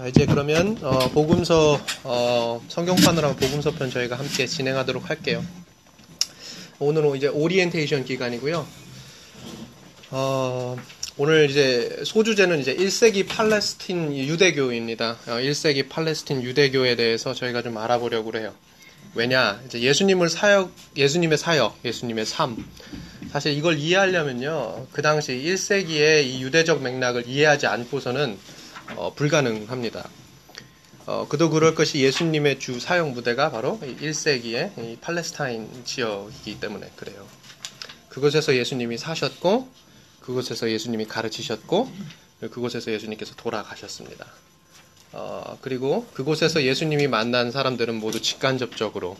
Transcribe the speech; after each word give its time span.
자, 0.00 0.06
이제 0.06 0.24
그러면 0.24 0.78
어, 0.80 1.10
복음서 1.10 1.78
어, 2.04 2.64
성경 2.68 3.22
파노라마 3.22 3.36
복음서 3.36 3.72
편 3.72 3.90
저희가 3.90 4.18
함께 4.18 4.46
진행하도록 4.46 5.10
할게요. 5.10 5.44
오늘은 6.78 7.16
이제 7.16 7.26
오리엔테이션 7.26 8.06
기간이고요. 8.06 8.66
어, 10.12 10.76
오늘 11.18 11.50
이제 11.50 12.00
소주제는 12.02 12.60
이제 12.60 12.74
1세기 12.74 13.28
팔레스틴 13.28 14.16
유대교입니다. 14.16 15.18
어, 15.26 15.32
1세기 15.32 15.90
팔레스틴 15.90 16.44
유대교에 16.44 16.96
대해서 16.96 17.34
저희가 17.34 17.60
좀 17.60 17.76
알아보려고 17.76 18.34
해요. 18.38 18.54
왜냐? 19.14 19.60
이제 19.66 19.80
예수님을 19.82 20.30
사역, 20.30 20.72
예수님의 20.96 21.36
사역, 21.36 21.76
예수님의 21.84 22.24
삶. 22.24 22.56
사실 23.30 23.52
이걸 23.52 23.76
이해하려면요. 23.78 24.86
그 24.92 25.02
당시 25.02 25.32
1세기의 25.32 26.24
이 26.24 26.42
유대적 26.42 26.82
맥락을 26.82 27.28
이해하지 27.28 27.66
않고서는 27.66 28.38
어, 28.96 29.12
불가능합니다. 29.14 30.08
어, 31.06 31.26
그도 31.28 31.50
그럴 31.50 31.74
것이 31.74 32.00
예수님의 32.00 32.58
주 32.58 32.78
사역 32.78 33.10
무대가 33.10 33.50
바로 33.50 33.78
1세기의 33.80 35.00
팔레스타인 35.00 35.84
지역이기 35.84 36.60
때문에 36.60 36.90
그래요. 36.96 37.26
그곳에서 38.08 38.54
예수님이 38.54 38.98
사셨고, 38.98 39.68
그곳에서 40.20 40.70
예수님이 40.70 41.06
가르치셨고, 41.06 41.90
그곳에서 42.40 42.92
예수님께서 42.92 43.34
돌아가셨습니다. 43.36 44.26
어, 45.12 45.58
그리고 45.60 46.06
그곳에서 46.14 46.62
예수님이 46.62 47.08
만난 47.08 47.50
사람들은 47.50 47.96
모두 47.96 48.20
직간접적으로, 48.20 49.16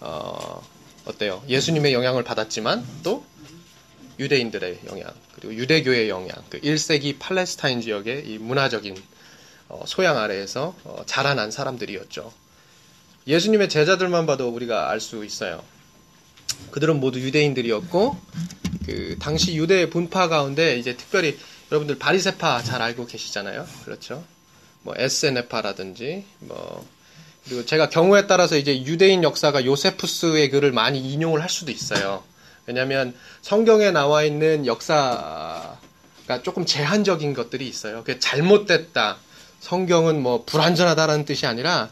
어, 0.00 0.62
어때요? 1.04 1.42
예수님의 1.48 1.92
영향을 1.94 2.22
받았지만 2.22 2.86
또 3.02 3.24
유대인들의 4.18 4.80
영향, 4.86 5.12
그리고 5.40 5.54
유대교의 5.54 6.08
영향, 6.08 6.36
그 6.48 6.60
1세기 6.60 7.16
팔레스타인 7.18 7.80
지역의 7.80 8.28
이 8.28 8.38
문화적인 8.38 8.96
어, 9.68 9.84
소양 9.86 10.16
아래에서 10.18 10.74
어, 10.84 11.02
자라난 11.06 11.50
사람들이었죠. 11.50 12.32
예수님의 13.26 13.68
제자들만 13.68 14.26
봐도 14.26 14.48
우리가 14.48 14.90
알 14.90 15.00
수 15.00 15.24
있어요. 15.24 15.62
그들은 16.70 16.98
모두 16.98 17.20
유대인들이었고 17.20 18.18
그 18.86 19.16
당시 19.20 19.56
유대 19.56 19.90
분파 19.90 20.28
가운데 20.28 20.76
이제 20.76 20.96
특별히 20.96 21.38
여러분들 21.70 21.98
바리세파 21.98 22.62
잘 22.62 22.80
알고 22.80 23.06
계시잖아요. 23.06 23.66
그렇죠? 23.84 24.24
뭐 24.82 24.94
에스네파라든지 24.96 26.24
뭐 26.40 26.86
그리고 27.44 27.64
제가 27.64 27.90
경우에 27.90 28.26
따라서 28.26 28.56
이제 28.56 28.82
유대인 28.82 29.22
역사가 29.22 29.64
요세푸스의 29.64 30.50
글을 30.50 30.72
많이 30.72 30.98
인용을 31.12 31.42
할 31.42 31.50
수도 31.50 31.70
있어요. 31.70 32.24
왜냐하면 32.68 33.14
성경에 33.40 33.90
나와 33.90 34.22
있는 34.22 34.66
역사가 34.66 35.78
조금 36.42 36.66
제한적인 36.66 37.32
것들이 37.32 37.66
있어요. 37.66 38.04
그게 38.04 38.18
잘못됐다. 38.18 39.16
성경은 39.60 40.22
뭐 40.22 40.44
불완전하다라는 40.44 41.24
뜻이 41.24 41.46
아니라 41.46 41.88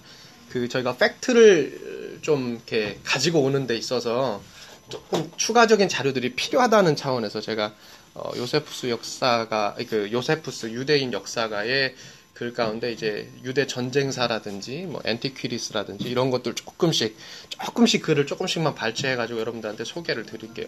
그 0.50 0.68
저희가 0.68 0.98
팩트를 0.98 2.18
좀 2.20 2.56
이렇게 2.56 3.00
가지고 3.04 3.40
오는 3.40 3.66
데 3.66 3.74
있어서 3.74 4.42
조금 4.90 5.32
추가적인 5.36 5.88
자료들이 5.88 6.34
필요하다는 6.34 6.94
차원에서 6.94 7.40
제가 7.40 7.74
어, 8.14 8.32
요세푸스 8.36 8.88
역사가 8.90 9.76
그 9.88 10.10
요세푸스 10.12 10.66
유대인 10.72 11.12
역사가의 11.12 11.94
글 12.36 12.52
가운데 12.52 12.92
이제 12.92 13.30
유대 13.44 13.66
전쟁사라든지 13.66 14.82
뭐 14.82 15.00
엔티퀴리스라든지 15.06 16.04
이런 16.04 16.30
것들 16.30 16.54
조금씩 16.54 17.16
조금씩 17.48 18.02
글을 18.02 18.26
조금씩만 18.26 18.74
발췌해 18.74 19.16
가지고 19.16 19.40
여러분들한테 19.40 19.84
소개를 19.84 20.26
드릴게요. 20.26 20.66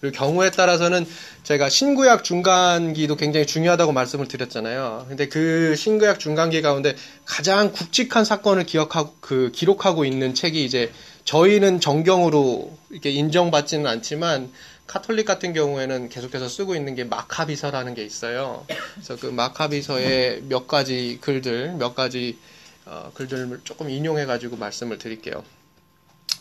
그리고 0.00 0.14
경우에 0.16 0.50
따라서는 0.50 1.06
제가 1.44 1.70
신구약 1.70 2.24
중간기도 2.24 3.16
굉장히 3.16 3.46
중요하다고 3.46 3.92
말씀을 3.92 4.28
드렸잖아요. 4.28 5.06
근데 5.08 5.28
그 5.28 5.74
신구약 5.76 6.20
중간기 6.20 6.60
가운데 6.60 6.94
가장 7.24 7.72
굵직한 7.72 8.26
사건을 8.26 8.64
기억하고 8.64 9.16
그 9.20 9.50
기록하고 9.54 10.04
있는 10.04 10.34
책이 10.34 10.62
이제 10.62 10.92
저희는 11.24 11.80
정경으로 11.80 12.76
이렇게 12.90 13.10
인정받지는 13.10 13.86
않지만 13.86 14.52
카톨릭 14.88 15.26
같은 15.26 15.52
경우에는 15.52 16.08
계속해서 16.08 16.48
쓰고 16.48 16.74
있는 16.74 16.96
게 16.96 17.04
마카비서라는 17.04 17.94
게 17.94 18.02
있어요. 18.04 18.66
그래서 18.94 19.16
그 19.16 19.26
마카비서의 19.26 20.42
몇 20.48 20.66
가지 20.66 21.18
글들, 21.20 21.74
몇 21.74 21.94
가지 21.94 22.38
어, 22.86 23.12
글들을 23.14 23.60
조금 23.64 23.90
인용해 23.90 24.24
가지고 24.26 24.56
말씀을 24.56 24.98
드릴게요. 24.98 25.44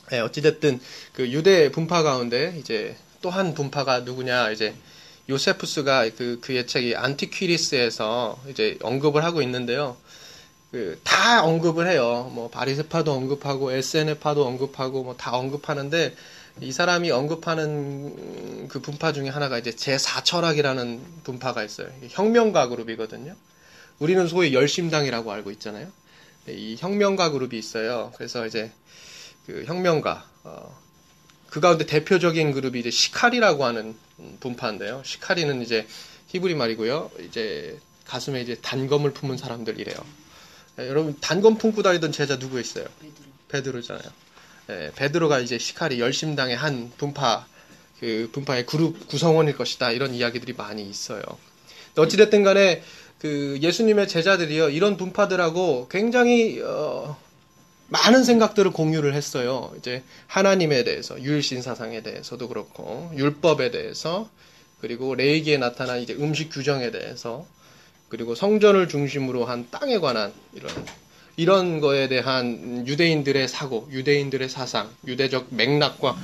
네, 0.10 0.20
어찌됐든 0.20 0.80
그 1.14 1.30
유대 1.32 1.70
분파 1.72 2.02
가운데 2.04 2.56
이제 2.60 2.96
또 3.22 3.30
한 3.30 3.54
분파가 3.54 4.02
누구냐 4.02 4.52
이제 4.52 4.74
요세푸스가 5.30 6.10
그 6.18 6.40
그의 6.42 6.66
책이 6.68 6.96
안티퀴리스에서 6.96 8.40
이제 8.50 8.78
언급을 8.82 9.24
하고 9.24 9.42
있는데요. 9.42 9.98
그 10.72 11.00
다 11.04 11.44
언급을 11.44 11.90
해요. 11.90 12.32
뭐 12.34 12.50
바리세파도 12.50 13.12
언급하고 13.12 13.72
에스에네파도 13.74 14.46
언급하고 14.46 15.04
뭐 15.04 15.16
다 15.18 15.36
언급하는데 15.36 16.16
이 16.62 16.72
사람이 16.72 17.12
언급하는 17.12 18.68
그 18.68 18.80
분파 18.80 19.14
중에 19.14 19.30
하나가 19.30 19.58
이제 19.58 19.72
제4철학이라는 19.72 21.00
분파가 21.24 21.64
있어요. 21.64 21.90
혁명가 22.10 22.68
그룹이거든요. 22.70 23.36
우리는 24.00 24.28
소위 24.28 24.54
열심당이라고 24.54 25.32
알고 25.32 25.52
있잖아요. 25.52 25.92
이 26.48 26.76
혁명가 26.80 27.32
그룹이 27.32 27.58
있어요. 27.58 28.12
그래서 28.16 28.46
이제 28.48 28.72
그 29.46 29.64
혁명가, 29.66 30.26
어, 30.44 30.78
그 31.50 31.60
가운데 31.60 31.86
대표적인 31.86 32.52
그룹이 32.52 32.80
이제 32.80 32.90
시카리라고 32.90 33.66
하는 33.66 33.96
분파인데요. 34.40 35.02
시카리는 35.06 35.62
이제 35.62 35.88
히브리 36.28 36.56
말이고요. 36.56 37.12
이제 37.22 37.80
가슴에 38.06 38.42
이제 38.42 38.56
단검을 38.56 39.12
품은 39.14 39.38
사람들이래요. 39.38 39.98
네, 40.78 40.88
여러분 40.88 41.18
단검 41.20 41.58
품고 41.58 41.82
다니던 41.84 42.12
제자 42.12 42.38
누구 42.38 42.60
있어요? 42.60 42.86
베드로. 43.50 43.82
잖아요 43.82 44.12
예, 44.70 44.92
베드로가 44.96 45.40
이제 45.40 45.58
시카리 45.58 46.00
열심당의 46.00 46.56
한 46.56 46.92
분파 46.98 47.48
그 48.00 48.30
분파의 48.32 48.66
그룹 48.66 49.08
구성원일 49.08 49.58
것이다 49.58 49.92
이런 49.92 50.14
이야기들이 50.14 50.54
많이 50.54 50.88
있어요. 50.88 51.22
어찌됐든 51.96 52.44
간에 52.44 52.84
그 53.20 53.58
예수님의 53.62 54.08
제자들이요 54.08 54.70
이런 54.70 54.98
분파들하고 54.98 55.88
굉장히 55.90 56.62
어, 56.62 57.18
많은 57.90 58.24
생각들을 58.24 58.72
공유를 58.72 59.14
했어요. 59.14 59.74
이제 59.78 60.04
하나님에 60.28 60.84
대해서 60.84 61.20
율신 61.22 61.62
사상에 61.62 62.04
대해서도 62.04 62.48
그렇고 62.48 63.12
율법에 63.16 63.72
대해서 63.72 64.30
그리고 64.82 65.16
레이기에 65.16 65.58
나타난 65.58 66.02
이제 66.02 66.14
음식 66.14 66.50
규정에 66.50 66.92
대해서 66.92 67.46
그리고 68.10 68.36
성전을 68.36 68.88
중심으로 68.90 69.46
한 69.46 69.68
땅에 69.72 69.98
관한 69.98 70.34
이런 70.54 70.72
이런 71.38 71.80
거에 71.80 72.08
대한 72.08 72.86
유대인들의 72.88 73.48
사고, 73.48 73.88
유대인들의 73.92 74.50
사상, 74.50 74.90
유대적 75.06 75.48
맥락과 75.52 76.18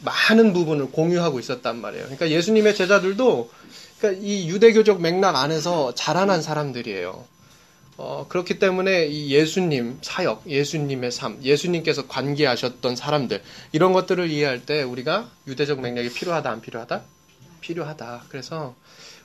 많은 0.00 0.52
부분을 0.52 0.90
공유하고 0.90 1.38
있었단 1.38 1.80
말이에요. 1.80 2.04
그러니까 2.04 2.30
예수님의 2.30 2.74
제자들도 2.74 3.50
그러니까 3.98 4.22
이 4.24 4.48
유대교적 4.48 5.00
맥락 5.00 5.36
안에서 5.36 5.94
자라난 5.94 6.42
사람들이에요. 6.42 7.24
어, 7.98 8.26
그렇기 8.28 8.58
때문에 8.58 9.06
이 9.06 9.30
예수님 9.32 9.98
사역, 10.02 10.44
예수님의 10.46 11.10
삶, 11.10 11.42
예수님께서 11.42 12.06
관계하셨던 12.06 12.94
사람들 12.94 13.42
이런 13.72 13.94
것들을 13.94 14.30
이해할 14.30 14.66
때 14.66 14.82
우리가 14.82 15.30
유대적 15.46 15.80
맥락이 15.80 16.12
필요하다 16.12 16.50
안 16.50 16.60
필요하다? 16.60 17.02
필요하다. 17.62 18.24
그래서 18.28 18.74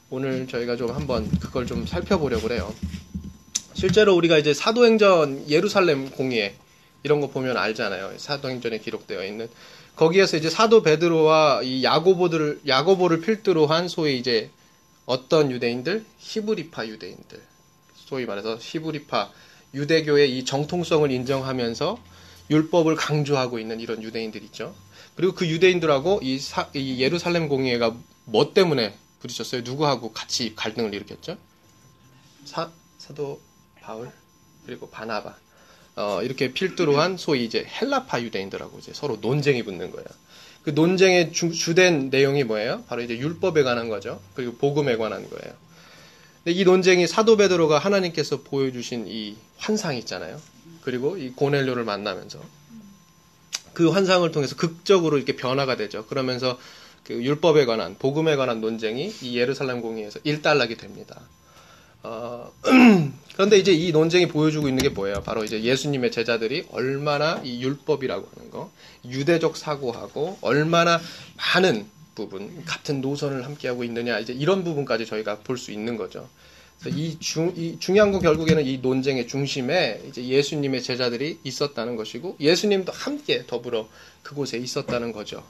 오늘 0.09 0.47
저희가 0.47 0.77
좀 0.77 0.91
한번 0.91 1.29
그걸 1.39 1.65
좀 1.65 1.85
살펴보려고 1.85 2.43
그래요. 2.43 2.73
실제로 3.81 4.13
우리가 4.15 4.37
이제 4.37 4.53
사도행전 4.53 5.49
예루살렘 5.49 6.11
공예 6.11 6.53
이런 7.01 7.19
거 7.19 7.31
보면 7.31 7.57
알잖아요. 7.57 8.13
사도행전에 8.19 8.77
기록되어 8.77 9.25
있는 9.25 9.49
거기에서 9.95 10.37
이제 10.37 10.51
사도 10.51 10.83
베드로와 10.83 11.63
이 11.63 11.83
야고보들을 11.83 12.61
야고보를 12.67 13.21
필두로 13.21 13.65
한 13.65 13.87
소위 13.87 14.19
이제 14.19 14.51
어떤 15.07 15.49
유대인들 15.49 16.05
히브리파 16.19 16.85
유대인들 16.89 17.41
소위 17.95 18.27
말해서 18.27 18.59
히브리파 18.61 19.31
유대교의 19.73 20.37
이 20.37 20.45
정통성을 20.45 21.09
인정하면서 21.09 21.97
율법을 22.51 22.95
강조하고 22.95 23.57
있는 23.57 23.79
이런 23.79 24.03
유대인들 24.03 24.43
있죠. 24.43 24.75
그리고 25.15 25.33
그 25.33 25.47
유대인들하고 25.47 26.19
이, 26.21 26.37
사, 26.37 26.69
이 26.75 27.01
예루살렘 27.01 27.49
공예가 27.49 27.95
뭐 28.25 28.53
때문에 28.53 28.93
부딪혔어요? 29.21 29.61
누구하고 29.61 30.11
같이 30.11 30.53
갈등을 30.55 30.93
일으켰죠? 30.93 31.35
사, 32.45 32.69
사도 32.99 33.41
바울 33.81 34.11
그리고 34.65 34.89
바나바 34.89 35.35
어, 35.95 36.21
이렇게 36.23 36.53
필두로 36.53 36.99
한 36.99 37.17
소위 37.17 37.43
이제 37.43 37.65
헬라파 37.65 38.21
유대인들하고 38.21 38.79
이제 38.79 38.93
서로 38.93 39.17
논쟁이 39.17 39.63
붙는 39.63 39.91
거예요. 39.91 40.05
그 40.63 40.69
논쟁의 40.69 41.33
주, 41.33 41.51
주된 41.51 42.09
내용이 42.09 42.43
뭐예요? 42.43 42.83
바로 42.87 43.01
이제 43.01 43.17
율법에 43.17 43.63
관한 43.63 43.89
거죠. 43.89 44.21
그리고 44.35 44.55
복음에 44.55 44.95
관한 44.95 45.27
거예요. 45.29 45.53
근데 46.43 46.59
이 46.59 46.63
논쟁이 46.63 47.07
사도 47.07 47.35
베드로가 47.35 47.79
하나님께서 47.79 48.41
보여주신 48.41 49.07
이 49.07 49.35
환상 49.57 49.97
있잖아요. 49.97 50.39
그리고 50.81 51.17
이 51.17 51.31
고넬료를 51.31 51.83
만나면서 51.83 52.39
그 53.73 53.89
환상을 53.89 54.29
통해서 54.31 54.55
극적으로 54.55 55.17
이렇게 55.17 55.35
변화가 55.35 55.77
되죠. 55.77 56.05
그러면서 56.05 56.59
그 57.03 57.13
율법에 57.13 57.65
관한 57.65 57.95
복음에 57.97 58.35
관한 58.35 58.61
논쟁이 58.61 59.13
이 59.21 59.37
예루살렘 59.37 59.81
공의에서 59.81 60.19
일단락이 60.23 60.77
됩니다. 60.77 61.21
어, 62.03 62.51
그런데 63.33 63.57
이제 63.57 63.71
이 63.71 63.91
논쟁이 63.91 64.27
보여주고 64.27 64.67
있는 64.67 64.81
게 64.83 64.89
뭐예요? 64.89 65.21
바로 65.23 65.43
이제 65.43 65.61
예수님의 65.61 66.11
제자들이 66.11 66.67
얼마나 66.71 67.39
이 67.43 67.61
율법이라고 67.63 68.27
하는 68.35 68.51
거, 68.51 68.71
유대적 69.05 69.55
사고하고 69.57 70.37
얼마나 70.41 70.99
많은 71.37 71.85
부분, 72.15 72.63
같은 72.65 73.01
노선을 73.01 73.45
함께하고 73.45 73.83
있느냐, 73.83 74.19
이제 74.19 74.33
이런 74.33 74.63
부분까지 74.63 75.05
저희가 75.05 75.39
볼 75.39 75.57
수 75.57 75.71
있는 75.71 75.95
거죠. 75.97 76.27
이, 76.87 77.17
중, 77.19 77.53
이 77.55 77.77
중요한 77.79 78.11
건 78.11 78.21
결국에는 78.21 78.65
이 78.65 78.79
논쟁의 78.79 79.27
중심에 79.27 80.01
이제 80.09 80.25
예수님의 80.25 80.81
제자들이 80.81 81.39
있었다는 81.43 81.95
것이고 81.95 82.37
예수님도 82.39 82.91
함께 82.91 83.45
더불어 83.45 83.87
그곳에 84.23 84.57
있었다는 84.57 85.11
거죠. 85.11 85.43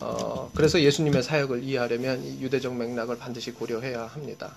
어, 0.00 0.50
그래서 0.56 0.80
예수님의 0.80 1.22
사역을 1.22 1.62
이해하려면 1.62 2.24
이 2.24 2.42
유대적 2.42 2.76
맥락을 2.76 3.18
반드시 3.18 3.52
고려해야 3.52 4.06
합니다. 4.06 4.56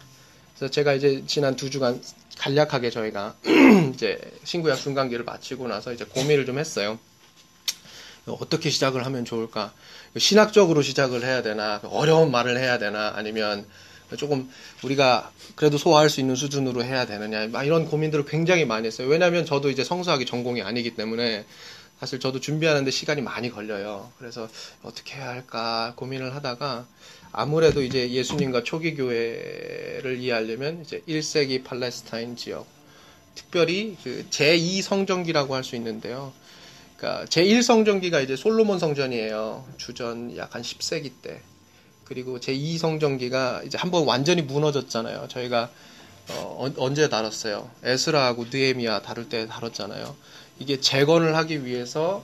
그래서 0.62 0.72
제가 0.74 0.94
이제 0.94 1.24
지난 1.26 1.56
두 1.56 1.72
주간 1.72 2.00
간략하게 2.38 2.92
저희가 2.92 3.36
이제 3.96 4.20
신구약 4.44 4.78
중간기를 4.78 5.26
마치고 5.26 5.68
나서 5.68 5.92
이제 5.92 6.06
고민을 6.06 6.46
좀 6.46 6.60
했어요. 6.60 7.00
어떻게 8.28 8.70
시작을 8.70 9.04
하면 9.08 9.26
좋을까? 9.26 9.74
신학적으로 10.16 10.84
시작을 10.84 11.24
해야 11.24 11.42
되나? 11.42 11.82
어려운 11.86 12.30
말을 12.30 12.60
해야 12.60 12.78
되나? 12.78 13.12
아니면 13.16 13.66
조금 14.18 14.52
우리가 14.84 15.32
그래도 15.56 15.80
소화할 15.80 16.12
수 16.12 16.20
있는 16.20 16.36
수준으로 16.36 16.84
해야 16.84 17.08
되느냐? 17.08 17.48
막 17.48 17.64
이런 17.64 17.86
고민들을 17.86 18.26
굉장히 18.26 18.64
많이 18.64 18.86
했어요. 18.86 19.08
왜냐하면 19.08 19.48
저도 19.48 19.72
이제 19.72 19.84
성수학이 19.84 20.28
전공이 20.28 20.62
아니기 20.62 20.94
때문에 20.94 21.44
사실 22.02 22.20
저도 22.20 22.40
준비하는데 22.40 22.90
시간이 22.90 23.22
많이 23.22 23.52
걸려요. 23.52 24.12
그래서 24.18 24.50
어떻게 24.82 25.18
해야 25.18 25.30
할까 25.30 25.94
고민을 25.98 26.34
하다가 26.34 26.88
아무래도 27.32 27.84
이제 27.84 28.10
예수님과 28.10 28.64
초기 28.64 28.96
교회를 28.96 30.18
이해하려면 30.20 30.82
이제 30.82 31.04
1세기 31.08 31.64
팔레스타인 31.64 32.36
지역, 32.36 32.66
특별히 33.36 33.96
그 34.04 34.26
제2 34.32 34.82
성전기라고 34.82 35.54
할 35.54 35.64
수 35.64 35.76
있는데요. 35.76 36.34
그러니까 36.98 37.26
제1 37.26 37.62
성전기가 37.62 38.20
이제 38.22 38.36
솔로몬 38.36 38.80
성전이에요. 38.80 39.64
주전 39.78 40.36
약 40.38 40.56
한 40.56 40.64
10세기 40.64 41.12
때. 41.22 41.40
그리고 42.06 42.40
제2 42.40 42.80
성전기가 42.80 43.62
이제 43.64 43.78
한번 43.78 44.06
완전히 44.06 44.42
무너졌잖아요. 44.42 45.28
저희가 45.30 45.70
어, 46.30 46.72
언제 46.78 47.10
다뤘어요? 47.10 47.70
에스라하고 47.84 48.46
느에미아 48.52 49.04
다룰 49.04 49.30
때 49.30 49.48
다뤘잖아요. 49.48 50.16
이게 50.62 50.80
재건을 50.80 51.36
하기 51.38 51.66
위해서 51.66 52.24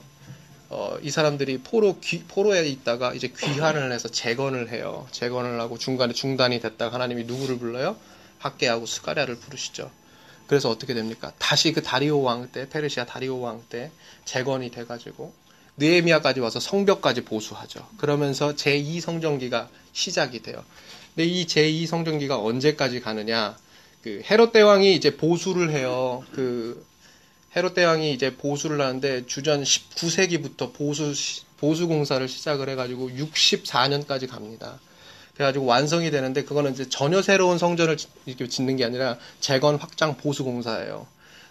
어, 0.70 0.96
이 1.02 1.10
사람들이 1.10 1.58
포로 1.58 1.98
귀, 1.98 2.22
포로에 2.22 2.68
있다가 2.68 3.12
이제 3.14 3.32
귀환을 3.36 3.90
해서 3.90 4.08
재건을 4.08 4.70
해요. 4.70 5.08
재건을 5.10 5.60
하고 5.60 5.76
중간에 5.76 6.12
중단이 6.12 6.60
됐다가 6.60 6.94
하나님이 6.94 7.24
누구를 7.24 7.58
불러요? 7.58 7.96
학계하고 8.38 8.86
스가랴를 8.86 9.36
부르시죠. 9.40 9.90
그래서 10.46 10.70
어떻게 10.70 10.94
됩니까? 10.94 11.32
다시 11.38 11.72
그 11.72 11.82
다리오 11.82 12.22
왕 12.22 12.48
때, 12.52 12.68
페르시아 12.68 13.06
다리오 13.06 13.40
왕 13.40 13.64
때 13.68 13.90
재건이 14.24 14.70
돼가지고 14.70 15.32
느에미아까지 15.78 16.38
와서 16.38 16.60
성벽까지 16.60 17.22
보수하죠. 17.22 17.88
그러면서 17.96 18.54
제2 18.54 19.00
성전기가 19.00 19.68
시작이 19.92 20.42
돼요. 20.42 20.64
근데 21.16 21.28
이 21.28 21.46
제2 21.46 21.86
성전기가 21.86 22.40
언제까지 22.40 23.00
가느냐? 23.00 23.56
그 24.02 24.22
헤롯 24.30 24.52
대왕이 24.52 24.94
이제 24.94 25.16
보수를 25.16 25.72
해요. 25.72 26.22
그 26.32 26.86
헤롯 27.56 27.74
대왕이 27.74 28.12
이제 28.12 28.36
보수를 28.36 28.80
하는데 28.80 29.26
주전 29.26 29.62
19세기부터 29.62 30.72
보수 30.74 31.14
보수 31.56 31.88
공사를 31.88 32.26
시작을 32.28 32.68
해가지고 32.68 33.10
64년까지 33.10 34.28
갑니다. 34.28 34.78
그래가지고 35.34 35.66
완성이 35.66 36.10
되는데 36.10 36.44
그거는 36.44 36.72
이제 36.72 36.88
전혀 36.88 37.22
새로운 37.22 37.58
성전을 37.58 37.96
이렇게 38.26 38.48
짓는 38.48 38.76
게 38.76 38.84
아니라 38.84 39.18
재건 39.40 39.76
확장 39.76 40.16
보수 40.16 40.44
공사예요. 40.44 41.06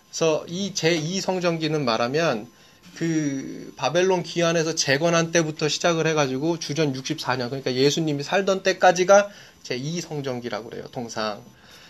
그래서 0.09 0.45
이 0.47 0.73
제2 0.73 1.21
성전기는 1.21 1.83
말하면 1.83 2.47
그 2.95 3.73
바벨론 3.75 4.23
기한에서 4.23 4.75
재건한 4.75 5.31
때부터 5.31 5.67
시작을 5.67 6.07
해가지고 6.07 6.59
주전 6.59 6.93
64년 6.93 7.47
그러니까 7.49 7.73
예수님이 7.73 8.23
살던 8.23 8.63
때까지가 8.63 9.29
제2 9.63 10.01
성전기라고 10.01 10.69
그래요 10.69 10.85
통상. 10.91 11.41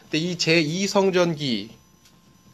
근데 0.03 0.17
이 0.19 0.37
제2 0.37 0.87
성전기 0.87 1.71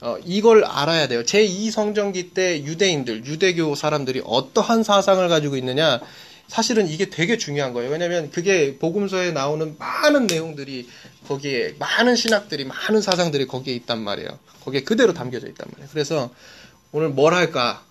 어, 0.03 0.17
이걸 0.25 0.65
알아야 0.65 1.07
돼요. 1.07 1.23
제2성전기 1.23 2.33
때 2.33 2.61
유대인들, 2.61 3.25
유대교 3.25 3.73
사람들이 3.75 4.21
어떠한 4.25 4.83
사상을 4.83 5.25
가지고 5.29 5.55
있느냐, 5.55 6.01
사실은 6.49 6.89
이게 6.89 7.09
되게 7.09 7.37
중요한 7.37 7.71
거예요. 7.71 7.89
왜냐면 7.89 8.29
그게 8.29 8.77
복음서에 8.77 9.31
나오는 9.31 9.77
많은 9.79 10.27
내용들이 10.27 10.89
거기에, 11.29 11.75
많은 11.79 12.17
신학들이, 12.17 12.65
많은 12.65 13.01
사상들이 13.01 13.47
거기에 13.47 13.73
있단 13.75 14.01
말이에요. 14.01 14.37
거기에 14.65 14.81
그대로 14.81 15.13
담겨져 15.13 15.47
있단 15.47 15.67
말이에요. 15.71 15.89
그래서 15.93 16.31
오늘 16.91 17.07
뭘 17.07 17.33
할까? 17.33 17.85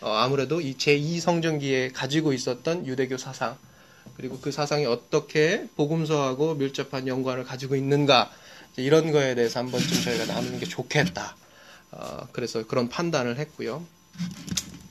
어, 0.00 0.12
아무래도 0.12 0.60
이 0.60 0.76
제2성전기에 0.76 1.92
가지고 1.92 2.32
있었던 2.32 2.86
유대교 2.86 3.18
사상, 3.18 3.58
그리고 4.16 4.38
그 4.40 4.52
사상이 4.52 4.86
어떻게 4.86 5.66
복음서하고 5.76 6.54
밀접한 6.54 7.06
연관을 7.06 7.44
가지고 7.44 7.76
있는가, 7.76 8.30
이런 8.76 9.12
거에 9.12 9.34
대해서 9.34 9.60
한번 9.60 9.80
좀 9.80 10.02
저희가 10.02 10.26
나누는 10.26 10.58
게 10.60 10.66
좋겠다. 10.66 11.36
어, 11.92 12.28
그래서 12.32 12.66
그런 12.66 12.88
판단을 12.88 13.38
했고요. 13.38 13.84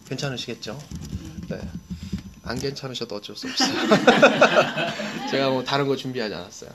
괜찮으시겠죠? 0.10 0.80
네. 1.50 1.60
안 2.44 2.60
괜찮으셔도 2.60 3.16
어쩔 3.16 3.36
수 3.36 3.48
없어요. 3.48 3.72
제가 5.30 5.50
뭐 5.50 5.64
다른 5.64 5.88
거 5.88 5.96
준비하지 5.96 6.34
않았어요. 6.34 6.72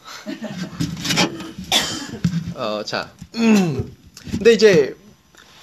어, 2.54 2.82
자. 2.84 3.10
근데 3.32 4.52
이제 4.52 4.96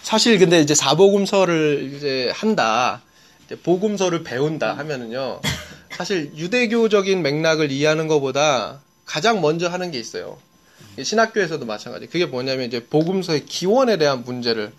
사실 0.04 0.38
근데 0.38 0.60
이제 0.60 0.76
사복음서를 0.76 1.94
이제 1.96 2.32
한다. 2.36 3.02
이제 3.46 3.56
복음서를 3.56 4.24
배운다 4.24 4.78
하면은요. 4.78 5.40
사실 5.92 6.32
유대교적인 6.36 7.22
맥락을 7.22 7.72
이해하는 7.72 8.08
것보다 8.08 8.82
가장 9.06 9.42
먼저 9.42 9.68
하는 9.68 9.92
게 9.92 10.00
있어요. 10.00 10.40
신학교에서도 11.02 11.66
마찬가지. 11.66 12.08
그게 12.08 12.26
뭐냐면 12.26 12.68
이제 12.68 12.86
복음서의 12.86 13.46
기원에 13.46 13.98
대한 13.98 14.24
문제를 14.24 14.72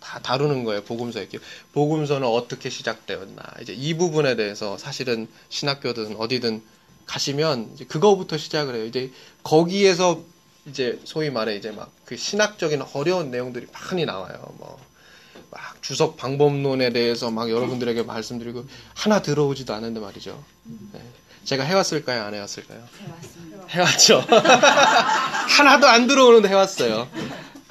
다 0.00 0.20
다루는 0.20 0.64
거예요. 0.64 0.82
복음서의 0.84 1.28
기원. 1.28 1.44
복음서는 1.72 2.26
어떻게 2.26 2.70
시작되었나. 2.70 3.42
이제 3.62 3.72
이 3.72 3.94
부분에 3.94 4.36
대해서 4.36 4.78
사실은 4.78 5.26
신학교든 5.48 6.16
어디든 6.16 6.62
가시면 7.06 7.70
이제 7.74 7.84
그거부터 7.84 8.36
시작을 8.36 8.74
해요. 8.74 8.84
이제 8.84 9.10
거기에서 9.42 10.22
이제 10.66 11.00
소위 11.04 11.30
말해 11.30 11.56
이제 11.56 11.70
막 11.70 11.90
그 12.08 12.16
신학적인 12.16 12.82
어려운 12.94 13.30
내용들이 13.30 13.66
많이 13.70 14.06
나와요. 14.06 14.54
뭐. 14.56 14.80
막 15.50 15.82
주석 15.82 16.16
방법론에 16.16 16.90
대해서 16.90 17.30
막 17.30 17.50
여러분들에게 17.50 18.02
말씀드리고 18.02 18.64
하나 18.94 19.22
들어오지도 19.22 19.74
않는데 19.74 20.00
말이죠. 20.00 20.42
네. 20.92 21.00
제가 21.44 21.64
해왔을까요? 21.64 22.22
안 22.24 22.34
해왔을까요? 22.34 22.82
해왔습니다. 23.00 23.64
해왔죠. 23.70 24.24
하나도 25.48 25.86
안 25.86 26.06
들어오는데 26.06 26.48
해왔어요. 26.48 27.08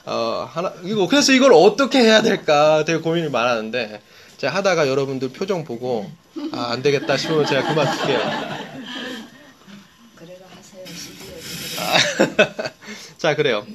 어, 0.05 0.50
하나, 0.51 0.74
이거, 0.84 1.07
그래서 1.07 1.34
이걸 1.34 1.53
어떻게 1.53 2.00
해야 2.00 2.22
될까 2.22 2.86
되게 2.86 3.00
고민이 3.00 3.29
많았는데, 3.29 4.01
제가 4.38 4.55
하다가 4.55 4.88
여러분들 4.88 5.29
표정 5.29 5.65
보고, 5.65 6.10
아, 6.53 6.69
안 6.72 6.81
되겠다 6.81 7.17
싶으면 7.17 7.46
제가 7.46 7.67
그만둘게요. 7.67 8.19
그래도 10.15 10.46
하세요. 10.55 10.86
시비에 10.86 11.38
자, 13.17 13.36
그래요. 13.36 13.65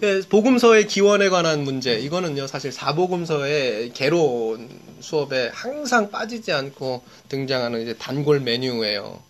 그 0.00 0.24
복음서의 0.28 0.86
기원에 0.86 1.28
관한 1.28 1.64
문제, 1.64 1.98
이거는요, 1.98 2.46
사실 2.46 2.70
사복음서의 2.70 3.92
개론 3.94 4.68
수업에 5.00 5.50
항상 5.52 6.12
빠지지 6.12 6.52
않고 6.52 7.02
등장하는 7.28 7.82
이제 7.82 7.96
단골 7.98 8.40
메뉴예요. 8.40 9.20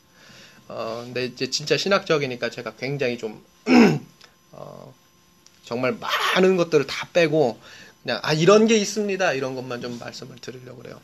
어, 0.69 1.03
근데 1.05 1.25
이제 1.25 1.49
진짜 1.49 1.79
신학적이니까 1.79 2.51
제가 2.51 2.75
굉장히 2.75 3.17
좀, 3.17 3.43
어, 4.53 4.93
정말 5.65 5.97
많은 6.35 6.59
것들을 6.59 6.87
다 6.87 7.09
빼고, 7.15 7.59
그냥, 8.03 8.21
아, 8.23 8.35
이런 8.35 8.67
게 8.67 8.77
있습니다. 8.77 9.33
이런 9.33 9.55
것만 9.55 9.81
좀 9.81 9.99
말씀을 9.99 10.37
드리려고 10.37 10.83
그래요. 10.83 11.01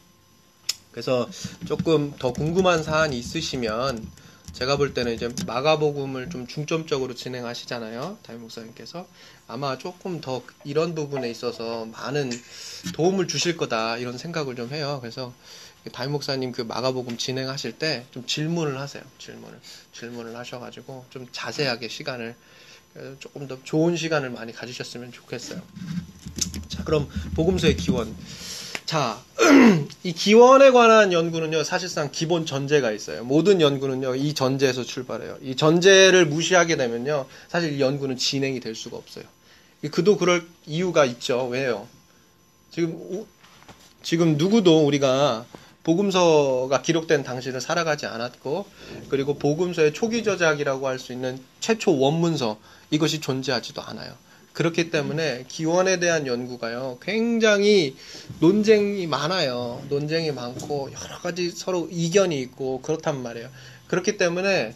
그래서 0.90 1.28
조금 1.66 2.12
더 2.18 2.34
궁금한 2.34 2.82
사안이 2.82 3.18
있으시면, 3.18 4.06
제가 4.54 4.76
볼 4.76 4.94
때는 4.94 5.14
이제 5.14 5.28
마가복음을 5.46 6.30
좀 6.30 6.46
중점적으로 6.46 7.14
진행하시잖아요. 7.14 8.18
담임 8.22 8.42
목사님께서. 8.42 9.06
아마 9.46 9.76
조금 9.78 10.20
더 10.20 10.42
이런 10.64 10.94
부분에 10.94 11.30
있어서 11.30 11.84
많은 11.86 12.30
도움을 12.94 13.28
주실 13.28 13.56
거다. 13.56 13.98
이런 13.98 14.16
생각을 14.16 14.56
좀 14.56 14.72
해요. 14.72 14.98
그래서 15.02 15.32
담임 15.92 16.12
목사님 16.12 16.52
그 16.52 16.62
마가복음 16.62 17.18
진행하실 17.18 17.78
때 17.78 18.06
좀 18.10 18.26
질문을 18.26 18.80
하세요. 18.80 19.02
질문을. 19.18 19.60
질문을 19.92 20.34
하셔가지고 20.36 21.06
좀 21.10 21.26
자세하게 21.30 21.88
시간을 21.88 22.34
조금 23.18 23.46
더 23.48 23.58
좋은 23.64 23.96
시간을 23.96 24.30
많이 24.30 24.52
가지셨으면 24.52 25.12
좋겠어요. 25.12 25.60
자, 26.68 26.84
그럼 26.84 27.08
복음서의 27.34 27.76
기원. 27.76 28.14
자, 28.86 29.18
이 30.04 30.12
기원에 30.12 30.70
관한 30.70 31.12
연구는요, 31.12 31.64
사실상 31.64 32.10
기본 32.12 32.44
전제가 32.44 32.92
있어요. 32.92 33.24
모든 33.24 33.60
연구는요, 33.60 34.14
이 34.14 34.34
전제에서 34.34 34.84
출발해요. 34.84 35.38
이 35.42 35.56
전제를 35.56 36.26
무시하게 36.26 36.76
되면요, 36.76 37.26
사실 37.48 37.72
이 37.72 37.80
연구는 37.80 38.16
진행이 38.18 38.60
될 38.60 38.74
수가 38.74 38.96
없어요. 38.98 39.24
그도 39.90 40.16
그럴 40.18 40.46
이유가 40.66 41.04
있죠. 41.06 41.46
왜요? 41.46 41.86
지금 42.70 42.92
우- 42.94 43.26
지금 44.02 44.36
누구도 44.36 44.86
우리가 44.86 45.46
복음서가 45.82 46.80
기록된 46.82 47.22
당시를 47.24 47.60
살아가지 47.60 48.06
않았고 48.06 48.66
그리고 49.08 49.34
복음서의 49.38 49.92
초기 49.92 50.24
저작이라고 50.24 50.88
할 50.88 50.98
수 50.98 51.12
있는 51.12 51.38
최초 51.60 51.98
원문서 51.98 52.58
이것이 52.90 53.20
존재하지도 53.20 53.82
않아요. 53.82 54.14
그렇기 54.54 54.90
때문에 54.90 55.44
기원에 55.48 55.98
대한 55.98 56.26
연구가요 56.26 56.98
굉장히 57.02 57.96
논쟁이 58.40 59.06
많아요. 59.06 59.82
논쟁이 59.90 60.32
많고 60.32 60.90
여러 60.92 61.18
가지 61.18 61.50
서로 61.50 61.88
이견이 61.90 62.40
있고 62.40 62.80
그렇단 62.80 63.22
말이에요. 63.22 63.48
그렇기 63.88 64.16
때문에 64.16 64.74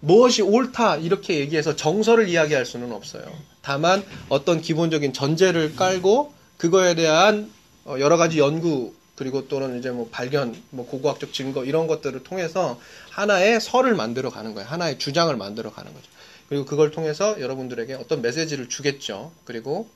무엇이 0.00 0.42
옳다 0.42 0.96
이렇게 0.96 1.38
얘기해서 1.38 1.76
정설을 1.76 2.28
이야기할 2.28 2.66
수는 2.66 2.92
없어요. 2.92 3.24
다만 3.62 4.04
어떤 4.28 4.60
기본적인 4.60 5.12
전제를 5.12 5.76
깔고 5.76 6.34
그거에 6.58 6.96
대한 6.96 7.50
어, 7.84 7.96
여러 8.00 8.16
가지 8.16 8.38
연구 8.38 8.92
그리고 9.14 9.46
또는 9.46 9.78
이제 9.78 9.90
뭐 9.90 10.08
발견, 10.10 10.60
뭐 10.70 10.84
고고학적 10.86 11.32
증거 11.32 11.64
이런 11.64 11.86
것들을 11.86 12.24
통해서 12.24 12.80
하나의 13.10 13.60
설을 13.60 13.94
만들어 13.94 14.30
가는 14.30 14.54
거예요. 14.54 14.68
하나의 14.68 14.98
주장을 14.98 15.34
만들어 15.36 15.70
가는 15.70 15.92
거죠. 15.94 16.11
그리고 16.52 16.66
그걸 16.66 16.90
통해서 16.90 17.40
여러분들에게 17.40 17.94
어떤 17.94 18.20
메시지를 18.20 18.68
주겠죠. 18.68 19.32
그리고 19.46 19.88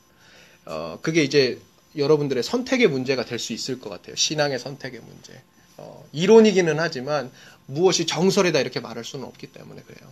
어 0.64 0.98
그게 1.02 1.22
이제 1.22 1.60
여러분들의 1.98 2.42
선택의 2.42 2.88
문제가 2.88 3.26
될 3.26 3.38
수 3.38 3.52
있을 3.52 3.78
것 3.78 3.90
같아요. 3.90 4.16
신앙의 4.16 4.58
선택의 4.58 5.00
문제. 5.00 5.38
어, 5.76 6.08
이론이기는 6.12 6.80
하지만 6.80 7.30
무엇이 7.66 8.06
정설이다 8.06 8.58
이렇게 8.60 8.80
말할 8.80 9.04
수는 9.04 9.26
없기 9.26 9.48
때문에 9.48 9.82
그래요. 9.82 10.10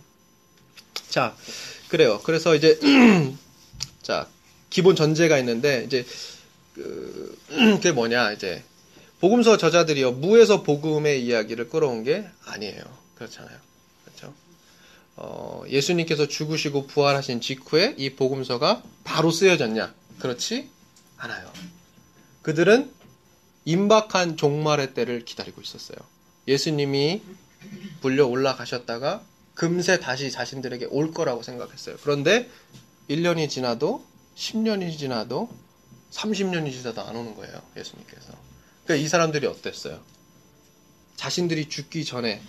자, 1.09 1.35
그래요. 1.89 2.21
그래서 2.23 2.53
이제 2.53 2.79
자 4.03 4.27
기본 4.69 4.95
전제가 4.95 5.39
있는데 5.39 5.83
이제 5.83 6.05
그 6.75 7.35
그게 7.49 7.91
뭐냐 7.91 8.33
이제 8.33 8.63
복음서 9.19 9.57
저자들이요 9.57 10.11
무에서 10.11 10.61
복음의 10.61 11.25
이야기를 11.25 11.69
끌어온 11.69 12.03
게 12.03 12.27
아니에요. 12.45 12.83
그렇잖아요. 13.15 13.64
어, 15.17 15.63
예수님께서 15.69 16.27
죽으시고 16.27 16.87
부활하신 16.87 17.41
직후에 17.41 17.95
이 17.97 18.11
복음서가 18.11 18.83
바로 19.03 19.31
쓰여졌냐? 19.31 19.93
그렇지 20.19 20.69
않아요. 21.17 21.51
그들은 22.41 22.91
임박한 23.65 24.37
종말의 24.37 24.93
때를 24.93 25.25
기다리고 25.25 25.61
있었어요. 25.61 25.97
예수님이 26.47 27.21
불려 28.01 28.27
올라가셨다가 28.27 29.23
금세 29.55 29.99
다시 29.99 30.29
자신들에게 30.31 30.87
올 30.91 31.11
거라고 31.11 31.41
생각했어요. 31.41 31.95
그런데 32.03 32.49
1년이 33.09 33.49
지나도 33.49 34.05
10년이 34.35 34.97
지나도 34.97 35.49
30년이 36.11 36.71
지나도 36.71 37.01
안 37.01 37.15
오는 37.15 37.35
거예요. 37.35 37.61
예수님께서. 37.75 38.33
그러니까 38.83 39.03
이 39.03 39.07
사람들이 39.07 39.47
어땠어요? 39.47 39.99
자신들이 41.15 41.69
죽기 41.69 42.05
전에 42.05 42.41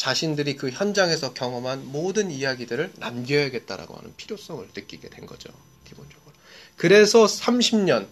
자신들이 0.00 0.56
그 0.56 0.70
현장에서 0.70 1.34
경험한 1.34 1.88
모든 1.92 2.30
이야기들을 2.30 2.94
남겨야겠다라고 2.96 3.98
하는 3.98 4.14
필요성을 4.16 4.66
느끼게 4.74 5.10
된 5.10 5.26
거죠. 5.26 5.50
기본적으로. 5.86 6.32
그래서 6.76 7.26
30년, 7.26 8.06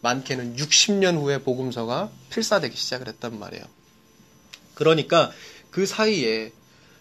많게는 0.00 0.54
60년 0.54 1.20
후에 1.20 1.38
복음서가 1.38 2.12
필사되기 2.30 2.76
시작을 2.76 3.08
했단 3.08 3.36
말이에요. 3.36 3.64
그러니까 4.74 5.32
그 5.72 5.86
사이에 5.86 6.52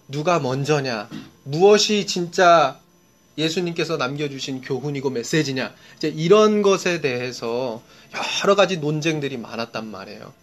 누가 0.08 0.40
먼저냐, 0.40 1.10
무엇이 1.44 2.08
진짜 2.08 2.80
예수님께서 3.38 3.98
남겨주신 3.98 4.62
교훈이고 4.62 5.12
메시지냐, 5.12 5.76
이제 5.98 6.08
이런 6.08 6.64
것에 6.64 7.02
대해서 7.02 7.84
여러 8.42 8.56
가지 8.56 8.78
논쟁들이 8.78 9.38
많았단 9.38 9.86
말이에요. 9.86 10.34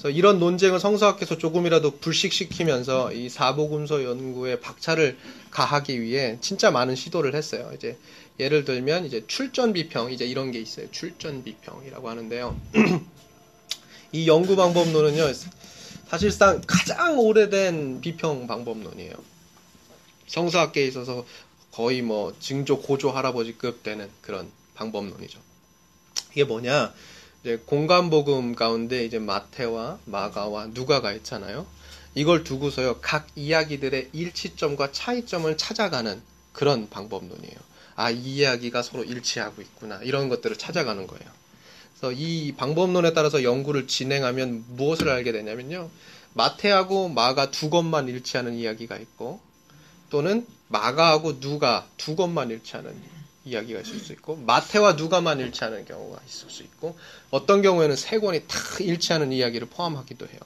그래서 0.00 0.16
이런 0.16 0.38
논쟁을 0.38 0.80
성서학께서 0.80 1.36
조금이라도 1.36 1.98
불식시키면서 1.98 3.12
이 3.12 3.28
사복음서 3.28 4.02
연구에 4.04 4.58
박차를 4.58 5.18
가하기 5.50 6.00
위해 6.00 6.38
진짜 6.40 6.70
많은 6.70 6.96
시도를 6.96 7.34
했어요. 7.34 7.70
이제 7.74 7.98
예를 8.38 8.64
들면 8.64 9.04
이제 9.04 9.24
출전 9.26 9.74
비평 9.74 10.10
이제 10.10 10.24
이런 10.24 10.52
게 10.52 10.58
있어요. 10.58 10.90
출전 10.90 11.44
비평이라고 11.44 12.08
하는데요. 12.08 12.58
이 14.12 14.26
연구 14.26 14.56
방법론은요. 14.56 15.34
사실상 16.08 16.62
가장 16.66 17.18
오래된 17.18 18.00
비평 18.00 18.46
방법론이에요. 18.46 19.12
성서학계에 20.28 20.86
있어서 20.86 21.26
거의 21.72 22.00
뭐 22.00 22.34
증조 22.40 22.80
고조 22.80 23.10
할아버지급 23.10 23.82
되는 23.82 24.08
그런 24.22 24.50
방법론이죠. 24.76 25.38
이게 26.32 26.44
뭐냐? 26.44 26.94
이제 27.42 27.60
공간복음 27.64 28.54
가운데 28.54 29.04
이제 29.04 29.18
마태와 29.18 29.98
마가와 30.04 30.68
누가가 30.68 31.12
있잖아요. 31.12 31.66
이걸 32.14 32.44
두고서요 32.44 32.98
각 33.00 33.28
이야기들의 33.34 34.10
일치점과 34.12 34.92
차이점을 34.92 35.56
찾아가는 35.56 36.20
그런 36.52 36.90
방법론이에요. 36.90 37.56
아, 37.96 38.10
이 38.10 38.36
이야기가 38.36 38.82
서로 38.82 39.04
일치하고 39.04 39.62
있구나 39.62 40.00
이런 40.02 40.28
것들을 40.28 40.56
찾아가는 40.56 41.06
거예요. 41.06 41.30
그래서 41.98 42.12
이 42.12 42.52
방법론에 42.52 43.12
따라서 43.12 43.42
연구를 43.42 43.86
진행하면 43.86 44.64
무엇을 44.68 45.08
알게 45.08 45.32
되냐면요. 45.32 45.90
마태하고 46.34 47.08
마가 47.08 47.50
두 47.50 47.70
것만 47.70 48.08
일치하는 48.08 48.54
이야기가 48.54 48.96
있고 48.96 49.40
또는 50.08 50.46
마가하고 50.68 51.40
누가 51.40 51.86
두 51.96 52.16
것만 52.16 52.50
일치하는 52.50 52.90
이야기가 53.50 53.80
있을 53.80 53.98
수 53.98 54.12
있고 54.12 54.36
마태와 54.36 54.94
누가만 54.94 55.40
일치하는 55.40 55.84
경우가 55.84 56.20
있을 56.26 56.50
수 56.50 56.62
있고 56.62 56.96
어떤 57.30 57.62
경우에는 57.62 57.96
세 57.96 58.18
권이 58.18 58.46
다 58.46 58.58
일치하는 58.80 59.32
이야기를 59.32 59.68
포함하기도 59.68 60.26
해요. 60.26 60.38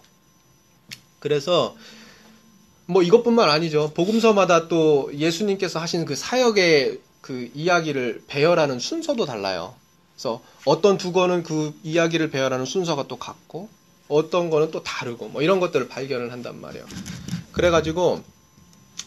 그래서 1.21 1.77
뭐 2.87 3.03
이것뿐만 3.03 3.49
아니죠. 3.49 3.93
복음서마다 3.95 4.69
또 4.69 5.11
예수님께서 5.15 5.81
하신 5.81 6.05
그 6.05 6.17
사역의 6.17 7.01
그 7.21 7.51
이야기를 7.55 8.25
배열하는 8.27 8.79
순서도 8.79 9.25
달라요. 9.25 9.75
그래서 10.15 10.43
어떤 10.65 10.99
두 10.99 11.13
권은 11.13 11.43
그 11.43 11.75
이야기를 11.83 12.31
배열하는 12.31 12.67
순서가 12.67 13.09
또 13.09 13.17
같고 13.17 13.69
어떤 14.09 14.51
거는 14.51 14.71
또 14.71 14.83
다르고 14.83 15.29
뭐 15.29 15.43
이런 15.43 15.61
것들을 15.61 15.89
발견을 15.89 16.33
한단 16.33 16.61
말이에요. 16.61 16.85
그래가지고 17.53 18.23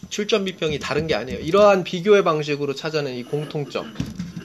출전 0.08 0.44
비평이 0.44 0.78
다른 0.78 1.06
게 1.06 1.14
아니에요. 1.14 1.40
이러한 1.40 1.84
비교의 1.84 2.24
방식으로 2.24 2.74
찾아낸 2.74 3.14
이 3.14 3.24
공통점 3.24 3.94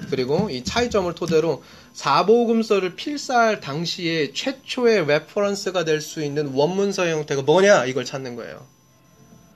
그리고 0.10 0.50
이 0.50 0.63
차이점을 0.63 1.13
토대로 1.15 1.63
사복음서를 1.93 2.95
필사할 2.95 3.62
당시에 3.62 4.33
최초의 4.33 5.07
reference가 5.07 5.85
될 5.86 6.01
수 6.01 6.24
있는 6.24 6.48
원문서의 6.53 7.13
형태가 7.13 7.41
뭐냐 7.43 7.86
이걸 7.86 8.05
찾는 8.05 8.36
거예요. 8.36 8.65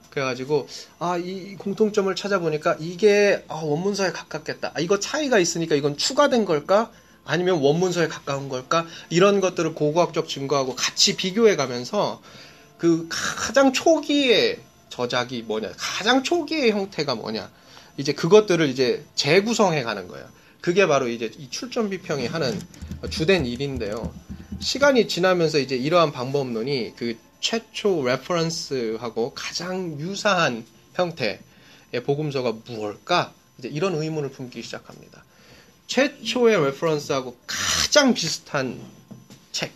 그래가지고 0.10 0.68
아 1.00 1.18
이 1.18 1.56
공통점을 1.58 2.14
찾아보니까 2.16 2.78
이게 2.80 3.44
아, 3.48 3.56
원문서에 3.64 4.12
가깝겠다. 4.12 4.72
아, 4.74 4.80
이거 4.80 5.00
차이가 5.00 5.38
있으니까 5.38 5.76
이건 5.76 5.96
추가된 5.98 6.46
걸까? 6.46 6.92
아니면 7.24 7.60
원문서에 7.60 8.08
가까운 8.08 8.50
걸까? 8.50 8.88
이런 9.10 9.42
것들을 9.42 9.74
고고학적 9.76 10.28
증거하고 10.28 10.76
같이 10.76 11.18
비교해 11.18 11.56
가면서 11.56 12.22
그 12.78 13.08
가장 13.10 13.74
초기의 13.74 14.60
저작이 14.90 15.44
뭐냐, 15.44 15.72
가장 15.78 16.24
초기의 16.24 16.72
형태가 16.72 17.16
뭐냐, 17.16 17.50
이제 17.98 18.14
그것들을 18.14 18.68
이제 18.70 19.06
재구성해 19.16 19.84
가는 19.84 20.08
거예요. 20.08 20.28
그게 20.62 20.86
바로 20.88 21.08
이제 21.08 21.32
이 21.38 21.50
출전 21.50 21.90
비평이 21.90 22.28
하는 22.28 22.60
주된 23.10 23.46
일인데요. 23.46 24.14
시간이 24.60 25.08
지나면서 25.08 25.60
이제 25.60 25.76
이러한 25.76 26.12
방법론이 26.12 26.94
그 26.96 27.18
최초 27.40 28.04
reference하고 28.04 29.34
가장 29.36 30.00
유사한 30.00 30.66
형태의 30.96 31.40
복음서가 32.04 32.54
무엇일까? 32.66 33.34
이제 33.60 33.68
이런 33.70 33.96
의문을 33.96 34.30
품기 34.32 34.62
시작합니다. 34.62 35.24
최초의 35.88 36.60
reference하고 36.66 37.38
가장 37.48 38.14
비슷한 38.14 38.82
책. 39.52 39.72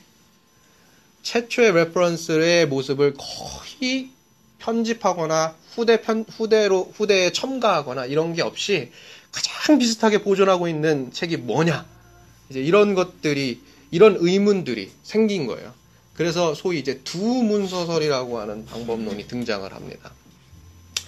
최초의 1.24 1.74
reference의 1.74 2.68
모습을 2.68 3.13
거의 3.18 4.12
편집하거나 4.62 5.56
후대 5.75 6.01
편, 6.01 6.25
후대로, 6.30 6.91
후대에 6.96 7.32
첨가하거나 7.32 8.06
이런 8.06 8.34
게 8.34 8.41
없이 8.41 8.91
가장 9.32 9.80
비슷하게 9.80 10.24
보존하고 10.24 10.68
있는 10.68 11.12
책이 11.12 11.38
뭐냐. 11.38 11.86
이제 12.50 12.62
이런 12.62 12.94
것들이, 12.94 13.62
이런 13.91 14.18
의문들이 14.20 14.91
생긴 15.03 15.48
거예요. 15.48 15.74
그래서 16.13 16.53
소위 16.53 16.80
이제 16.80 17.01
두 17.03 17.18
문서설이라고 17.18 18.39
하는 18.39 18.65
방법론이 18.65 19.27
등장을 19.27 19.72
합니다. 19.74 20.12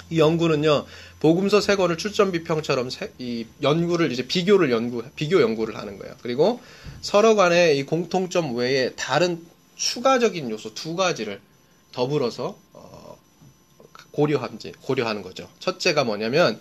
이 0.10 0.20
연구는요, 0.20 0.86
복음서 1.20 1.62
세 1.62 1.76
권을 1.76 1.98
출전 1.98 2.32
비평처럼 2.32 2.90
세, 2.90 3.12
이 3.18 3.46
연구를 3.62 4.12
이제 4.12 4.26
비교를 4.28 4.72
연구, 4.72 5.04
비교 5.16 5.42
연구를 5.42 5.78
하는 5.78 5.98
거예요. 5.98 6.16
그리고 6.22 6.62
서로 7.02 7.36
간의 7.36 7.78
이 7.78 7.84
공통점 7.84 8.56
외에 8.56 8.94
다른 8.96 9.46
추가적인 9.76 10.50
요소 10.50 10.74
두 10.74 10.96
가지를 10.96 11.42
더불어서 11.92 12.46
어, 12.48 12.63
고려함지, 14.14 14.74
고려하는 14.82 15.22
거죠. 15.22 15.50
첫째가 15.60 16.04
뭐냐면 16.06 16.60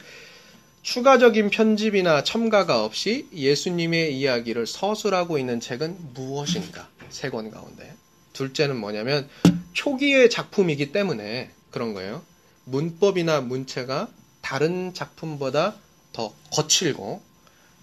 추가적인 0.82 1.50
편집이나 1.50 2.24
첨가가 2.24 2.84
없이 2.84 3.28
예수님의 3.32 4.18
이야기를 4.18 4.66
서술하고 4.66 5.38
있는 5.38 5.60
책은 5.60 5.96
무엇인가? 6.14 6.88
세 7.08 7.30
권 7.30 7.50
가운데. 7.50 7.94
둘째는 8.32 8.76
뭐냐면 8.76 9.28
초기의 9.74 10.30
작품이기 10.30 10.90
때문에 10.90 11.50
그런 11.70 11.94
거예요. 11.94 12.22
문법이나 12.64 13.40
문체가 13.42 14.08
다른 14.40 14.92
작품보다 14.94 15.76
더 16.12 16.34
거칠고 16.50 17.22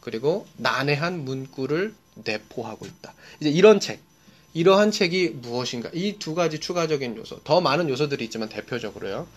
그리고 0.01 0.47
난해한 0.57 1.23
문구를 1.25 1.93
내포하고 2.25 2.85
있다. 2.85 3.13
이제 3.39 3.49
이런 3.49 3.79
책, 3.79 4.01
이러한 4.53 4.91
책이 4.91 5.29
무엇인가? 5.41 5.89
이 5.93 6.17
두 6.19 6.33
가지 6.35 6.59
추가적인 6.59 7.17
요소, 7.17 7.41
더 7.43 7.61
많은 7.61 7.87
요소들이 7.89 8.25
있지만 8.25 8.49
대표적으로요. 8.49 9.27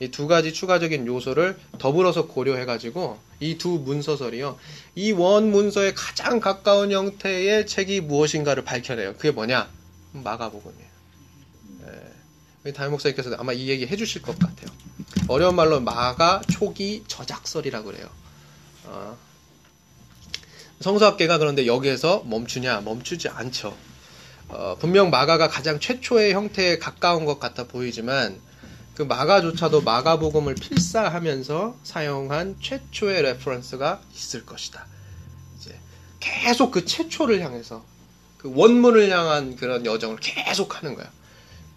이 0.00 0.08
두 0.10 0.26
가지 0.26 0.52
추가적인 0.52 1.06
요소를 1.06 1.56
더불어서 1.78 2.26
고려해가지고 2.26 3.18
이 3.40 3.58
두 3.58 3.68
문서설이요. 3.84 4.58
이 4.96 5.12
원 5.12 5.50
문서에 5.50 5.92
가장 5.94 6.40
가까운 6.40 6.90
형태의 6.90 7.66
책이 7.66 8.00
무엇인가를 8.00 8.64
밝혀내요. 8.64 9.14
그게 9.14 9.30
뭐냐? 9.30 9.68
마가복음이에요. 10.12 10.92
예. 12.66 12.72
담임 12.72 12.92
목사님께서 12.92 13.34
아마 13.38 13.52
이 13.52 13.68
얘기 13.68 13.86
해주실 13.86 14.22
것 14.22 14.38
같아요. 14.38 14.68
어려운 15.28 15.54
말로 15.54 15.80
마가 15.80 16.40
초기 16.50 17.04
저작설이라고 17.06 17.84
그래요. 17.86 18.08
어. 18.86 19.16
성서학계가 20.80 21.38
그런데 21.38 21.66
여기에서 21.66 22.24
멈추냐? 22.26 22.80
멈추지 22.80 23.28
않죠. 23.28 23.76
어, 24.52 24.76
분명 24.78 25.08
마가가 25.08 25.48
가장 25.48 25.80
최초의 25.80 26.34
형태에 26.34 26.78
가까운 26.78 27.24
것 27.24 27.40
같아 27.40 27.64
보이지만 27.66 28.38
그 28.94 29.02
마가조차도 29.02 29.80
마가복음을 29.80 30.54
필사하면서 30.56 31.76
사용한 31.82 32.56
최초의 32.60 33.22
reference가 33.22 34.02
있을 34.14 34.44
것이다. 34.44 34.86
이제 35.56 35.74
계속 36.20 36.70
그 36.70 36.84
최초를 36.84 37.40
향해서 37.40 37.82
그 38.36 38.52
원문을 38.54 39.08
향한 39.10 39.56
그런 39.56 39.86
여정을 39.86 40.18
계속 40.20 40.76
하는 40.76 40.94
거야. 40.94 41.10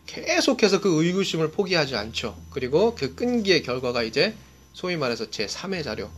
계속해서 0.05 0.81
그 0.81 1.01
의구심을 1.01 1.51
포기하지 1.51 1.95
않죠. 1.95 2.37
그리고 2.51 2.93
그 2.95 3.15
끈기의 3.15 3.63
결과가 3.63 4.03
이제 4.03 4.35
소위 4.73 4.97
말해서 4.97 5.31
제 5.31 5.45
3의 5.45 5.83
자료. 5.85 6.11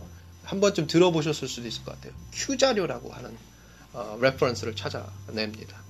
한 0.43 0.59
번쯤 0.59 0.87
들어보셨을 0.87 1.47
수도 1.47 1.67
있을 1.67 1.83
것 1.83 1.93
같아요. 1.93 2.13
Q 2.31 2.57
자료라고 2.57 3.11
하는 3.11 3.37
어, 3.93 4.17
reference를 4.19 4.75
찾아냅니다. 4.75 5.86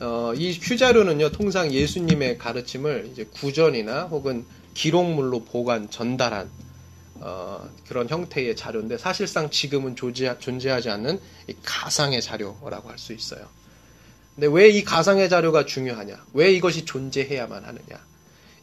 어, 0.00 0.32
이 0.34 0.58
Q 0.58 0.78
자료는요, 0.78 1.30
통상 1.30 1.72
예수님의 1.72 2.38
가르침을 2.38 3.10
이제 3.12 3.24
구전이나 3.24 4.04
혹은 4.04 4.46
기록물로 4.74 5.44
보관, 5.44 5.90
전달한 5.90 6.50
어, 7.16 7.68
그런 7.86 8.08
형태의 8.08 8.56
자료인데 8.56 8.96
사실상 8.96 9.50
지금은 9.50 9.96
존재, 9.96 10.34
존재하지 10.38 10.88
않는 10.88 11.20
가상의 11.64 12.22
자료라고 12.22 12.88
할 12.88 12.98
수 12.98 13.12
있어요. 13.12 13.46
근데 14.34 14.46
왜 14.46 14.70
이 14.70 14.84
가상의 14.84 15.28
자료가 15.28 15.66
중요하냐? 15.66 16.24
왜 16.32 16.50
이것이 16.52 16.86
존재해야만 16.86 17.64
하느냐? 17.64 18.00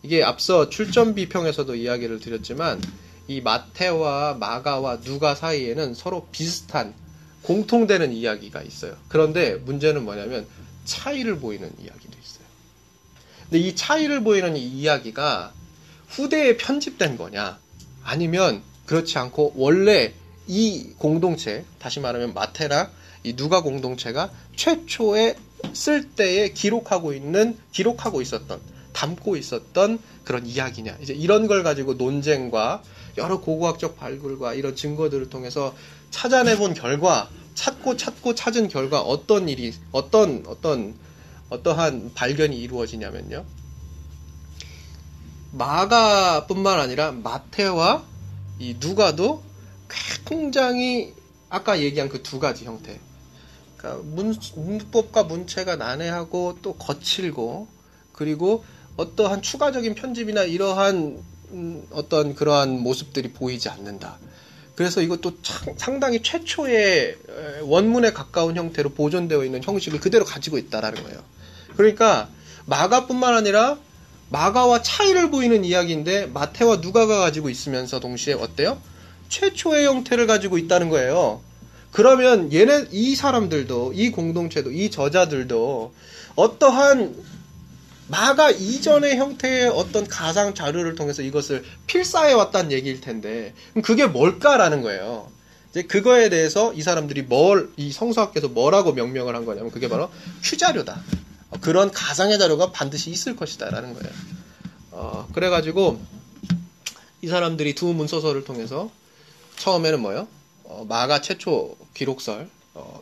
이게 0.02 0.24
앞서 0.24 0.70
출전 0.70 1.14
비평에서도 1.14 1.76
이야기를 1.76 2.20
드렸지만 2.20 2.82
이 3.28 3.42
마태와 3.42 4.36
마가와 4.40 5.02
누가 5.02 5.36
사이에는 5.36 5.94
서로 5.94 6.28
비슷한 6.32 6.96
공통되는 7.44 8.12
이야기가 8.12 8.64
있어요. 8.64 8.96
그런데 9.08 9.56
문제는 9.56 10.04
뭐냐면 10.04 10.48
차이를 10.88 11.40
보이는 11.40 11.72
이야기도 11.80 12.18
있어요. 12.18 12.48
근데 13.44 13.60
이 13.60 13.76
차이를 13.76 14.24
보이는 14.24 14.56
이 14.56 14.66
이야기가 14.66 15.54
후대에 16.08 16.58
편집된 16.58 17.18
거냐? 17.18 17.60
아니면 18.04 18.64
그렇지 18.88 19.18
않고 19.20 19.54
원래 19.56 20.14
이 20.48 20.94
공동체, 20.98 21.66
다시 21.78 22.00
말하면 22.00 22.34
마테나 22.34 22.90
이 23.24 23.36
누가 23.36 23.62
공동체가 23.62 24.32
최초에 24.56 25.36
쓸 25.74 26.10
때에 26.10 26.50
기록하고 26.50 27.14
있는, 27.14 27.58
기록하고 27.72 28.22
있었던, 28.22 28.60
담고 28.94 29.36
있었던 29.36 30.00
그런 30.24 30.46
이야기냐. 30.46 30.98
이제 31.02 31.14
이런 31.14 31.48
걸 31.48 31.64
가지고 31.64 31.96
논쟁과 31.96 32.82
여러 33.18 33.42
고고학적 33.42 33.98
발굴과 33.98 34.54
이런 34.54 34.76
증거들을 34.76 35.30
통해서 35.30 35.76
찾아내본 36.12 36.74
결과, 36.74 37.30
찾고 37.88 37.96
찾고 37.96 38.36
찾은 38.36 38.68
결과 38.68 39.00
어떤 39.00 39.48
일이, 39.48 39.74
어떤, 39.94 40.44
어떤, 40.48 40.96
어떠한 41.50 42.12
발견이 42.14 42.60
이루어지냐면요. 42.60 43.46
마가뿐만 45.54 46.80
아니라 46.80 47.14
마태와 47.14 48.04
이 48.60 48.76
누가도 48.80 49.42
굉장히 50.26 51.14
아까 51.50 51.80
얘기한 51.80 52.10
그 52.10 52.22
두 52.22 52.40
가지 52.40 52.66
형태. 52.66 53.00
그러니까 53.78 54.04
문, 54.04 54.36
문법과 54.56 55.24
문체가 55.24 55.78
난해하고 55.78 56.58
또 56.62 56.74
거칠고 56.74 57.68
그리고 58.12 58.66
어떠한 58.98 59.42
추가적인 59.42 59.96
편집이나 59.96 60.44
이러한 60.44 61.24
음, 61.52 61.88
어떤 61.92 62.36
그러한 62.36 62.82
모습들이 62.82 63.32
보이지 63.32 63.70
않는다. 63.70 64.18
그래서 64.78 65.02
이것도 65.02 65.42
참, 65.42 65.74
상당히 65.76 66.22
최초의 66.22 67.18
원문에 67.64 68.14
가까운 68.14 68.56
형태로 68.56 68.92
보존되어 68.92 69.44
있는 69.44 69.64
형식을 69.64 70.00
그대로 70.00 70.24
가지고 70.24 70.60
있다라는 70.60 71.02
거예요. 71.02 71.20
그러니까 71.76 72.30
마가뿐만 72.66 73.34
아니라 73.34 73.80
마가와 74.30 74.84
차이를 74.84 75.32
보이는 75.32 75.66
이야기인데 75.66 76.28
마태와 76.28 76.78
누가가 76.78 77.18
가지고 77.18 77.50
있으면서 77.50 78.00
동시에 78.00 78.36
어때요? 78.36 78.80
최초의 79.30 79.88
형태를 79.88 80.28
가지고 80.28 80.60
있다는 80.60 80.90
거예요. 80.90 81.42
그러면 81.92 82.54
얘네 82.54 82.90
이 82.92 83.16
사람들도 83.16 83.94
이 83.96 84.12
공동체도 84.12 84.72
이 84.72 84.92
저자들도 84.92 85.92
어떠한 86.36 87.16
마가 88.08 88.52
이전의 88.52 89.18
형태의 89.18 89.70
어떤 89.70 90.08
가상 90.08 90.54
자료를 90.54 90.96
통해서 90.96 91.22
이것을 91.22 91.64
필사해 91.88 92.34
왔다는 92.34 92.72
얘기일 92.72 93.02
텐데 93.02 93.54
그게 93.84 94.06
뭘까라는 94.06 94.82
거예요. 94.82 95.30
이제 95.72 95.84
그거에 95.84 96.30
대해서 96.30 96.74
이 96.74 96.82
사람들이 96.82 97.24
뭘 97.24 97.74
이 97.78 97.92
성서학계에서 97.92 98.48
뭐라고 98.50 98.94
명명을 98.94 99.36
한 99.36 99.46
거냐면 99.46 99.72
그게 99.72 99.90
바로 99.90 100.10
큐 100.42 100.58
자료다. 100.58 101.02
그런 101.62 101.92
가상의 101.92 102.40
자료가 102.40 102.72
반드시 102.72 103.10
있을 103.10 103.36
것이다라는 103.36 103.94
거예요. 103.94 104.10
어, 104.92 105.28
그래가지고 105.34 106.00
이 107.22 107.28
사람들이 107.28 107.76
두 107.76 107.88
문서서를 107.88 108.44
통해서 108.44 108.90
처음에는 109.58 110.00
뭐요? 110.02 110.28
어, 110.64 110.86
마가 110.88 111.22
최초 111.22 111.76
기록설 111.94 112.50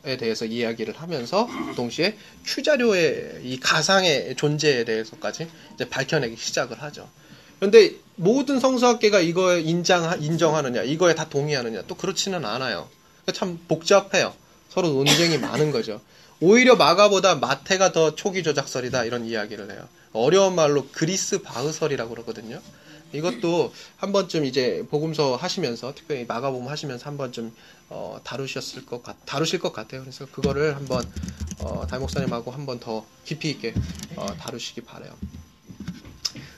에 0.05 0.17
대해서 0.17 0.45
이야기를 0.45 0.95
하면서 0.97 1.47
동시에 1.75 2.17
큐 2.45 2.63
자료의 2.63 3.41
이 3.43 3.59
가상의 3.59 4.35
존재에 4.35 4.85
대해서까지 4.85 5.47
이제 5.73 5.89
밝혀내기 5.89 6.35
시작을 6.37 6.81
하죠. 6.83 7.09
그런데 7.59 7.95
모든 8.15 8.59
성서학계가 8.59 9.21
이거에 9.21 9.61
인정, 9.61 10.21
인정하느냐, 10.21 10.83
이거에 10.83 11.15
다 11.15 11.29
동의하느냐, 11.29 11.83
또 11.87 11.95
그렇지는 11.95 12.45
않아요. 12.45 12.89
참 13.33 13.59
복잡해요. 13.67 14.33
서로 14.69 14.89
논쟁이 14.89 15.37
많은 15.37 15.71
거죠. 15.71 16.01
오히려 16.39 16.75
마가보다 16.75 17.35
마태가 17.35 17.91
더 17.91 18.13
초기 18.15 18.43
조작설이다 18.43 19.05
이런 19.05 19.25
이야기를 19.25 19.71
해요. 19.71 19.87
어려운 20.11 20.55
말로 20.55 20.87
그리스 20.91 21.41
바흐설이라고 21.41 22.09
그러거든요. 22.09 22.61
이것도 23.15 23.73
한 23.97 24.11
번쯤 24.11 24.45
이제 24.45 24.85
복음서 24.89 25.35
하시면서 25.35 25.93
특별히 25.95 26.25
마가복음 26.25 26.67
하시면서 26.67 27.05
한 27.05 27.17
번쯤 27.17 27.51
어, 27.89 28.19
다루셨을 28.23 28.85
것 28.85 29.03
같, 29.03 29.17
다루실 29.25 29.59
것 29.59 29.73
같아요. 29.73 30.01
그래서 30.01 30.25
그거를 30.25 30.75
한번 30.75 31.09
어, 31.59 31.85
담 31.87 32.01
목사님하고 32.01 32.51
한번 32.51 32.79
더 32.79 33.05
깊이 33.23 33.49
있게 33.49 33.73
어, 34.15 34.25
다루시기 34.37 34.81
바래요. 34.81 35.13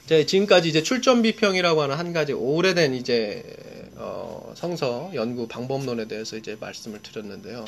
자, 0.08 0.26
지금까지 0.26 0.70
이제 0.70 0.84
출전 0.84 1.22
비평이라고 1.22 1.82
하는 1.82 1.98
한 1.98 2.14
가지 2.14 2.32
오래된 2.32 2.94
이제 2.94 3.44
어, 3.96 4.54
성서 4.56 5.12
연구 5.16 5.48
방법론에 5.48 6.08
대해서 6.08 6.38
이제 6.38 6.56
말씀을 6.60 7.02
드렸는데요. 7.02 7.66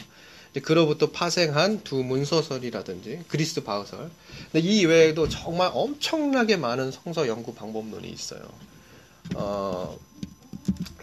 그로부터 0.63 1.11
파생한 1.11 1.83
두 1.83 1.97
문서설이라든지 2.03 3.25
그리스 3.27 3.61
바흐설. 3.63 4.09
근데 4.51 4.67
이 4.67 4.85
외에도 4.85 5.29
정말 5.29 5.69
엄청나게 5.73 6.57
많은 6.57 6.91
성서 6.91 7.27
연구 7.27 7.53
방법론이 7.53 8.09
있어요. 8.09 8.41
어, 9.35 9.97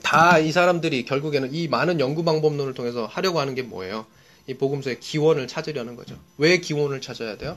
다 0.02 0.38
이 0.40 0.52
사람들이 0.52 1.04
결국에는 1.04 1.52
이 1.52 1.68
많은 1.68 1.98
연구 2.00 2.22
방법론을 2.24 2.74
통해서 2.74 3.06
하려고 3.06 3.40
하는 3.40 3.54
게 3.54 3.62
뭐예요? 3.62 4.06
이 4.46 4.54
복음서의 4.54 5.00
기원을 5.00 5.48
찾으려는 5.48 5.96
거죠. 5.96 6.16
왜 6.38 6.58
기원을 6.58 7.00
찾아야 7.00 7.36
돼요? 7.36 7.56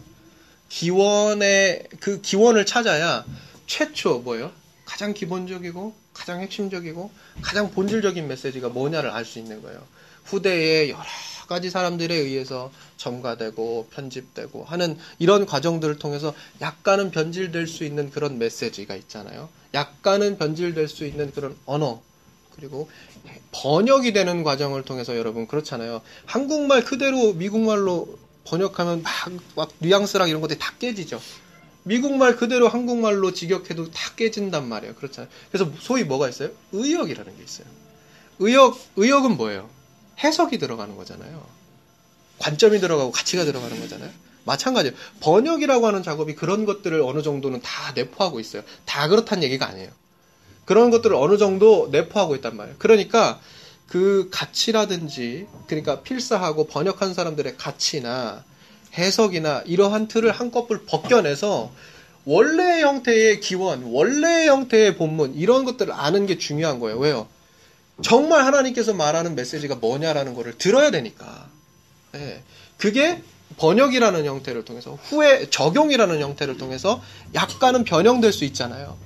기원의 0.70 1.88
그 2.00 2.22
기원을 2.22 2.66
찾아야 2.66 3.26
최초 3.68 4.20
뭐예요? 4.20 4.52
가장 4.86 5.14
기본적이고 5.14 5.94
가장 6.14 6.42
핵심적이고 6.42 7.12
가장 7.42 7.72
본질적인 7.72 8.28
메시지가 8.28 8.70
뭐냐를 8.70 9.12
알 9.12 9.26
수 9.26 9.38
있는 9.40 9.62
거예요. 9.62 9.82
후대에 10.26 10.90
여러 10.90 11.04
가지 11.48 11.70
사람들에 11.70 12.14
의해서 12.16 12.72
첨가되고 12.98 13.88
편집되고 13.92 14.64
하는 14.66 14.98
이런 15.18 15.46
과정들을 15.46 15.98
통해서 15.98 16.34
약간은 16.62 17.12
변질될 17.12 17.68
수 17.68 17.84
있는 17.84 18.10
그런 18.12 18.38
메시지가 18.38 18.96
있잖아요. 18.96 19.50
약간은 19.74 20.38
변질될 20.38 20.88
수 20.88 21.06
있는 21.06 21.32
그런 21.32 21.56
언어, 21.66 22.02
그리고 22.56 22.90
번역이 23.52 24.14
되는 24.14 24.44
과정을 24.44 24.84
통해서 24.84 25.18
여러분 25.18 25.48
그렇잖아요. 25.48 26.02
한국말 26.26 26.84
그대로 26.84 27.34
미국말로 27.34 28.18
번역하면 28.46 29.04
막, 29.04 29.14
막 29.56 29.72
뉘앙스랑 29.80 30.30
이런 30.30 30.42
것들이 30.42 30.60
다 30.60 30.74
깨지죠. 30.80 31.22
미국말 31.84 32.36
그대로 32.36 32.68
한국말로 32.68 33.34
직역해도 33.34 33.92
다 33.92 34.12
깨진단 34.16 34.68
말이에요. 34.68 34.96
그렇잖아요. 34.96 35.32
그래서 35.52 35.72
소위 35.80 36.04
뭐가 36.04 36.30
있어요? 36.30 36.50
의역이라는 36.72 37.38
게 37.38 37.44
있어요. 37.44 37.68
의역, 38.40 38.80
의역은 38.96 39.38
뭐예요? 39.38 39.70
해석이 40.24 40.58
들어가는 40.58 40.96
거잖아요. 40.96 41.46
관점이 42.40 42.80
들어가고 42.80 43.12
가치가 43.12 43.46
들어가는 43.46 43.80
거잖아요. 43.80 44.12
마찬가지예요. 44.46 44.96
번역이라고 45.20 45.88
하는 45.88 46.04
작업이 46.04 46.36
그런 46.36 46.66
것들을 46.66 47.02
어느 47.02 47.22
정도는 47.22 47.62
다 47.62 47.92
내포하고 47.94 48.40
있어요. 48.40 48.64
다 48.86 49.08
그렇다는 49.08 49.44
얘기가 49.44 49.68
아니에요. 49.68 49.90
그런 50.66 50.92
것들을 50.92 51.16
어느 51.16 51.38
정도 51.38 51.90
내포하고 51.92 52.36
있단 52.36 52.56
말이에요. 52.56 52.78
그러니까 52.80 53.40
그 53.88 54.30
가치라든지 54.32 55.48
그러니까 55.68 56.02
필사하고 56.02 56.68
번역한 56.68 57.14
사람들의 57.14 57.58
가치나 57.58 58.44
해석이나 58.98 59.64
이러한 59.66 60.08
틀을 60.08 60.32
한꺼풀 60.32 60.86
벗겨내서 60.86 61.72
원래 62.26 62.82
형태의 62.82 63.40
기원, 63.40 63.84
원래 63.86 64.46
형태의 64.48 64.98
본문 64.98 65.36
이런 65.36 65.66
것들을 65.66 65.92
아는 65.92 66.28
게 66.28 66.38
중요한 66.38 66.80
거예요. 66.80 67.00
왜요? 67.00 67.28
정말 68.02 68.46
하나님께서 68.46 68.94
말하는 68.94 69.36
메시지가 69.36 69.76
뭐냐라는 69.76 70.34
거를 70.34 70.58
들어야 70.58 70.92
되니까. 70.92 71.50
예. 72.16 72.44
그게 72.78 73.22
번역이라는 73.58 74.26
형태를 74.26 74.66
통해서 74.66 74.98
후에 75.04 75.50
적용이라는 75.50 76.22
형태를 76.22 76.58
통해서 76.58 77.02
약간은 77.34 77.84
변형될 77.84 78.32
수 78.32 78.46
있잖아요. 78.46 78.98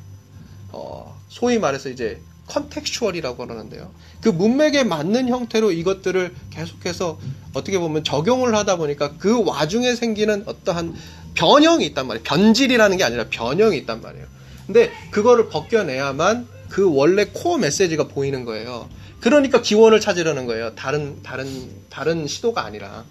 어, 0.71 1.19
소위 1.29 1.57
말해서 1.59 1.89
이제 1.89 2.21
컨텍슈얼이라고 2.47 3.37
그러는데요. 3.37 3.91
그 4.21 4.29
문맥에 4.29 4.83
맞는 4.83 5.29
형태로 5.29 5.71
이것들을 5.71 6.33
계속해서 6.51 7.19
어떻게 7.53 7.79
보면 7.79 8.03
적용을 8.03 8.55
하다 8.55 8.75
보니까 8.77 9.13
그 9.17 9.43
와중에 9.45 9.95
생기는 9.95 10.43
어떠한 10.45 10.93
변형이 11.35 11.85
있단 11.87 12.07
말이에요. 12.07 12.23
변질이라는 12.23 12.97
게 12.97 13.03
아니라 13.03 13.25
변형이 13.29 13.77
있단 13.77 14.01
말이에요. 14.01 14.25
근데 14.67 14.91
그거를 15.11 15.49
벗겨내야만 15.49 16.47
그 16.69 16.93
원래 16.93 17.25
코어 17.25 17.57
메시지가 17.57 18.07
보이는 18.07 18.45
거예요. 18.45 18.89
그러니까 19.19 19.61
기원을 19.61 20.01
찾으려는 20.01 20.45
거예요. 20.45 20.75
다른 20.75 21.23
다른 21.23 21.47
다른 21.89 22.27
시도가 22.27 22.65
아니라. 22.65 23.05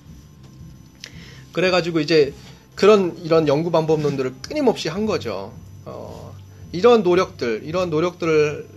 그래가지고 1.52 2.00
이제 2.00 2.34
그런 2.74 3.16
이런 3.22 3.48
연구 3.48 3.70
방법론들을 3.70 4.34
끊임없이 4.42 4.88
한 4.88 5.06
거죠. 5.06 5.52
어, 5.84 6.34
이런 6.72 7.02
노력들, 7.02 7.62
이런 7.64 7.90
노력들을 7.90 8.68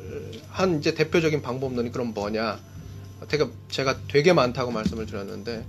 한 0.49 0.79
이제 0.79 0.93
대표적인 0.93 1.41
방법론이 1.41 1.91
그럼 1.91 2.13
뭐냐? 2.13 2.59
제가 3.29 3.49
제가 3.69 3.97
되게 4.07 4.33
많다고 4.33 4.71
말씀을 4.71 5.05
드렸는데 5.05 5.65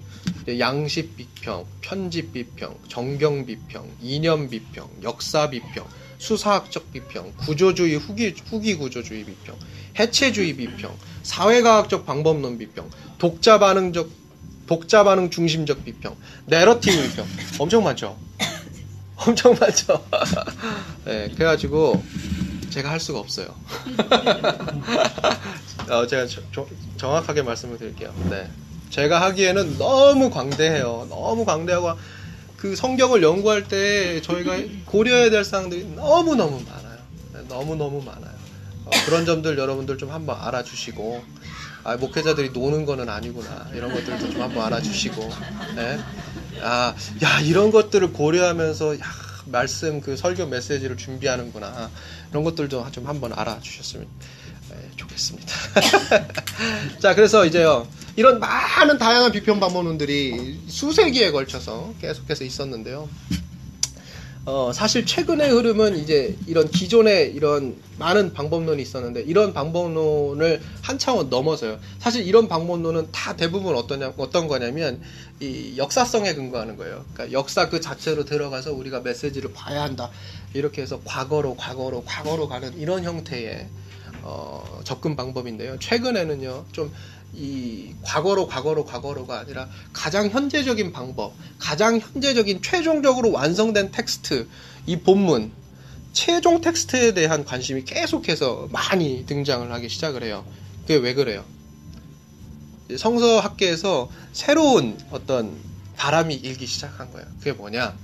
양식 0.58 1.16
비평, 1.16 1.64
편집 1.80 2.32
비평, 2.32 2.76
정경 2.88 3.46
비평, 3.46 3.88
이념 4.02 4.50
비평, 4.50 4.88
역사 5.02 5.48
비평, 5.48 5.86
수사학적 6.18 6.92
비평, 6.92 7.32
구조주의 7.38 7.96
후기 7.96 8.34
후기 8.48 8.76
구조주의 8.76 9.24
비평, 9.24 9.56
해체주의 9.98 10.54
비평, 10.54 10.94
사회과학적 11.22 12.04
방법론 12.04 12.58
비평, 12.58 12.90
독자 13.18 13.58
반응적 13.58 14.25
독자 14.66 15.04
반응 15.04 15.30
중심적 15.30 15.84
비평, 15.84 16.16
내러티브 16.46 17.02
비평 17.08 17.26
엄청 17.58 17.84
많죠. 17.84 18.16
엄청 19.16 19.56
많죠. 19.58 20.04
네, 21.04 21.30
그래가지고 21.34 22.02
제가 22.70 22.90
할 22.90 23.00
수가 23.00 23.20
없어요. 23.20 23.54
어, 25.88 26.06
제가 26.06 26.26
저, 26.26 26.42
저, 26.52 26.66
정확하게 26.96 27.42
말씀을 27.42 27.78
드릴게요. 27.78 28.12
네. 28.28 28.50
제가 28.90 29.20
하기에는 29.22 29.78
너무 29.78 30.30
광대해요. 30.30 31.06
너무 31.08 31.44
광대하고 31.44 31.94
그 32.56 32.74
성경을 32.74 33.22
연구할 33.22 33.68
때 33.68 34.20
저희가 34.22 34.58
고려해야 34.86 35.30
될 35.30 35.44
사항들이 35.44 35.86
너무너무 35.94 36.60
많아요. 36.62 36.98
네, 37.32 37.40
너무너무 37.48 38.02
많아요. 38.02 38.34
어, 38.84 38.90
그런 39.06 39.24
점들 39.26 39.58
여러분들 39.58 39.98
좀 39.98 40.10
한번 40.10 40.38
알아주시고 40.40 41.22
아, 41.86 41.96
목회자들이 41.96 42.50
노는 42.50 42.84
거는 42.84 43.08
아니구나. 43.08 43.68
이런 43.72 43.92
것들도 43.92 44.32
좀 44.32 44.42
한번 44.42 44.64
알아주시고, 44.66 45.30
네. 45.76 45.98
아, 46.60 46.92
야, 47.22 47.40
이런 47.40 47.70
것들을 47.70 48.12
고려하면서, 48.12 48.98
야, 48.98 49.04
말씀 49.44 50.00
그 50.00 50.16
설교 50.16 50.46
메시지를 50.46 50.96
준비하는구나. 50.96 51.88
이런 52.30 52.42
것들도 52.42 52.90
좀 52.90 53.06
한번 53.06 53.32
알아주셨으면 53.32 54.06
네, 54.70 54.90
좋겠습니다. 54.96 55.54
자, 56.98 57.14
그래서 57.14 57.46
이제요, 57.46 57.86
이런 58.16 58.40
많은 58.40 58.98
다양한 58.98 59.30
비평 59.30 59.60
방법론들이 59.60 60.62
수세기에 60.66 61.30
걸쳐서 61.30 61.94
계속해서 62.00 62.42
있었는데요. 62.42 63.08
어, 64.46 64.72
사실 64.72 65.04
최근의 65.04 65.50
흐름은 65.50 65.96
이제 65.98 66.36
이런 66.46 66.70
기존의 66.70 67.34
이런 67.34 67.76
많은 67.98 68.32
방법론이 68.32 68.80
있었는데 68.80 69.22
이런 69.22 69.52
방법론을 69.52 70.62
한 70.82 70.98
차원 71.00 71.28
넘어서요. 71.28 71.80
사실 71.98 72.24
이런 72.24 72.46
방법론은 72.46 73.10
다 73.10 73.34
대부분 73.34 73.74
어떠냐, 73.74 74.12
어떤 74.16 74.46
거냐면 74.46 75.02
이 75.40 75.74
역사성에 75.76 76.34
근거하는 76.34 76.76
거예요. 76.76 77.04
그러니까 77.12 77.36
역사 77.36 77.68
그 77.68 77.80
자체로 77.80 78.24
들어가서 78.24 78.72
우리가 78.72 79.00
메시지를 79.00 79.52
봐야 79.52 79.82
한다. 79.82 80.10
이렇게 80.54 80.80
해서 80.80 81.00
과거로, 81.04 81.56
과거로, 81.56 82.04
과거로 82.04 82.46
가는 82.48 82.78
이런 82.78 83.02
형태의 83.02 83.66
어, 84.22 84.80
접근 84.84 85.16
방법인데요. 85.16 85.76
최근에는요, 85.80 86.66
좀 86.70 86.92
이 87.34 87.94
과거로 88.02 88.46
과거로 88.46 88.84
과거로가 88.84 89.38
아니라 89.40 89.68
가장 89.92 90.28
현재적인 90.28 90.92
방법, 90.92 91.34
가장 91.58 91.98
현재적인 91.98 92.62
최종적으로 92.62 93.30
완성된 93.32 93.90
텍스트, 93.90 94.48
이 94.86 94.96
본문, 95.00 95.52
최종 96.12 96.60
텍스트에 96.60 97.12
대한 97.12 97.44
관심이 97.44 97.84
계속해서 97.84 98.68
많이 98.72 99.26
등장을 99.26 99.70
하기 99.70 99.88
시작을 99.88 100.22
해요. 100.22 100.46
그게 100.82 100.96
왜 100.96 101.12
그래요? 101.14 101.44
성서학계에서 102.96 104.08
새로운 104.32 104.96
어떤 105.10 105.56
바람이 105.96 106.34
일기 106.34 106.66
시작한 106.66 107.10
거예요. 107.12 107.26
그게 107.38 107.52
뭐냐? 107.52 107.94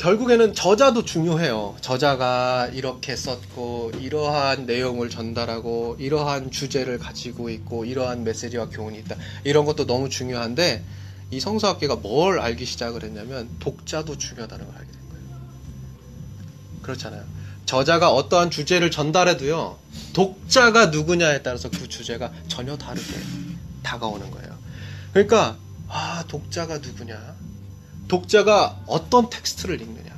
결국에는 0.00 0.54
저자도 0.54 1.04
중요해요. 1.04 1.76
저자가 1.82 2.70
이렇게 2.72 3.14
썼고, 3.14 3.92
이러한 4.00 4.64
내용을 4.64 5.10
전달하고, 5.10 5.96
이러한 5.98 6.50
주제를 6.50 6.98
가지고 6.98 7.50
있고, 7.50 7.84
이러한 7.84 8.24
메시지와 8.24 8.70
교훈이 8.70 8.98
있다. 9.00 9.16
이런 9.44 9.66
것도 9.66 9.86
너무 9.86 10.08
중요한데, 10.08 10.82
이 11.30 11.38
성서학계가 11.38 11.96
뭘 11.96 12.40
알기 12.40 12.64
시작을 12.64 13.04
했냐면, 13.04 13.50
독자도 13.60 14.16
중요하다는 14.16 14.66
걸 14.68 14.74
알게 14.74 14.90
된 14.90 15.00
거예요. 15.10 15.40
그렇잖아요. 16.80 17.22
저자가 17.66 18.10
어떠한 18.10 18.50
주제를 18.50 18.90
전달해도요, 18.90 19.76
독자가 20.14 20.86
누구냐에 20.86 21.42
따라서 21.42 21.68
그 21.68 21.86
주제가 21.86 22.32
전혀 22.48 22.74
다르게 22.78 23.06
다가오는 23.82 24.30
거예요. 24.30 24.58
그러니까, 25.12 25.58
아, 25.88 26.24
독자가 26.26 26.78
누구냐? 26.78 27.49
독자가 28.10 28.82
어떤 28.86 29.30
텍스트를 29.30 29.80
읽느냐. 29.80 30.10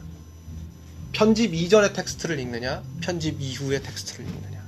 편집 1.12 1.52
이전의 1.52 1.92
텍스트를 1.92 2.40
읽느냐, 2.40 2.82
편집 3.02 3.38
이후의 3.38 3.82
텍스트를 3.82 4.24
읽느냐. 4.24 4.62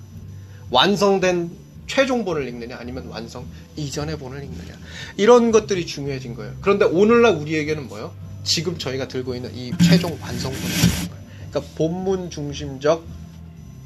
완성된 0.70 1.50
최종본을 1.86 2.46
읽느냐, 2.48 2.76
아니면 2.78 3.06
완성 3.06 3.46
이전의 3.76 4.18
본을 4.18 4.44
읽느냐. 4.44 4.78
이런 5.16 5.52
것들이 5.52 5.86
중요해진 5.86 6.34
거예요. 6.34 6.52
그런데 6.60 6.84
오늘날 6.84 7.36
우리에게는 7.36 7.88
뭐요? 7.88 8.14
지금 8.44 8.76
저희가 8.76 9.08
들고 9.08 9.34
있는 9.34 9.54
이 9.54 9.72
최종 9.82 10.18
완성본을 10.20 10.66
읽는 10.66 11.08
거예요. 11.08 11.24
그러니까 11.50 11.74
본문 11.76 12.28
중심적 12.28 13.06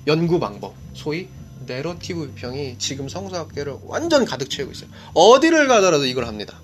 연구 0.08 0.40
방법, 0.40 0.74
소위 0.94 1.28
내러티브 1.66 2.32
비평이 2.34 2.78
지금 2.78 3.08
성서학계를 3.08 3.76
완전 3.84 4.24
가득 4.24 4.50
채우고 4.50 4.72
있어요. 4.72 4.90
어디를 5.14 5.68
가더라도 5.68 6.06
이걸 6.06 6.26
합니다. 6.26 6.60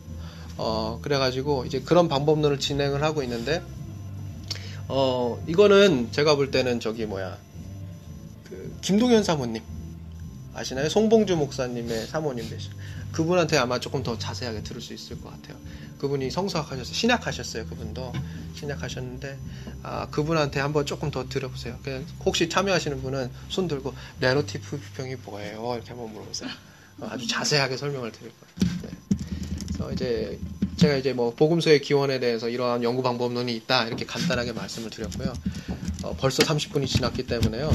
어, 0.57 0.99
그래가지고 1.03 1.65
이제 1.65 1.81
그런 1.81 2.09
방법론을 2.09 2.59
진행을 2.59 3.03
하고 3.03 3.23
있는데, 3.23 3.63
어, 4.89 5.43
이거는 5.47 6.13
제가 6.13 6.37
볼 6.37 6.51
때는 6.51 6.81
저기 6.81 7.07
뭐야, 7.07 7.39
그, 8.49 8.77
김동현 8.83 9.25
사모님. 9.25 9.63
아시나요? 10.55 10.89
송봉주 10.89 11.37
목사님의 11.37 12.07
사모님 12.07 12.49
되시 12.49 12.71
그분한테 13.11 13.57
아마 13.59 13.81
조금 13.81 14.03
더 14.03 14.19
자세하게 14.19 14.63
들을 14.63 14.81
수 14.81 14.93
있을 14.93 15.21
것 15.21 15.31
같아요. 15.31 15.57
그분이 15.99 16.31
성서학 16.31 16.71
하셨어요. 16.71 16.95
신약 16.95 17.27
하셨어요. 17.27 17.67
그분도. 17.67 18.13
신약 18.57 18.83
하셨는데, 18.83 19.39
아, 19.83 20.07
그분한테 20.11 20.61
한번 20.61 20.85
조금 20.85 21.11
더 21.11 21.29
들어보세요. 21.29 21.79
혹시 22.25 22.49
참여하시는 22.49 23.03
분은 23.03 23.31
손 23.49 23.69
들고, 23.69 23.95
네로티프 24.21 24.79
비평이 24.79 25.17
뭐예요? 25.25 25.75
이렇게 25.75 25.91
한번 25.91 26.13
물어보세요. 26.13 26.51
어, 27.01 27.09
아주 27.11 27.27
자세하게 27.27 27.77
설명을 27.77 28.13
드릴 28.13 28.33
거예요. 28.33 28.81
네. 28.83 29.04
그래서 29.85 29.93
이제 29.93 30.39
제가 30.77 30.97
이제 30.97 31.13
뭐 31.13 31.35
복음서의 31.35 31.81
기원에 31.81 32.19
대해서 32.19 32.49
이러한 32.49 32.83
연구 32.83 33.03
방법론이 33.03 33.55
있다 33.57 33.87
이렇게 33.87 34.05
간단하게 34.05 34.53
말씀을 34.53 34.91
드렸고요. 34.91 35.33
어, 36.03 36.17
벌써 36.19 36.43
30분이 36.43 36.87
지났기 36.87 37.27
때문에요. 37.27 37.71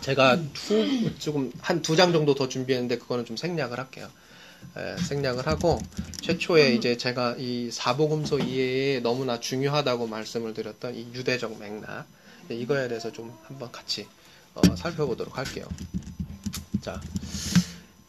제가 0.00 0.38
두, 0.54 1.18
조금 1.18 1.52
한 1.60 1.82
두 1.82 1.96
장 1.96 2.12
정도 2.12 2.34
더 2.34 2.48
준비했는데 2.48 2.98
그거는 2.98 3.24
좀 3.24 3.36
생략을 3.36 3.78
할게요. 3.78 4.08
예, 4.76 4.96
생략을 5.02 5.46
하고 5.46 5.80
최초에 6.20 6.74
이제 6.74 6.96
제가 6.96 7.36
이 7.38 7.70
사복음서 7.70 8.38
이해에 8.40 9.00
너무나 9.00 9.38
중요하다고 9.40 10.06
말씀을 10.06 10.54
드렸던 10.54 10.94
이 10.94 11.08
유대적 11.14 11.58
맥락 11.58 12.06
예, 12.50 12.54
이거에 12.54 12.88
대해서 12.88 13.12
좀 13.12 13.32
한번 13.44 13.70
같이 13.72 14.06
어, 14.54 14.60
살펴보도록 14.76 15.36
할게요. 15.36 15.66
자, 16.80 17.00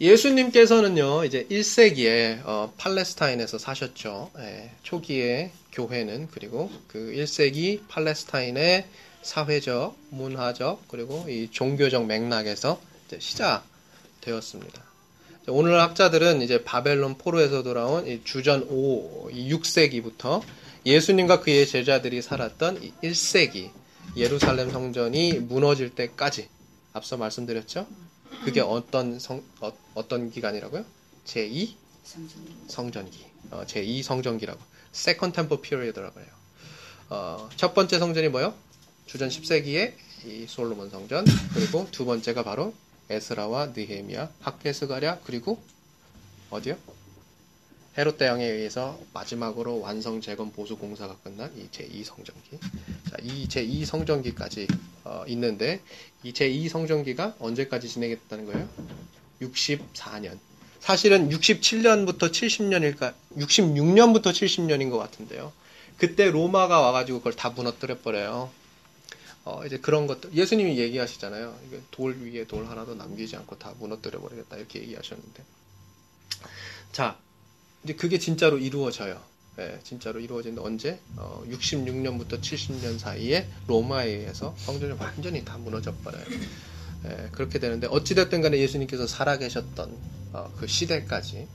예수님께서는요 0.02 1.26
이제 1.26 1.46
1세기에 1.52 2.46
어, 2.46 2.72
팔레스타인에서 2.78 3.58
사셨죠. 3.58 4.32
예, 4.40 4.72
초기에 4.82 5.52
교회는 5.74 6.30
그리고 6.32 6.72
그 6.88 7.14
1세기 7.18 7.82
팔레스타인의 7.90 8.86
사회적, 9.22 9.98
문화적 10.12 10.88
그리고 10.88 11.26
이 11.28 11.50
종교적 11.52 12.06
맥락에서 12.06 12.80
시작되었습니다. 13.20 14.84
오늘 15.48 15.82
학자들은 15.82 16.44
이제 16.44 16.64
바벨론 16.64 17.18
포로에서 17.18 17.64
돌아온 17.64 18.22
주전 18.24 18.68
5, 18.70 19.32
6세기부터 19.32 20.42
예수님과 20.86 21.42
그의 21.42 21.68
제자들이 21.68 22.22
살았던 22.22 22.80
1세기 23.04 23.72
예루살렘 24.16 24.72
성전이 24.72 25.34
무너질 25.34 25.90
때까지 25.90 26.48
앞서 26.94 27.18
말씀드렸죠. 27.18 27.86
그게 28.44 28.62
어떤 28.62 29.20
성, 29.20 29.44
어, 29.60 30.08
떤 30.08 30.30
기간이라고요? 30.32 30.86
제2 31.26 31.76
성전기. 32.68 33.26
어, 33.52 33.64
제2 33.66 34.04
성전기라고. 34.04 34.60
Second 34.94 35.36
Temple 35.36 35.62
Period라고 35.62 36.20
해요. 36.20 36.30
어, 37.10 37.50
첫 37.56 37.74
번째 37.74 38.00
성전이 38.00 38.30
뭐요? 38.30 38.54
주전 39.06 39.30
10세기에 39.30 39.94
이 40.26 40.46
솔로몬 40.48 40.90
성전 40.90 41.26
그리고 41.54 41.88
두 41.92 42.06
번째가 42.06 42.44
바로 42.44 42.74
에스라와 43.10 43.68
느헤미야, 43.76 44.30
학계스가랴 44.42 45.20
그리고 45.24 45.62
어디요? 46.52 46.78
헤롯 48.00 48.18
대왕에 48.18 48.46
의해서 48.46 48.98
마지막으로 49.12 49.82
완성 49.82 50.22
재건 50.22 50.54
보수 50.54 50.78
공사가 50.78 51.18
끝난 51.22 51.52
이 51.58 51.68
제2 51.70 52.06
성전기. 52.06 52.58
자, 53.10 53.18
이 53.22 53.46
제2 53.50 53.84
성전기까지 53.84 54.68
어, 55.04 55.26
있는데 55.28 55.82
이 56.24 56.32
제2 56.32 56.70
성전기가 56.70 57.36
언제까지 57.40 57.90
진행했다는 57.90 58.46
거예요? 58.46 58.70
64년. 59.42 60.40
사실은 60.80 61.28
67년부터 61.28 62.32
70년일까? 62.32 63.14
66년부터 63.36 64.32
70년인 64.32 64.92
것 64.92 64.98
같은데요. 64.98 65.52
그때 65.98 66.32
로마가 66.32 66.80
와가지고 66.80 67.18
그걸 67.18 67.34
다 67.36 67.50
무너뜨려 67.50 68.00
버려요. 68.00 68.50
어, 69.44 69.66
이제 69.66 69.78
그런 69.78 70.08
것들 70.08 70.34
예수님이 70.34 70.78
얘기하시잖아요. 70.78 71.54
돌 71.92 72.16
위에 72.22 72.46
돌 72.46 72.66
하나도 72.66 72.96
남기지 72.96 73.36
않고 73.36 73.60
다 73.60 73.74
무너뜨려 73.78 74.22
버리겠다 74.22 74.56
이렇게 74.56 74.80
얘기하셨는데 74.84 75.44
자 76.94 77.18
이제 77.84 77.94
그게 77.94 78.20
진짜로 78.20 78.58
이루어져요. 78.58 79.22
예, 79.60 79.80
진짜로 79.84 80.20
이루어진데 80.20 80.62
언제? 80.62 81.00
어, 81.18 81.44
66년부터 81.50 82.40
70년 82.40 82.98
사이에 82.98 83.48
로마에 83.68 84.08
의해서 84.10 84.56
성전이 84.58 84.94
완전히 84.98 85.44
다 85.44 85.58
무너져 85.58 85.94
버려요. 85.96 86.24
예, 87.06 87.30
그렇게 87.32 87.60
되는데 87.60 87.88
어찌됐든 87.88 88.42
간에 88.42 88.58
예수님께서 88.58 89.06
살아계셨던 89.08 89.98
어, 90.34 90.54
그 90.58 90.68
시대까지 90.68 91.48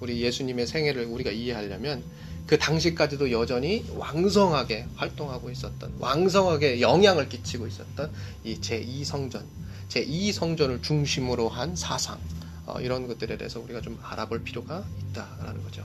우리 0.00 0.20
예수님의 0.20 0.66
생애를 0.66 1.06
우리가 1.06 1.30
이해하려면 1.30 2.02
그 2.46 2.58
당시까지도 2.58 3.32
여전히 3.32 3.84
왕성하게 3.96 4.86
활동하고 4.94 5.50
있었던, 5.50 5.94
왕성하게 5.98 6.80
영향을 6.80 7.28
끼치고 7.28 7.66
있었던 7.66 8.12
이 8.44 8.60
제2성전, 8.60 9.42
제2성전을 9.88 10.82
중심으로 10.82 11.48
한 11.48 11.74
사상, 11.74 12.20
어, 12.66 12.80
이런 12.80 13.06
것들에 13.06 13.36
대해서 13.38 13.60
우리가 13.60 13.80
좀 13.80 13.98
알아볼 14.02 14.42
필요가 14.42 14.84
있다라는 15.10 15.62
거죠. 15.62 15.84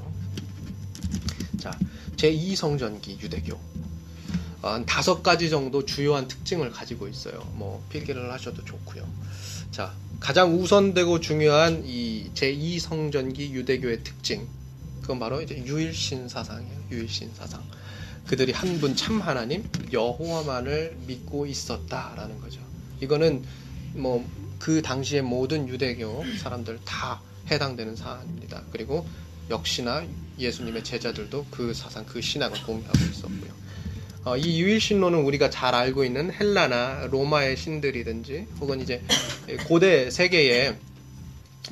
자, 1.60 1.78
제2성전기 2.18 3.22
유대교. 3.22 3.56
어, 4.64 4.70
한 4.70 4.86
다섯 4.86 5.22
가지 5.24 5.50
정도 5.50 5.86
주요한 5.86 6.28
특징을 6.28 6.72
가지고 6.72 7.08
있어요. 7.08 7.40
뭐, 7.54 7.84
필기를 7.90 8.32
하셔도 8.32 8.64
좋고요. 8.66 9.08
자, 9.72 9.94
가장 10.20 10.54
우선되고 10.60 11.20
중요한 11.20 11.84
이 11.86 12.30
제2성전기 12.36 13.52
유대교의 13.52 14.04
특징, 14.04 14.48
그건 15.02 15.20
바로 15.20 15.42
이제 15.42 15.56
유일신 15.66 16.30
사상이에요. 16.30 16.84
유일신 16.92 17.32
사상. 17.36 17.64
그들이 18.28 18.52
한 18.52 18.80
분 18.80 18.96
참 18.96 19.20
하나님 19.20 19.68
여호와만을 19.92 20.96
믿고 21.08 21.48
있었다라는 21.48 22.40
거죠. 22.40 22.60
이거는 23.02 23.44
뭐 23.94 24.24
그 24.62 24.84
당시의 24.84 25.24
모든 25.24 25.68
유대교 25.68 26.24
사람들 26.38 26.80
다 26.86 27.20
해당되는 27.50 27.96
사안입니다. 27.96 28.62
그리고 28.72 29.08
역시나 29.50 30.04
예수님의 30.38 30.84
제자들도 30.84 31.48
그 31.50 31.74
사상, 31.74 32.06
그 32.06 32.22
신앙을 32.22 32.62
공유하고 32.64 33.00
있었고요. 33.12 33.62
어, 34.24 34.38
이 34.38 34.62
유일신론은 34.62 35.18
우리가 35.24 35.50
잘 35.50 35.74
알고 35.74 36.06
있는 36.06 36.32
헬라나 36.32 37.08
로마의 37.10 37.58
신들이든지 37.58 38.48
혹은 38.60 38.82
이제 38.82 39.02
고대 39.68 40.12
세계의 40.12 40.78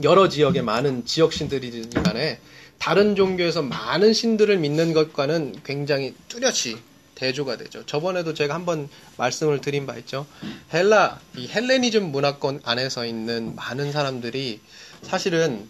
여러 0.01 0.27
지역의 0.27 0.63
많은 0.63 1.05
지역 1.05 1.31
신들이든지 1.31 1.95
간에 2.01 2.39
다른 2.79 3.15
종교에서 3.15 3.61
많은 3.61 4.13
신들을 4.13 4.57
믿는 4.57 4.93
것과는 4.93 5.57
굉장히 5.63 6.15
뚜렷이 6.27 6.79
대조가 7.19 7.57
되죠. 7.57 7.85
저번에도 7.85 8.33
제가 8.33 8.53
한번 8.53 8.87
말씀을 9.17 9.59
드린 9.59 9.85
바 9.85 9.97
있죠. 9.97 10.25
헬라, 10.73 11.19
이 11.35 11.47
헬레니즘 11.47 12.11
문화권 12.11 12.61
안에서 12.63 13.05
있는 13.05 13.55
많은 13.55 13.91
사람들이 13.91 14.61
사실은 15.03 15.67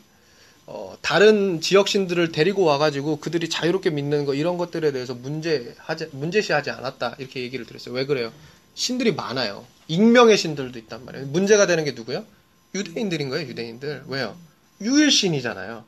어, 0.68 0.96
다른 1.02 1.62
지역 1.62 1.88
신들을 1.88 2.32
데리고 2.32 2.64
와가지고 2.64 3.20
그들이 3.20 3.50
자유롭게 3.50 3.90
믿는 3.90 4.26
거 4.26 4.36
이런 4.36 4.60
것들에 4.60 4.92
대해서 4.92 5.16
문제 5.16 5.74
하지 5.80 6.08
문제시하지 6.12 6.70
않았다 6.70 7.16
이렇게 7.18 7.42
얘기를 7.42 7.66
드렸어요. 7.66 7.96
왜 7.96 8.06
그래요? 8.06 8.32
신들이 8.76 9.12
많아요. 9.12 9.66
익명의 9.88 10.38
신들도 10.38 10.78
있단 10.78 11.04
말이에요. 11.04 11.26
문제가 11.28 11.66
되는 11.66 11.84
게 11.84 11.94
누구요? 11.94 12.24
유대인들인 12.76 13.30
거예요. 13.30 13.48
유대인들 13.48 14.04
왜요? 14.08 14.38
유일신이잖아요. 14.82 15.84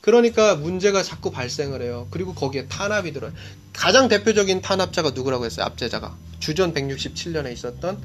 그러니까 0.00 0.54
문제가 0.56 1.02
자꾸 1.02 1.30
발생을 1.30 1.82
해요. 1.82 2.08
그리고 2.10 2.34
거기에 2.34 2.66
탄압이 2.66 3.12
들어요. 3.12 3.32
가장 3.72 4.08
대표적인 4.08 4.62
탄압자가 4.62 5.10
누구라고 5.10 5.44
했어요? 5.44 5.66
압제자가. 5.66 6.16
주전 6.38 6.72
167년에 6.72 7.52
있었던 7.52 8.00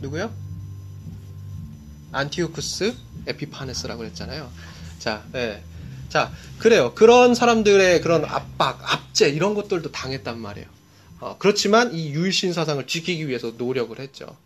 누구요? 0.00 0.32
안티오쿠스 2.12 2.94
에피파네스라고 3.26 4.04
했잖아요. 4.06 4.50
자, 4.98 5.24
네. 5.32 5.62
자, 6.08 6.32
그래요. 6.58 6.92
그런 6.94 7.34
사람들의 7.34 8.00
그런 8.00 8.24
압박, 8.24 8.80
압제 8.92 9.28
이런 9.28 9.54
것들도 9.54 9.92
당했단 9.92 10.38
말이에요. 10.38 10.66
어, 11.20 11.36
그렇지만 11.38 11.94
이 11.94 12.10
유일신 12.10 12.52
사상을 12.52 12.86
지키기 12.86 13.28
위해서 13.28 13.52
노력을 13.56 13.98
했죠. 13.98 14.36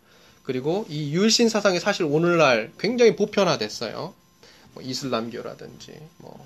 그리고 0.43 0.85
이 0.89 1.11
유일신 1.11 1.49
사상이 1.49 1.79
사실 1.79 2.05
오늘날 2.05 2.71
굉장히 2.79 3.15
보편화됐어요. 3.15 4.13
뭐 4.73 4.83
이슬람교라든지 4.83 5.93
뭐 6.17 6.45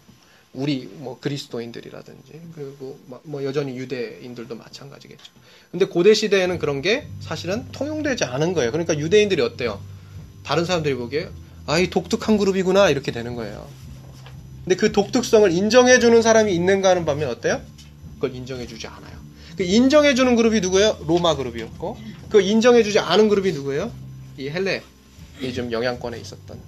우리 0.53 0.85
뭐 0.85 1.19
그리스도인들이라든지 1.19 2.41
그리고 2.55 2.97
뭐 3.23 3.43
여전히 3.43 3.77
유대인들도 3.77 4.55
마찬가지겠죠. 4.55 5.31
근데 5.71 5.85
고대 5.85 6.13
시대에는 6.13 6.59
그런 6.59 6.81
게 6.81 7.07
사실은 7.19 7.69
통용되지 7.71 8.23
않은 8.23 8.53
거예요. 8.53 8.71
그러니까 8.71 8.97
유대인들이 8.97 9.41
어때요? 9.41 9.81
다른 10.43 10.65
사람들이 10.65 10.95
보기에 10.95 11.29
아이 11.67 11.89
독특한 11.89 12.37
그룹이구나 12.37 12.89
이렇게 12.89 13.11
되는 13.11 13.35
거예요. 13.35 13.67
근데 14.63 14.75
그 14.75 14.91
독특성을 14.91 15.51
인정해 15.51 15.99
주는 15.99 16.21
사람이 16.21 16.53
있는가 16.53 16.89
하는 16.89 17.05
반면 17.05 17.29
어때요? 17.29 17.61
그걸 18.15 18.33
인정해 18.33 18.65
주지 18.65 18.87
않아요. 18.87 19.15
그 19.57 19.63
인정해 19.63 20.15
주는 20.15 20.35
그룹이 20.35 20.61
누구예요? 20.61 20.97
로마 21.07 21.35
그룹이었고 21.35 21.97
그 22.29 22.41
인정해 22.41 22.83
주지 22.83 22.99
않은 22.99 23.29
그룹이 23.29 23.51
누구예요? 23.53 23.91
이 24.37 24.49
헬레 24.49 24.83
이좀 25.41 25.71
영향권에 25.71 26.19
있었던 26.19 26.59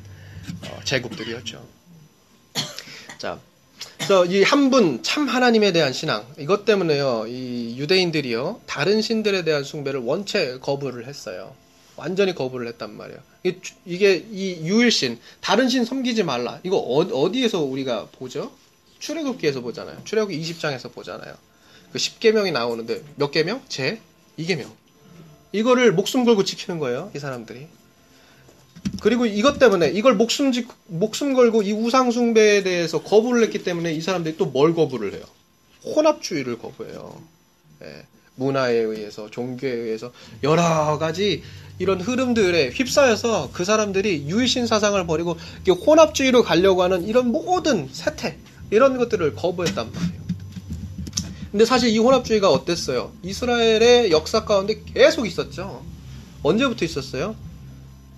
어, 0.69 0.79
제국들이었죠. 0.83 1.65
자, 3.17 3.39
그래서 3.97 4.25
이 4.25 4.43
한 4.43 4.69
분 4.69 5.01
참 5.03 5.27
하나님에 5.27 5.71
대한 5.71 5.93
신앙 5.93 6.25
이것 6.38 6.65
때문에요. 6.65 7.25
이 7.27 7.75
유대인들이요 7.77 8.62
다른 8.65 9.01
신들에 9.01 9.43
대한 9.43 9.63
숭배를 9.63 9.99
원체 10.01 10.60
거부를 10.60 11.07
했어요. 11.07 11.55
완전히 11.95 12.36
거부를 12.36 12.67
했단 12.67 12.95
말이에요. 12.95 13.19
이게, 13.86 14.25
이 14.31 14.57
유일신 14.67 15.19
다른 15.41 15.67
신 15.69 15.83
섬기지 15.86 16.23
말라. 16.23 16.60
이거 16.63 16.77
어, 16.77 17.31
디에서 17.31 17.62
우리가 17.62 18.07
보죠? 18.12 18.51
출애굽기에서 18.99 19.62
보잖아요. 19.62 20.01
출애굽기 20.03 20.39
20장에서 20.39 20.91
보잖아요. 20.93 21.36
그 21.91 21.97
10계명이 21.97 22.51
나오는데 22.51 23.03
몇 23.15 23.31
계명? 23.31 23.62
제 23.67 23.99
2계명. 24.38 24.67
이거를 25.53 25.93
목숨 25.93 26.25
걸고 26.25 26.43
지키는 26.43 26.77
거예요. 26.79 27.10
이 27.15 27.19
사람들이. 27.19 27.67
그리고 29.02 29.26
이것 29.26 29.60
때문에 29.60 29.90
이걸 29.90 30.16
목숨 30.16 30.52
지, 30.52 30.68
목숨 30.88 31.34
걸고 31.34 31.62
이 31.63 31.72
우상 31.72 32.12
숭배에 32.12 32.63
대해서 32.63 33.02
거부를 33.04 33.44
했기 33.44 33.63
때문에 33.63 33.94
이 33.94 34.02
사람들이 34.02 34.38
또 34.38 34.46
뭘 34.46 34.74
거부를 34.74 35.13
해요? 35.13 35.24
혼합주의를 35.86 36.58
거부해요. 36.58 37.22
예. 37.84 38.06
문화에 38.36 38.76
의해서 38.76 39.30
종교에 39.32 39.72
의해서 39.72 40.12
여러 40.44 40.98
가지 41.00 41.42
이런 41.80 42.00
흐름들에 42.02 42.70
휩싸여서 42.70 43.50
그 43.52 43.66
사람들이 43.66 44.26
유일신 44.28 44.68
사상을 44.68 45.06
버리고 45.08 45.38
혼합주의로 45.68 46.44
가려고 46.44 46.84
하는 46.84 47.08
이런 47.08 47.32
모든 47.32 47.90
세태 47.92 48.38
이런 48.70 48.98
것들을 48.98 49.34
거부했단 49.36 49.92
말이에요. 49.92 50.22
근데 51.52 51.66
사실 51.66 51.90
이 51.90 51.98
혼합주의가 51.98 52.52
어땠어요? 52.52 53.12
이스라엘의 53.24 54.12
역사 54.12 54.46
가운데 54.46 54.82
계속 54.94 55.26
있었죠. 55.26 55.84
언제부터 56.44 56.86
있었어요? 56.86 57.36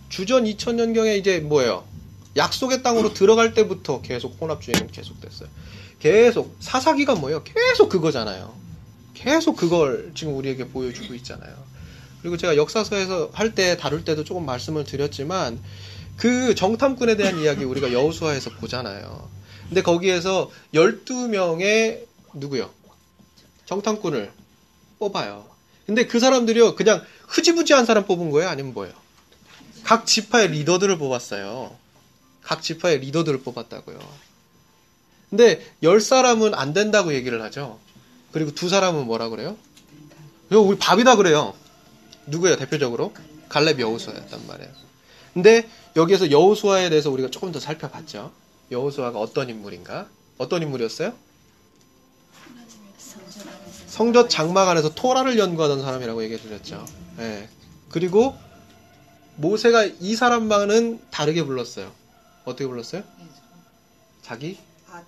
주전 0.09 0.45
2000년경에 0.45 1.17
이제 1.17 1.39
뭐예요? 1.39 1.83
약속의 2.35 2.83
땅으로 2.83 3.13
들어갈 3.13 3.53
때부터 3.53 4.01
계속 4.01 4.37
혼합주의는 4.39 4.91
계속됐어요. 4.91 5.49
계속 5.99 6.55
사사기가 6.59 7.15
뭐예요? 7.15 7.43
계속 7.43 7.89
그거잖아요. 7.89 8.53
계속 9.13 9.55
그걸 9.55 10.11
지금 10.15 10.35
우리에게 10.35 10.67
보여주고 10.69 11.13
있잖아요. 11.15 11.53
그리고 12.21 12.37
제가 12.37 12.55
역사서에서 12.57 13.29
할 13.33 13.53
때 13.55 13.77
다룰 13.77 14.03
때도 14.05 14.23
조금 14.23 14.45
말씀을 14.45 14.83
드렸지만 14.85 15.59
그 16.17 16.53
정탐꾼에 16.55 17.15
대한 17.15 17.39
이야기 17.39 17.63
우리가 17.63 17.91
여우수화에서 17.93 18.51
보잖아요. 18.51 19.29
근데 19.67 19.81
거기에서 19.81 20.51
12명의 20.73 22.05
누구요? 22.33 22.69
정탐꾼을 23.65 24.31
뽑아요. 24.99 25.45
근데 25.85 26.05
그 26.05 26.19
사람들이요, 26.19 26.75
그냥 26.75 27.01
흐지부지한 27.27 27.85
사람 27.85 28.05
뽑은 28.05 28.31
거예요? 28.31 28.49
아니면 28.49 28.73
뭐예요? 28.73 28.93
각 29.89 30.05
지파의 30.05 30.49
리더들을 30.49 30.99
뽑았어요. 30.99 31.75
각 32.43 32.61
지파의 32.61 32.99
리더들을 32.99 33.41
뽑았다고요. 33.41 33.97
근데 35.31 35.65
열 35.81 35.99
사람은 35.99 36.53
안 36.53 36.73
된다고 36.73 37.11
얘기를 37.15 37.41
하죠. 37.41 37.79
그리고 38.31 38.53
두 38.53 38.69
사람은 38.69 39.07
뭐라 39.07 39.29
그래요? 39.29 39.57
이거 40.51 40.61
우리 40.61 40.77
밥이다 40.77 41.15
그래요. 41.15 41.55
누구예요, 42.27 42.57
대표적으로? 42.57 43.15
갈렙 43.49 43.79
여우수아였단 43.79 44.45
말이에요. 44.45 44.71
근데 45.33 45.67
여기에서 45.95 46.29
여우수아에 46.29 46.91
대해서 46.91 47.09
우리가 47.09 47.31
조금 47.31 47.51
더 47.51 47.59
살펴봤죠. 47.59 48.31
여우수아가 48.69 49.17
어떤 49.17 49.49
인물인가? 49.49 50.07
어떤 50.37 50.61
인물이었어요? 50.61 51.13
성전 53.87 54.29
장막 54.29 54.69
안에서 54.69 54.93
토라를 54.93 55.39
연구하던 55.39 55.81
사람이라고 55.81 56.23
얘기해 56.25 56.39
드렸죠. 56.39 56.85
예. 57.17 57.49
그리고 57.89 58.37
모세가 59.43 59.85
이 60.01 60.15
사람만은 60.15 60.99
다르게 61.11 61.43
불렀어요. 61.43 61.91
어떻게 62.43 62.67
불렀어요? 62.67 63.03
자기 64.21 64.57
아, 64.91 65.01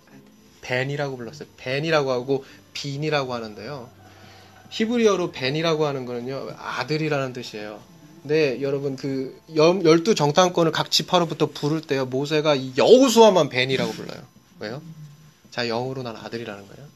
벤이라고 0.62 1.18
불렀어요. 1.18 1.48
벤이라고 1.58 2.12
하고 2.12 2.46
빈이라고 2.74 3.34
하는데요. 3.34 3.90
히브리어로 4.70 5.32
벤이라고 5.32 5.86
하는 5.86 6.06
거는요 6.06 6.52
아들이라는 6.58 7.34
뜻이에요. 7.34 7.82
근데 8.22 8.62
여러분 8.62 8.96
그 8.96 9.38
열- 9.56 9.84
열두 9.84 10.16
정탐권을 10.16 10.72
각 10.72 10.92
지파로부터 10.92 11.48
부를 11.48 11.82
때요 11.82 12.06
모세가 12.06 12.56
이 12.56 12.72
여우수아만 12.78 13.50
벤이라고 13.50 13.92
불러요. 13.92 14.22
왜요? 14.60 14.82
자 15.50 15.66
영으로 15.68 16.04
난 16.04 16.16
아들이라는 16.16 16.68
거예요. 16.68 16.88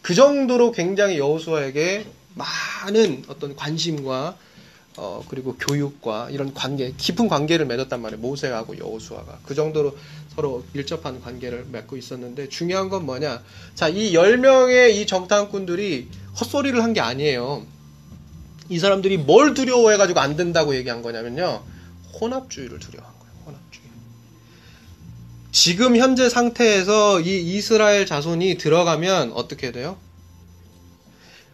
그 0.00 0.14
정도로 0.14 0.72
굉장히 0.72 1.18
여우수아에게 1.18 2.06
많은 2.34 3.24
어떤 3.28 3.54
관심과 3.56 4.38
어, 4.96 5.24
그리고 5.28 5.56
교육과 5.56 6.28
이런 6.30 6.52
관계, 6.52 6.92
깊은 6.96 7.28
관계를 7.28 7.66
맺었단 7.66 8.00
말이에요. 8.02 8.20
모세하고 8.20 8.78
여호수아가. 8.78 9.38
그 9.44 9.54
정도로 9.54 9.96
서로 10.34 10.64
밀접한 10.72 11.20
관계를 11.22 11.66
맺고 11.70 11.96
있었는데 11.96 12.48
중요한 12.48 12.88
건 12.88 13.06
뭐냐? 13.06 13.42
자, 13.74 13.88
이 13.88 14.12
10명의 14.12 14.94
이 14.94 15.06
정탐꾼들이 15.06 16.08
헛소리를 16.40 16.82
한 16.82 16.92
게 16.92 17.00
아니에요. 17.00 17.64
이 18.68 18.78
사람들이 18.78 19.18
뭘 19.18 19.54
두려워해 19.54 19.96
가지고 19.96 20.20
안 20.20 20.36
된다고 20.36 20.74
얘기한 20.74 21.02
거냐면요. 21.02 21.62
혼합주의를 22.20 22.78
두려워한 22.78 23.14
거예요. 23.18 23.32
혼합주의. 23.46 23.84
지금 25.52 25.96
현재 25.96 26.28
상태에서 26.28 27.20
이 27.20 27.56
이스라엘 27.56 28.06
자손이 28.06 28.56
들어가면 28.58 29.32
어떻게 29.32 29.72
돼요? 29.72 29.96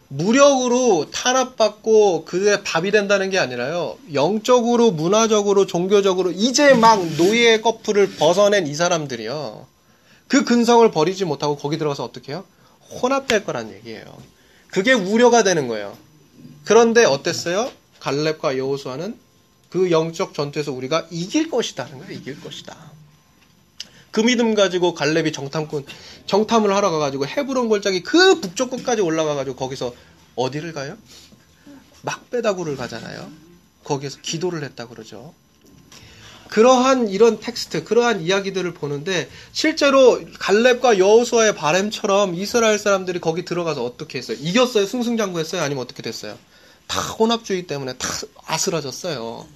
무력으로 0.09 1.11
탄압받고 1.11 2.25
그게 2.25 2.63
밥이 2.63 2.91
된다는 2.91 3.29
게 3.29 3.37
아니라요. 3.37 3.97
영적으로, 4.13 4.91
문화적으로, 4.91 5.65
종교적으로 5.67 6.31
이제 6.31 6.73
막 6.73 6.99
노예의 7.17 7.61
거풀을 7.61 8.15
벗어낸 8.15 8.67
이 8.67 8.73
사람들이요. 8.73 9.67
그 10.27 10.43
근성을 10.43 10.89
버리지 10.91 11.25
못하고 11.25 11.57
거기 11.57 11.77
들어가서 11.77 12.03
어떻게 12.03 12.31
해요? 12.31 12.43
혼합될 13.01 13.45
거란 13.45 13.71
얘기예요. 13.71 14.05
그게 14.67 14.93
우려가 14.93 15.43
되는 15.43 15.67
거예요. 15.67 15.95
그런데 16.65 17.05
어땠어요? 17.05 17.71
갈렙과 17.99 18.57
여호수아는 18.57 19.17
그 19.69 19.91
영적 19.91 20.33
전투에서 20.33 20.71
우리가 20.71 21.07
이길 21.11 21.49
것이다 21.51 21.85
하는 21.85 21.99
거예요. 21.99 22.13
이길 22.13 22.41
것이다. 22.41 22.75
그 24.19 24.23
믿음 24.25 24.53
가지고 24.53 24.93
갈렙이 24.93 25.31
정탐꾼 25.31 25.85
정탐을 26.25 26.75
하러 26.75 26.91
가가지고 26.91 27.25
헤브론 27.25 27.69
골짜기 27.69 28.03
그 28.03 28.41
북쪽 28.41 28.69
끝까지 28.71 29.01
올라가가지고 29.01 29.55
거기서 29.55 29.93
어디를 30.35 30.73
가요? 30.73 30.97
막베다구를 32.01 32.75
가잖아요. 32.75 33.31
거기에서 33.85 34.17
기도를 34.21 34.65
했다 34.65 34.89
그러죠. 34.89 35.33
그러한 36.49 37.07
이런 37.07 37.39
텍스트, 37.39 37.85
그러한 37.85 38.19
이야기들을 38.19 38.73
보는데 38.73 39.29
실제로 39.53 40.19
갈렙과 40.37 40.97
여호수아의 40.97 41.55
바램처럼 41.55 42.35
이스라엘 42.35 42.77
사람들이 42.77 43.21
거기 43.21 43.45
들어가서 43.45 43.85
어떻게 43.85 44.17
했어요? 44.17 44.35
이겼어요? 44.41 44.85
승승장구했어요? 44.85 45.61
아니면 45.61 45.81
어떻게 45.81 46.03
됐어요? 46.03 46.37
다 46.87 46.99
혼합주의 46.99 47.67
때문에 47.67 47.93
다 47.93 48.09
아스라졌어요. 48.47 49.47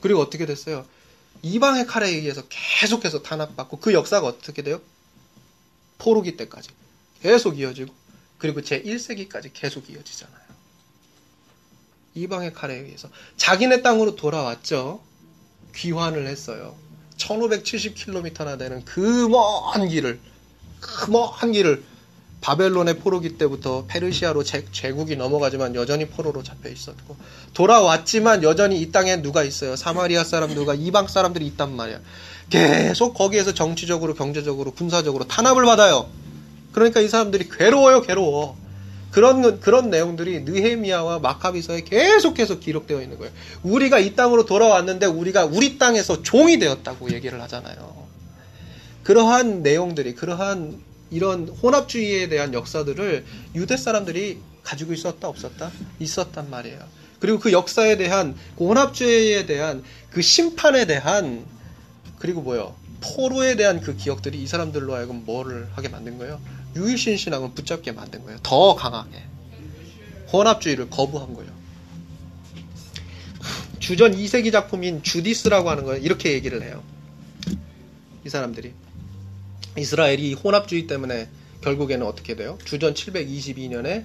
그리고 0.00 0.20
어떻게 0.20 0.46
됐어요? 0.46 0.84
이방의 1.42 1.86
칼에 1.86 2.08
의해서 2.08 2.42
계속해서 2.48 3.22
탄압받고 3.22 3.78
그 3.78 3.92
역사가 3.92 4.26
어떻게 4.26 4.62
돼요? 4.62 4.80
포로기 5.98 6.36
때까지 6.36 6.70
계속 7.22 7.58
이어지고 7.58 7.92
그리고 8.38 8.60
제 8.62 8.82
1세기까지 8.82 9.50
계속 9.54 9.88
이어지잖아요. 9.90 10.46
이방의 12.14 12.52
칼에 12.54 12.74
의해서 12.74 13.08
자기네 13.36 13.82
땅으로 13.82 14.16
돌아왔죠. 14.16 15.02
귀환을 15.74 16.26
했어요. 16.26 16.76
1570km나 17.18 18.58
되는 18.58 18.84
그 18.84 19.28
먼 19.28 19.88
길을 19.88 20.20
그 20.80 21.10
먼 21.10 21.52
길을 21.52 21.84
바벨론의 22.40 22.98
포로기 22.98 23.38
때부터 23.38 23.86
페르시아로 23.88 24.44
제, 24.44 24.64
제국이 24.70 25.16
넘어가지만 25.16 25.74
여전히 25.74 26.06
포로로 26.06 26.42
잡혀 26.42 26.68
있었고 26.68 27.16
돌아왔지만 27.54 28.42
여전히 28.42 28.80
이 28.80 28.92
땅에 28.92 29.20
누가 29.22 29.42
있어요? 29.42 29.74
사마리아 29.74 30.22
사람 30.22 30.54
누가 30.54 30.74
이방 30.74 31.08
사람들이 31.08 31.46
있단 31.46 31.74
말이야. 31.74 32.00
계속 32.50 33.14
거기에서 33.14 33.52
정치적으로 33.52 34.14
경제적으로 34.14 34.70
군사적으로 34.70 35.24
탄압을 35.24 35.64
받아요. 35.64 36.08
그러니까 36.72 37.00
이 37.00 37.08
사람들이 37.08 37.48
괴로워요, 37.48 38.02
괴로워. 38.02 38.56
그런 39.10 39.60
그런 39.60 39.88
내용들이 39.88 40.40
느헤미야와 40.40 41.20
마카비서에 41.20 41.82
계속해서 41.82 42.58
기록되어 42.58 43.00
있는 43.00 43.16
거예요. 43.18 43.32
우리가 43.62 43.98
이 43.98 44.14
땅으로 44.14 44.44
돌아왔는데 44.44 45.06
우리가 45.06 45.46
우리 45.46 45.78
땅에서 45.78 46.22
종이 46.22 46.58
되었다고 46.58 47.12
얘기를 47.12 47.40
하잖아요. 47.42 48.06
그러한 49.04 49.62
내용들이 49.62 50.14
그러한 50.16 50.82
이런 51.10 51.48
혼합주의에 51.48 52.28
대한 52.28 52.52
역사들을 52.52 53.24
유대 53.54 53.76
사람들이 53.76 54.40
가지고 54.62 54.92
있었다 54.92 55.28
없었다 55.28 55.70
있었단 56.00 56.50
말이에요. 56.50 56.80
그리고 57.20 57.38
그 57.38 57.52
역사에 57.52 57.96
대한 57.96 58.36
그 58.56 58.66
혼합주의에 58.66 59.46
대한 59.46 59.82
그 60.10 60.22
심판에 60.22 60.86
대한 60.86 61.44
그리고 62.18 62.42
뭐요 62.42 62.74
포로에 63.00 63.56
대한 63.56 63.80
그 63.80 63.96
기억들이 63.96 64.42
이 64.42 64.46
사람들로 64.46 64.94
하여금 64.94 65.24
뭐를 65.24 65.68
하게 65.74 65.88
만든 65.88 66.18
거예요? 66.18 66.40
유일신 66.74 67.16
신앙을 67.16 67.52
붙잡게 67.52 67.92
만든 67.92 68.24
거예요. 68.24 68.38
더 68.42 68.74
강하게 68.74 69.22
혼합주의를 70.32 70.90
거부한 70.90 71.34
거예요. 71.34 71.50
주전 73.78 74.16
2세기 74.16 74.50
작품인 74.50 75.02
주디스라고 75.02 75.70
하는 75.70 75.84
거예요. 75.84 76.02
이렇게 76.02 76.32
얘기를 76.32 76.62
해요. 76.62 76.82
이 78.24 78.28
사람들이 78.28 78.72
이스라엘이 79.78 80.34
혼합주의 80.34 80.86
때문에 80.86 81.28
결국에는 81.62 82.06
어떻게 82.06 82.36
돼요? 82.36 82.58
주전 82.64 82.94
722년에 82.94 84.04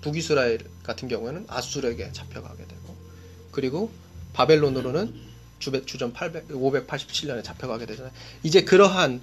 북이스라엘 0.00 0.60
같은 0.82 1.08
경우에는 1.08 1.46
아수르에게 1.48 2.12
잡혀가게 2.12 2.64
되고 2.66 2.96
그리고 3.50 3.90
바벨론으로는 4.32 5.14
주전 5.58 6.12
800, 6.12 6.48
587년에 6.48 7.42
잡혀가게 7.42 7.86
되잖아요. 7.86 8.12
이제 8.42 8.62
그러한 8.62 9.22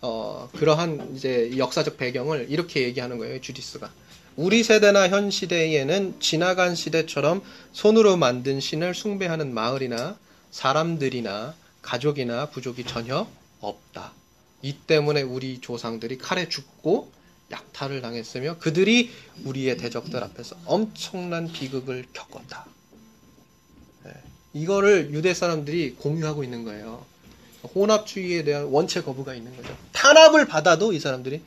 어, 0.00 0.48
그러한 0.56 1.14
이제 1.16 1.56
역사적 1.56 1.96
배경을 1.96 2.46
이렇게 2.48 2.82
얘기하는 2.82 3.18
거예요, 3.18 3.40
주디스가. 3.40 3.90
우리 4.34 4.64
세대나 4.64 5.08
현 5.08 5.30
시대에는 5.30 6.18
지나간 6.18 6.74
시대처럼 6.74 7.42
손으로 7.72 8.16
만든 8.16 8.60
신을 8.60 8.94
숭배하는 8.94 9.52
마을이나 9.54 10.16
사람들이나 10.50 11.54
가족이나 11.82 12.46
부족이 12.46 12.84
전혀 12.84 13.28
없다. 13.60 14.12
이 14.62 14.74
때문에 14.74 15.22
우리 15.22 15.60
조상들이 15.60 16.18
칼에 16.18 16.48
죽고 16.48 17.10
약탈을 17.50 18.00
당했으며 18.00 18.58
그들이 18.58 19.10
우리의 19.44 19.76
대적들 19.76 20.22
앞에서 20.22 20.56
엄청난 20.64 21.52
비극을 21.52 22.06
겪었다. 22.12 22.66
예, 24.06 24.12
이거를 24.54 25.12
유대 25.12 25.34
사람들이 25.34 25.96
공유하고 25.96 26.44
있는 26.44 26.64
거예요. 26.64 27.04
혼합주의에 27.74 28.44
대한 28.44 28.64
원체 28.64 29.02
거부가 29.02 29.34
있는 29.34 29.54
거죠. 29.56 29.76
탄압을 29.92 30.46
받아도 30.46 30.92
이 30.92 30.98
사람들이 31.00 31.42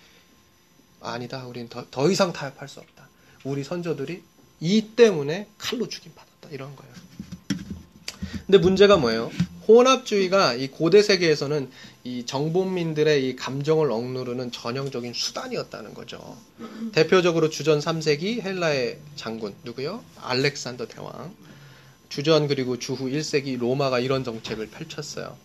아니다. 1.02 1.46
우리는 1.46 1.68
더, 1.70 1.86
더 1.92 2.10
이상 2.10 2.34
타협할 2.34 2.68
수 2.68 2.80
없다. 2.80 3.10
우리 3.44 3.64
선조들이 3.64 4.24
이 4.60 4.82
때문에 4.96 5.48
칼로 5.58 5.88
죽임받았다. 5.88 6.50
이런 6.52 6.76
거예요. 6.76 6.94
근데 8.46 8.58
문제가 8.58 8.98
뭐예요? 8.98 9.32
혼합주의가 9.68 10.54
이 10.54 10.68
고대 10.68 11.02
세계에서는 11.02 11.70
이 12.06 12.24
정복민들의 12.24 13.28
이 13.28 13.36
감정을 13.36 13.92
억누르는 13.92 14.52
전형적인 14.52 15.14
수단이었다는 15.14 15.96
거죠. 15.96 16.38
대표적으로 16.94 17.50
주전 17.50 17.80
3세기 17.80 18.42
헬라의 18.44 19.00
장군 19.16 19.56
누구요? 19.64 20.04
알렉산더 20.22 20.86
대왕. 20.88 21.34
주전 22.10 22.48
그리고 22.48 22.78
주후 22.78 23.10
1세기 23.10 23.58
로마가 23.58 24.00
이런 24.00 24.24
정책을 24.24 24.68
펼쳤어요. 24.70 25.36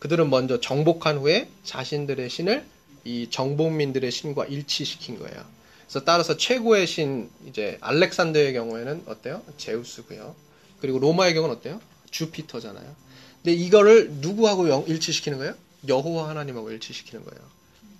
그들은 0.00 0.28
먼저 0.28 0.58
정복한 0.60 1.18
후에 1.18 1.48
자신들의 1.62 2.28
신을 2.28 2.64
이 3.04 3.28
정복민들의 3.30 4.10
신과 4.10 4.46
일치시킨 4.46 5.20
거예요. 5.20 5.44
그래서 5.86 6.04
따라서 6.04 6.36
최고의 6.36 6.88
신 6.88 7.30
이제 7.46 7.78
알렉산더의 7.80 8.54
경우에는 8.54 9.04
어때요? 9.06 9.42
제우스고요. 9.56 10.34
그리고 10.80 10.98
로마의 10.98 11.34
경우는 11.34 11.54
어때요? 11.54 11.80
주피터잖아요. 12.10 12.96
근데 13.36 13.52
이거를 13.52 14.10
누구하고 14.14 14.68
영- 14.68 14.84
일치시키는 14.88 15.38
거예요? 15.38 15.54
여호와 15.86 16.30
하나님하고 16.30 16.70
일치시키는 16.72 17.24
거예요. 17.24 17.40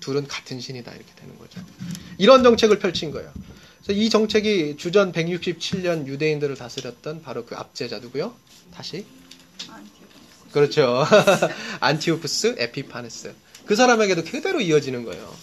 둘은 0.01 0.27
같은 0.27 0.61
신이다 0.61 0.93
이렇게 0.93 1.13
되는 1.17 1.39
거죠. 1.39 1.61
이런 2.19 2.43
정책을 2.43 2.79
펼친 2.79 3.11
거예요. 3.11 3.33
그래서 3.83 3.93
이 4.01 4.11
정책이 4.11 4.77
주전 4.77 5.13
167년 5.13 6.07
유대인들을 6.07 6.57
다스렸던 6.57 7.23
바로 7.23 7.45
그 7.45 7.57
압제자 7.57 7.99
누구요? 7.99 8.35
다시 8.75 9.05
그렇죠. 10.53 11.05
안티오쿠스 11.81 12.57
에피파네스. 12.59 13.35
그 13.67 13.77
사람에게도 13.77 14.25
그대로 14.25 14.61
이어지는 14.61 15.05
거예요. 15.05 15.35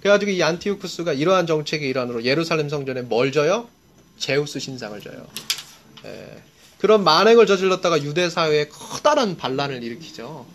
그래가지고 0.00 0.32
이 0.32 0.42
안티오쿠스가 0.42 1.12
이러한 1.12 1.46
정책의 1.46 1.88
일환으로 1.88 2.24
예루살렘 2.24 2.68
성전에 2.68 3.02
뭘 3.02 3.32
져요? 3.32 3.68
제우스 4.16 4.58
신상을 4.58 5.00
져요. 5.00 5.26
예. 6.04 6.42
그런 6.78 7.02
만행을 7.02 7.46
저질렀다가 7.46 8.02
유대 8.02 8.30
사회에 8.30 8.68
커다란 8.68 9.36
반란을 9.36 9.82
일으키죠. 9.82 10.46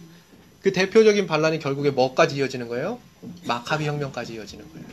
그 0.64 0.72
대표적인 0.72 1.28
반란이 1.28 1.60
결국에 1.60 1.92
뭐까지 1.92 2.38
이어지는 2.38 2.70
거예요? 2.70 2.98
마카비 3.46 3.86
혁명까지 3.86 4.36
이어지는 4.36 4.66
거예요. 4.72 4.88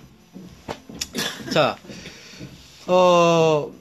자, 1.53 1.77
어, 2.89 3.73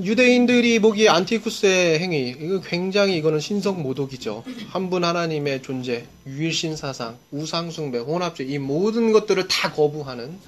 유대인들이 0.00 0.78
보기에 0.78 1.08
안티쿠스의 1.08 1.98
행위, 1.98 2.28
이거 2.38 2.60
굉장히 2.60 3.16
이거는 3.16 3.40
신성 3.40 3.82
모독이죠. 3.82 4.44
한 4.68 4.88
분 4.90 5.02
하나님의 5.04 5.62
존재, 5.62 6.06
유일신 6.26 6.76
사상, 6.76 7.18
우상숭배, 7.32 7.98
혼합주의, 7.98 8.50
이 8.50 8.58
모든 8.58 9.12
것들을 9.12 9.48
다 9.48 9.72
거부하는, 9.72 10.38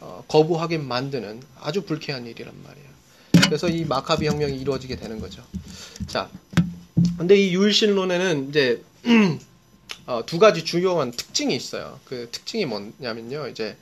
어, 0.00 0.24
거부하게 0.26 0.78
만드는 0.78 1.40
아주 1.60 1.82
불쾌한 1.82 2.26
일이란 2.26 2.52
말이에요. 2.64 2.88
그래서 3.46 3.68
이 3.68 3.84
마카비 3.84 4.26
혁명이 4.26 4.56
이루어지게 4.58 4.96
되는 4.96 5.20
거죠. 5.20 5.42
자, 6.08 6.28
근데 7.16 7.36
이 7.36 7.54
유일신론에는 7.54 8.48
이제, 8.48 8.82
어, 10.06 10.24
두 10.26 10.38
가지 10.38 10.64
주요한 10.64 11.10
특징이 11.10 11.56
있어요. 11.56 11.98
그 12.04 12.28
특징이 12.30 12.66
뭐냐면요, 12.66 13.48
이제, 13.48 13.76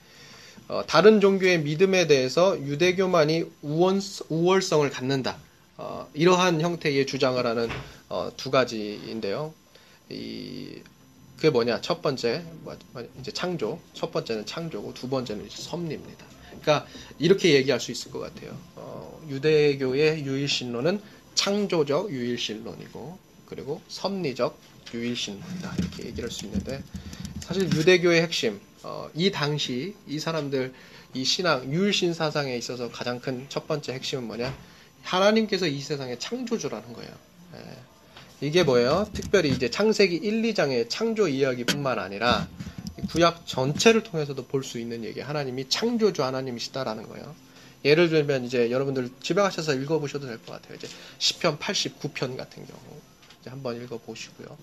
어, 0.68 0.84
다른 0.86 1.20
종교의 1.20 1.62
믿음에 1.62 2.06
대해서 2.06 2.58
유대교만이 2.58 3.44
우원, 3.62 4.00
우월성을 4.28 4.88
갖는다. 4.90 5.38
어, 5.76 6.08
이러한 6.14 6.60
형태의 6.60 7.06
주장을 7.06 7.44
하는 7.44 7.68
어, 8.08 8.30
두 8.36 8.50
가지인데요. 8.50 9.52
이, 10.10 10.80
그게 11.36 11.50
뭐냐? 11.50 11.80
첫 11.80 12.02
번째, 12.02 12.44
뭐, 12.60 12.76
뭐, 12.92 13.04
이제 13.18 13.32
창조. 13.32 13.80
첫 13.92 14.12
번째는 14.12 14.46
창조고, 14.46 14.94
두 14.94 15.08
번째는 15.08 15.48
섭리입니다. 15.50 16.24
그러니까, 16.60 16.86
이렇게 17.18 17.54
얘기할 17.54 17.80
수 17.80 17.90
있을 17.90 18.12
것 18.12 18.20
같아요. 18.20 18.56
어, 18.76 19.20
유대교의 19.28 20.24
유일신론은 20.24 21.02
창조적 21.34 22.12
유일신론이고, 22.12 23.18
그리고 23.46 23.80
섭리적 23.88 24.56
유일신론이다. 24.94 25.74
이렇게 25.78 26.06
얘기할 26.06 26.30
수 26.30 26.44
있는데, 26.46 26.82
사실 27.40 27.64
유대교의 27.72 28.22
핵심, 28.22 28.60
어, 28.82 29.08
이 29.14 29.30
당시 29.30 29.94
이 30.06 30.18
사람들 30.18 30.72
이 31.14 31.24
신앙 31.24 31.72
유일신 31.72 32.14
사상에 32.14 32.56
있어서 32.56 32.90
가장 32.90 33.20
큰 33.20 33.46
첫 33.48 33.66
번째 33.68 33.92
핵심은 33.94 34.24
뭐냐? 34.24 34.54
하나님께서 35.02 35.66
이 35.66 35.80
세상의 35.80 36.18
창조주라는 36.18 36.92
거예요. 36.92 37.10
예. 37.56 38.46
이게 38.46 38.62
뭐예요? 38.64 39.08
특별히 39.12 39.50
이제 39.50 39.70
창세기 39.70 40.16
1, 40.16 40.42
2장의 40.42 40.88
창조 40.88 41.28
이야기뿐만 41.28 41.98
아니라 41.98 42.48
구약 43.10 43.46
전체를 43.46 44.02
통해서도 44.02 44.46
볼 44.46 44.62
수 44.64 44.78
있는 44.78 45.04
얘기. 45.04 45.20
하나님이 45.20 45.68
창조주 45.68 46.22
하나님이시다라는 46.24 47.08
거예요. 47.08 47.34
예를 47.84 48.08
들면 48.08 48.44
이제 48.44 48.70
여러분들 48.70 49.10
집에 49.20 49.42
가셔서 49.42 49.74
읽어보셔도 49.74 50.26
될 50.26 50.38
것 50.38 50.52
같아요. 50.52 50.76
이제 50.76 50.88
시편 51.18 51.58
89편 51.58 52.36
같은 52.36 52.64
경우 52.66 52.80
한번 53.50 53.80
읽어 53.82 53.98
보시고요. 53.98 54.56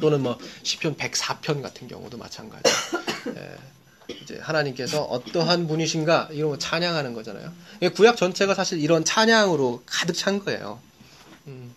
또는 0.00 0.22
뭐 0.22 0.38
시편 0.62 0.96
104편 0.96 1.62
같은 1.62 1.88
경우도 1.88 2.18
마찬가지. 2.18 2.62
예, 3.36 4.14
이제 4.22 4.38
하나님께서 4.40 5.02
어떠한 5.04 5.66
분이신가 5.68 6.28
이런 6.32 6.50
거 6.50 6.58
찬양하는 6.58 7.14
거잖아요. 7.14 7.52
예, 7.82 7.88
구약 7.88 8.16
전체가 8.16 8.54
사실 8.54 8.80
이런 8.80 9.04
찬양으로 9.04 9.82
가득 9.86 10.14
찬 10.14 10.38
거예요. 10.44 10.80
음, 11.46 11.74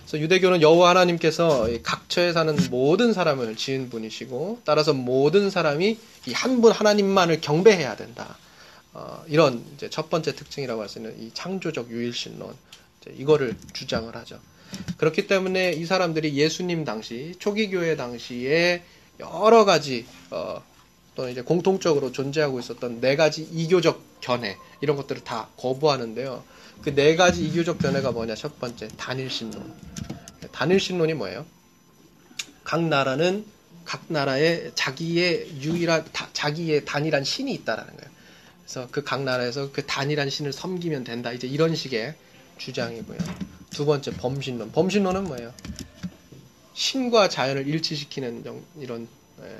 그래서 0.00 0.18
유대교는 0.20 0.62
여호와 0.62 0.90
하나님께서 0.90 1.68
이 1.68 1.82
각처에 1.82 2.32
사는 2.32 2.56
모든 2.70 3.12
사람을 3.12 3.56
지은 3.56 3.90
분이시고 3.90 4.62
따라서 4.64 4.92
모든 4.92 5.50
사람이 5.50 5.98
이 6.26 6.32
한 6.32 6.60
분 6.60 6.72
하나님만을 6.72 7.40
경배해야 7.40 7.96
된다. 7.96 8.36
어, 8.92 9.22
이런 9.28 9.62
첫 9.90 10.08
번째 10.10 10.34
특징이라고 10.34 10.80
할 10.80 10.88
수 10.88 10.98
있는 10.98 11.20
이 11.20 11.30
창조적 11.34 11.90
유일신론 11.90 12.54
이거를 13.18 13.54
주장을 13.72 14.14
하죠. 14.16 14.40
그렇기 14.96 15.26
때문에 15.26 15.72
이 15.72 15.84
사람들이 15.86 16.34
예수님 16.34 16.84
당시 16.84 17.34
초기 17.38 17.68
교회 17.70 17.96
당시에 17.96 18.82
여러 19.20 19.64
가지 19.64 20.06
어, 20.30 20.62
또는 21.14 21.32
이제 21.32 21.42
공통적으로 21.42 22.12
존재하고 22.12 22.58
있었던 22.60 23.00
네 23.00 23.16
가지 23.16 23.42
이교적 23.42 24.20
견해 24.20 24.56
이런 24.80 24.96
것들을 24.96 25.24
다 25.24 25.48
거부하는데요. 25.56 26.44
그 26.82 26.94
네 26.94 27.16
가지 27.16 27.42
이교적 27.46 27.78
견해가 27.78 28.12
뭐냐? 28.12 28.34
첫 28.34 28.60
번째 28.60 28.88
단일신론. 28.98 29.74
단일신론이 30.52 31.14
뭐예요? 31.14 31.46
각 32.64 32.82
나라는 32.82 33.46
각 33.84 34.04
나라에 34.08 34.72
자기의 34.74 35.62
유일한 35.62 36.04
다- 36.12 36.28
자기의 36.32 36.84
단일한 36.84 37.24
신이 37.24 37.52
있다라는 37.54 37.96
거예요. 37.96 38.10
그래서 38.64 38.88
그 38.90 39.04
각 39.04 39.22
나라에서 39.22 39.70
그 39.72 39.86
단일한 39.86 40.28
신을 40.28 40.52
섬기면 40.52 41.04
된다. 41.04 41.32
이제 41.32 41.46
이런 41.46 41.74
식의 41.74 42.14
주장이고요. 42.58 43.18
두 43.70 43.84
번째 43.86 44.12
범신론. 44.12 44.72
범신론은 44.72 45.24
뭐예요? 45.24 45.52
신과 46.74 47.28
자연을 47.28 47.66
일치시키는 47.66 48.44
영- 48.46 48.64
이런 48.78 49.08
예, 49.42 49.58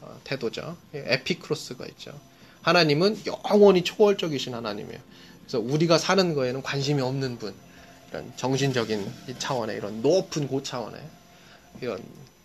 어, 0.00 0.20
태도죠. 0.24 0.76
예, 0.94 1.04
에피크로스가 1.06 1.86
있죠. 1.86 2.18
하나님은 2.62 3.22
영원히 3.26 3.84
초월적이신 3.84 4.54
하나님이에요. 4.54 5.00
그래서 5.40 5.60
우리가 5.60 5.98
사는 5.98 6.34
거에는 6.34 6.62
관심이 6.62 7.00
없는 7.02 7.38
분. 7.38 7.54
이런 8.10 8.32
정신적인 8.36 9.12
이 9.28 9.34
차원의 9.38 9.76
이런 9.76 10.00
높은 10.00 10.46
고차원의 10.46 11.00
이런 11.82 12.00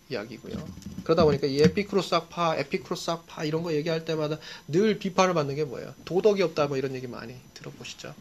이야기고요. 0.09 0.55
그러다 1.03 1.23
보니까 1.23 1.45
이 1.45 1.59
에피크로스 1.61 2.15
학파, 2.15 2.55
에피크로스 2.57 3.11
학파 3.11 3.43
이런 3.43 3.61
거 3.61 3.73
얘기할 3.73 4.03
때마다 4.05 4.39
늘 4.67 4.97
비판을 4.97 5.35
받는 5.35 5.55
게 5.55 5.63
뭐예요? 5.65 5.93
도덕이 6.05 6.41
없다 6.41 6.65
뭐 6.67 6.77
이런 6.77 6.95
얘기 6.95 7.05
많이 7.07 7.35
들어보시죠. 7.53 8.13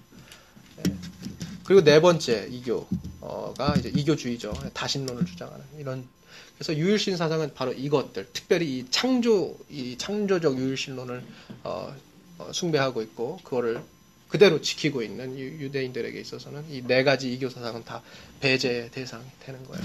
예. 1.68 1.74
그리고 1.74 1.84
네 1.84 2.00
번째 2.00 2.48
이교가 2.50 3.74
이제 3.78 3.90
이교주의죠. 3.94 4.52
다신론을 4.72 5.26
주장하는 5.26 5.64
이런 5.78 6.06
그래서 6.54 6.74
유일신 6.76 7.16
사상은 7.16 7.52
바로 7.54 7.72
이것들, 7.72 8.30
특별히 8.32 8.78
이 8.78 8.86
창조, 8.90 9.56
이 9.70 9.96
창조적 9.96 10.58
유일신론을 10.58 11.22
어, 11.64 11.94
어, 12.38 12.52
숭배하고 12.52 13.02
있고 13.02 13.36
그거를 13.44 13.80
그대로 14.28 14.60
지키고 14.60 15.02
있는 15.02 15.38
유- 15.38 15.64
유대인들에게 15.64 16.18
있어서는 16.20 16.64
이 16.70 16.82
네 16.82 17.04
가지 17.04 17.32
이교 17.32 17.48
사상은 17.50 17.84
다 17.84 18.02
배제의 18.40 18.90
대상이 18.90 19.24
되는 19.40 19.64
거예요. 19.66 19.84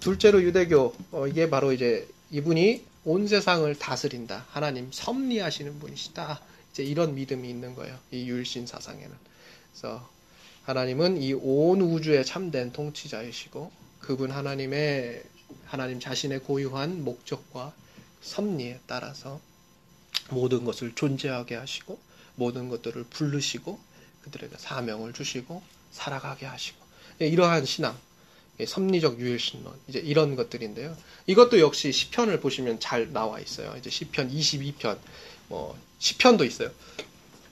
둘째로 0.00 0.42
유대교 0.42 0.94
어, 1.12 1.26
이게 1.26 1.48
바로 1.48 1.72
이제 1.72 2.06
이분이 2.30 2.84
온 3.04 3.26
세상을 3.26 3.74
다스린다. 3.76 4.46
하나님 4.50 4.90
섭리하시는 4.92 5.78
분이시다. 5.78 6.40
이제 6.72 6.82
이런 6.84 7.14
믿음이 7.14 7.48
있는 7.48 7.74
거예요. 7.74 7.96
이 8.10 8.28
유일신 8.28 8.66
사상에는. 8.66 9.10
그래서 9.72 10.08
하나님은 10.68 11.16
이 11.22 11.32
온 11.32 11.80
우주의 11.80 12.22
참된 12.26 12.72
통치자이시고 12.72 13.72
그분 14.00 14.30
하나님의 14.30 15.22
하나님 15.64 15.98
자신의 15.98 16.40
고유한 16.40 17.04
목적과 17.04 17.72
섭리에 18.20 18.78
따라서 18.86 19.40
모든 20.28 20.66
것을 20.66 20.94
존재하게 20.94 21.54
하시고 21.54 21.98
모든 22.34 22.68
것들을 22.68 23.02
부르시고 23.04 23.78
그들에게 24.24 24.56
사명을 24.58 25.14
주시고 25.14 25.62
살아가게 25.90 26.44
하시고 26.44 26.78
예, 27.22 27.28
이러한 27.28 27.64
신앙 27.64 27.96
예, 28.60 28.66
섭리적 28.66 29.20
유일신론 29.20 29.72
이제 29.88 30.00
이런 30.00 30.36
것들인데요. 30.36 30.94
이것도 31.26 31.60
역시 31.60 31.92
시편을 31.92 32.40
보시면 32.40 32.78
잘 32.78 33.10
나와 33.14 33.40
있어요. 33.40 33.74
이제 33.78 33.88
시편 33.88 34.30
22편 34.30 34.98
뭐 35.48 35.78
시편도 35.98 36.44
있어요. 36.44 36.70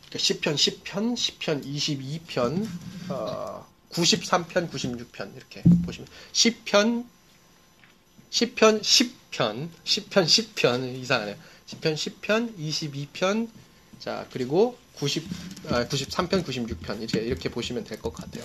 그러니까 0.09 0.19
시편 0.19 0.55
10편, 0.57 1.17
시편 1.17 1.63
22편, 1.63 2.67
어, 3.11 3.67
93편, 3.91 4.71
96편 4.71 5.37
이렇게 5.37 5.63
보시면 5.85 6.09
시편 6.33 7.09
10편, 8.31 8.81
10편, 8.81 9.69
10편, 9.85 10.25
10편 10.25 10.95
이상하네요. 11.01 11.37
10편, 11.67 11.95
10편, 11.95 12.59
22편, 12.59 13.49
자 13.99 14.27
그리고 14.33 14.77
90, 14.97 15.25
아, 15.69 15.87
93편, 15.87 16.45
96편 16.45 17.01
이렇게 17.03 17.21
이렇게 17.21 17.49
보시면 17.49 17.85
될 17.85 18.01
것 18.01 18.13
같아요. 18.13 18.45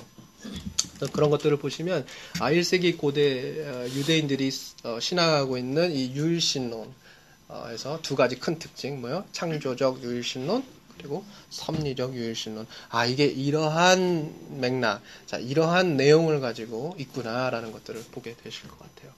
그런 1.14 1.30
것들을 1.30 1.58
보시면 1.58 2.06
아 2.40 2.52
1세기 2.52 2.98
고대 2.98 3.64
어, 3.68 3.86
유대인들이 3.90 4.52
어, 4.84 5.00
신앙하고 5.00 5.58
있는 5.58 5.92
이 5.92 6.14
유일신론에서 6.16 8.00
두 8.02 8.16
가지 8.16 8.40
큰 8.40 8.58
특징 8.60 9.02
뭐요? 9.02 9.26
창조적 9.32 10.04
유일신론 10.04 10.64
그리고 11.02 11.26
섭리적 11.50 12.16
유일신론. 12.16 12.68
아 12.90 13.06
이게 13.06 13.26
이러한 13.26 14.60
맥락, 14.60 15.02
자 15.26 15.38
이러한 15.38 15.98
내용을 15.98 16.40
가지고 16.40 16.96
있구나라는 17.00 17.72
것들을 17.72 18.04
보게 18.12 18.36
되실 18.44 18.68
것 18.68 18.78
같아요. 18.80 19.12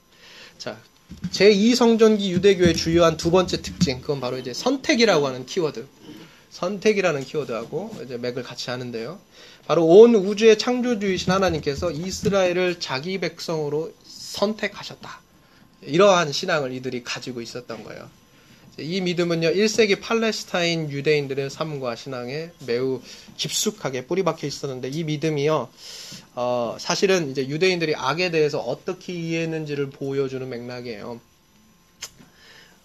자 0.58 0.78
제2성전기 1.30 2.30
유대교의 2.30 2.74
주요한 2.74 3.16
두 3.18 3.30
번째 3.30 3.60
특징, 3.60 4.00
그건 4.00 4.20
바로 4.20 4.38
이제 4.38 4.54
선택이라고 4.54 5.26
하는 5.26 5.46
키워드. 5.46 5.86
선택이라는 6.50 7.24
키워드하고 7.24 7.98
이제 8.04 8.16
맥을 8.16 8.42
같이 8.42 8.70
하는데요. 8.70 9.18
바로 9.66 9.84
온 9.84 10.14
우주의 10.14 10.56
창조주이신 10.56 11.32
하나님께서 11.32 11.90
이스라엘을 11.90 12.78
자기 12.80 13.18
백성으로 13.18 13.92
선택하셨다. 14.06 15.20
이러한 15.82 16.32
신앙을 16.32 16.72
이들이 16.72 17.02
가지고 17.02 17.40
있었던 17.42 17.84
거예요. 17.84 18.08
이 18.78 19.00
믿음은요, 19.00 19.50
1세기 19.50 20.00
팔레스타인 20.00 20.90
유대인들의 20.90 21.48
삶과 21.48 21.94
신앙에 21.94 22.50
매우 22.66 23.00
깊숙하게 23.36 24.06
뿌리박혀 24.06 24.48
있었는데, 24.48 24.88
이 24.88 25.04
믿음이요, 25.04 25.68
어, 26.34 26.76
사실은 26.80 27.30
이제 27.30 27.46
유대인들이 27.46 27.94
악에 27.94 28.32
대해서 28.32 28.58
어떻게 28.58 29.12
이해했는지를 29.12 29.90
보여주는 29.90 30.48
맥락이에요. 30.48 31.20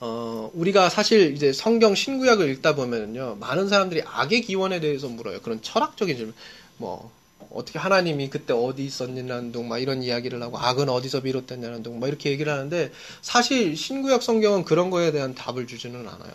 어, 0.02 0.52
우리가 0.54 0.90
사실 0.90 1.36
이제 1.36 1.52
성경 1.52 1.96
신구약을 1.96 2.50
읽다 2.50 2.76
보면은요, 2.76 3.38
많은 3.40 3.68
사람들이 3.68 4.04
악의 4.06 4.42
기원에 4.44 4.80
대해서 4.80 5.08
물어요. 5.08 5.42
그런 5.42 5.60
철학적인 5.62 6.16
질문. 6.16 6.36
뭐, 6.78 7.12
어떻게 7.52 7.80
하나님이 7.80 8.30
그때 8.30 8.54
어디 8.54 8.86
있었냐는 8.86 9.52
둥, 9.52 9.68
막 9.68 9.80
이런 9.80 10.04
이야기를 10.04 10.42
하고, 10.42 10.58
악은 10.58 10.90
어디서 10.90 11.22
비롯됐냐는 11.22 11.84
둥, 11.84 12.00
막 12.00 12.08
이렇게 12.08 12.30
얘기를 12.30 12.52
하는데, 12.52 12.92
사실 13.22 13.76
신구약 13.76 14.22
성경은 14.22 14.66
그런 14.66 14.90
거에 14.90 15.12
대한 15.12 15.34
답을 15.34 15.68
주지는 15.68 16.08
않아요. 16.08 16.34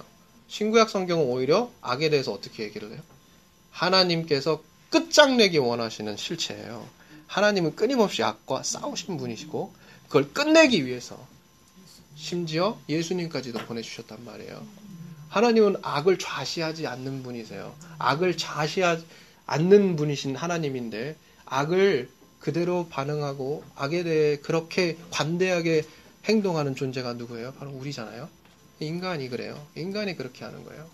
신구약 0.49 0.91
성경은 0.91 1.25
오히려 1.27 1.71
악에 1.81 2.11
대해서 2.11 2.33
어떻게 2.33 2.65
얘기를 2.65 2.91
해요? 2.91 3.01
하나님께서 3.71 4.63
끝장내기 4.91 5.59
원하시는 5.59 6.17
실체예요. 6.17 6.87
하나님은 7.27 7.77
끊임없이 7.77 8.23
악과 8.23 8.63
싸우신 8.63 9.17
분이시고, 9.17 9.73
그걸 10.07 10.33
끝내기 10.33 10.85
위해서 10.87 11.19
심지어 12.17 12.79
예수님까지도 12.89 13.61
보내주셨단 13.61 14.25
말이에요. 14.25 14.65
하나님은 15.29 15.77
악을 15.83 16.19
좌시하지 16.19 16.87
않는 16.87 17.25
분이세요. 17.25 17.75
악을 17.99 18.37
좌시하지 18.37 19.05
않는 19.47 19.97
분이신 19.97 20.37
하나님인데 20.37 21.17
악을 21.47 22.09
그대로 22.41 22.87
반응하고 22.89 23.65
악에 23.75 24.05
대해 24.05 24.37
그렇게 24.37 24.99
관대하게 25.11 25.85
행동하는 26.27 26.75
존재가 26.75 27.15
누구예요? 27.15 27.53
바로 27.59 27.71
우리잖아요. 27.71 28.29
인간이 28.81 29.29
그래요. 29.29 29.67
인간이 29.77 30.17
그렇게 30.17 30.45
하는 30.45 30.65
거예요. 30.65 30.87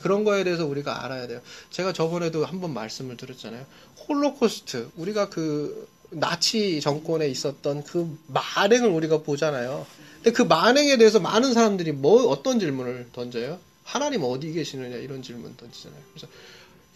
그런 0.00 0.24
거에 0.24 0.44
대해서 0.44 0.66
우리가 0.66 1.04
알아야 1.04 1.26
돼요. 1.26 1.40
제가 1.70 1.92
저번에도 1.92 2.44
한번 2.44 2.74
말씀을 2.74 3.16
드렸잖아요. 3.16 3.64
홀로코스트, 4.08 4.90
우리가 4.96 5.28
그 5.30 5.88
나치 6.10 6.80
정권에 6.80 7.28
있었던 7.28 7.84
그 7.84 8.18
만행을 8.28 8.88
우리가 8.88 9.22
보잖아요. 9.22 9.86
근데 10.16 10.32
그 10.32 10.42
만행에 10.42 10.96
대해서 10.96 11.20
많은 11.20 11.54
사람들이 11.54 11.92
뭐 11.92 12.28
어떤 12.28 12.60
질문을 12.60 13.08
던져요? 13.12 13.58
하나님 13.82 14.22
어디 14.24 14.52
계시느냐 14.52 14.96
이런 14.96 15.22
질문 15.22 15.56
던지잖아요. 15.56 16.00
그래서 16.12 16.28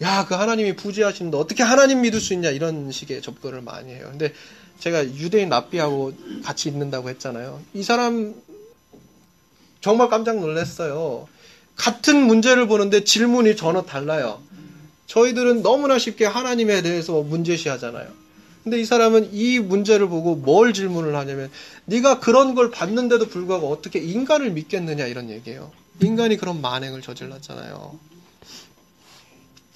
야, 0.01 0.25
그 0.25 0.33
하나님이 0.33 0.75
부재하시는데 0.75 1.37
어떻게 1.37 1.63
하나님 1.63 2.01
믿을 2.01 2.21
수 2.21 2.33
있냐 2.33 2.49
이런 2.49 2.91
식의 2.91 3.21
접근을 3.21 3.61
많이 3.61 3.91
해요. 3.93 4.07
근데 4.09 4.33
제가 4.79 5.03
유대인 5.03 5.49
랍비하고 5.49 6.13
같이 6.43 6.69
있는다고 6.69 7.09
했잖아요. 7.09 7.61
이 7.73 7.83
사람 7.83 8.33
정말 9.81 10.09
깜짝 10.09 10.39
놀랐어요. 10.39 11.27
같은 11.75 12.25
문제를 12.27 12.67
보는데 12.67 13.03
질문이 13.03 13.55
전혀 13.55 13.81
달라요. 13.83 14.41
저희들은 15.07 15.63
너무나 15.63 15.97
쉽게 15.97 16.25
하나님에 16.25 16.81
대해서 16.81 17.21
문제시하잖아요. 17.21 18.07
근데 18.63 18.79
이 18.79 18.85
사람은 18.85 19.33
이 19.33 19.59
문제를 19.59 20.07
보고 20.07 20.35
뭘 20.35 20.73
질문을 20.73 21.15
하냐면 21.15 21.49
네가 21.85 22.19
그런 22.19 22.55
걸 22.55 22.69
봤는데도 22.69 23.27
불구하고 23.27 23.71
어떻게 23.71 23.99
인간을 23.99 24.51
믿겠느냐 24.51 25.07
이런 25.07 25.29
얘기예요. 25.29 25.71
인간이 26.01 26.37
그런 26.37 26.61
만행을 26.61 27.01
저질렀잖아요. 27.01 27.97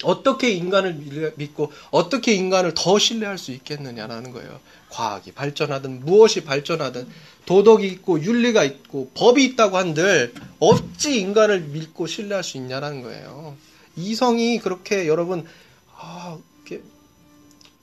어떻게 0.04 0.50
인간을 0.50 1.32
믿고 1.36 1.72
어떻게 1.90 2.34
인간을 2.34 2.74
더 2.74 2.98
신뢰할 2.98 3.38
수 3.38 3.52
있겠느냐라는 3.52 4.32
거예요. 4.32 4.60
과학이 4.90 5.32
발전하든 5.32 6.04
무엇이 6.04 6.44
발전하든 6.44 7.08
도덕이 7.46 7.86
있고 7.88 8.22
윤리가 8.22 8.64
있고 8.64 9.10
법이 9.14 9.44
있다고 9.44 9.76
한들 9.76 10.32
어찌 10.60 11.18
인간을 11.20 11.60
믿고 11.60 12.06
신뢰할 12.06 12.44
수 12.44 12.56
있냐라는 12.56 13.02
거예요. 13.02 13.56
이성이 13.96 14.58
그렇게 14.58 15.06
여러분 15.06 15.46
아, 15.96 16.38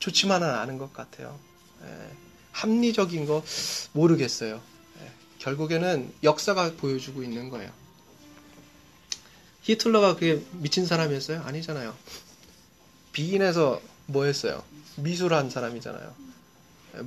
좋지만은 0.02 0.50
않은 0.50 0.78
것 0.78 0.92
같아요. 0.94 1.40
예, 1.84 1.88
합리적인 2.52 3.26
거 3.26 3.44
모르겠어요. 3.94 4.60
예, 5.02 5.12
결국에는 5.40 6.12
역사가 6.24 6.74
보여주고 6.78 7.24
있는 7.24 7.50
거예요. 7.50 7.72
히틀러가 9.64 10.16
그게 10.16 10.42
미친 10.54 10.86
사람이었어요? 10.86 11.42
아니잖아요. 11.46 11.94
비인에서 13.14 13.82
뭐 14.08 14.26
했어요? 14.26 14.64
미술한 14.98 15.50
사람이잖아요. 15.50 16.14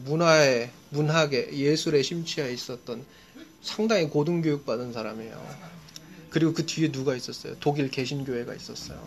문화에, 0.04 0.70
문학에, 0.90 1.50
예술에 1.52 2.02
심취해 2.02 2.52
있었던 2.52 3.04
상당히 3.62 4.08
고등교육 4.08 4.64
받은 4.66 4.92
사람이에요. 4.92 5.74
그리고 6.30 6.52
그 6.52 6.64
뒤에 6.66 6.90
누가 6.90 7.14
있었어요? 7.14 7.54
독일 7.60 7.90
개신교회가 7.90 8.54
있었어요. 8.54 8.98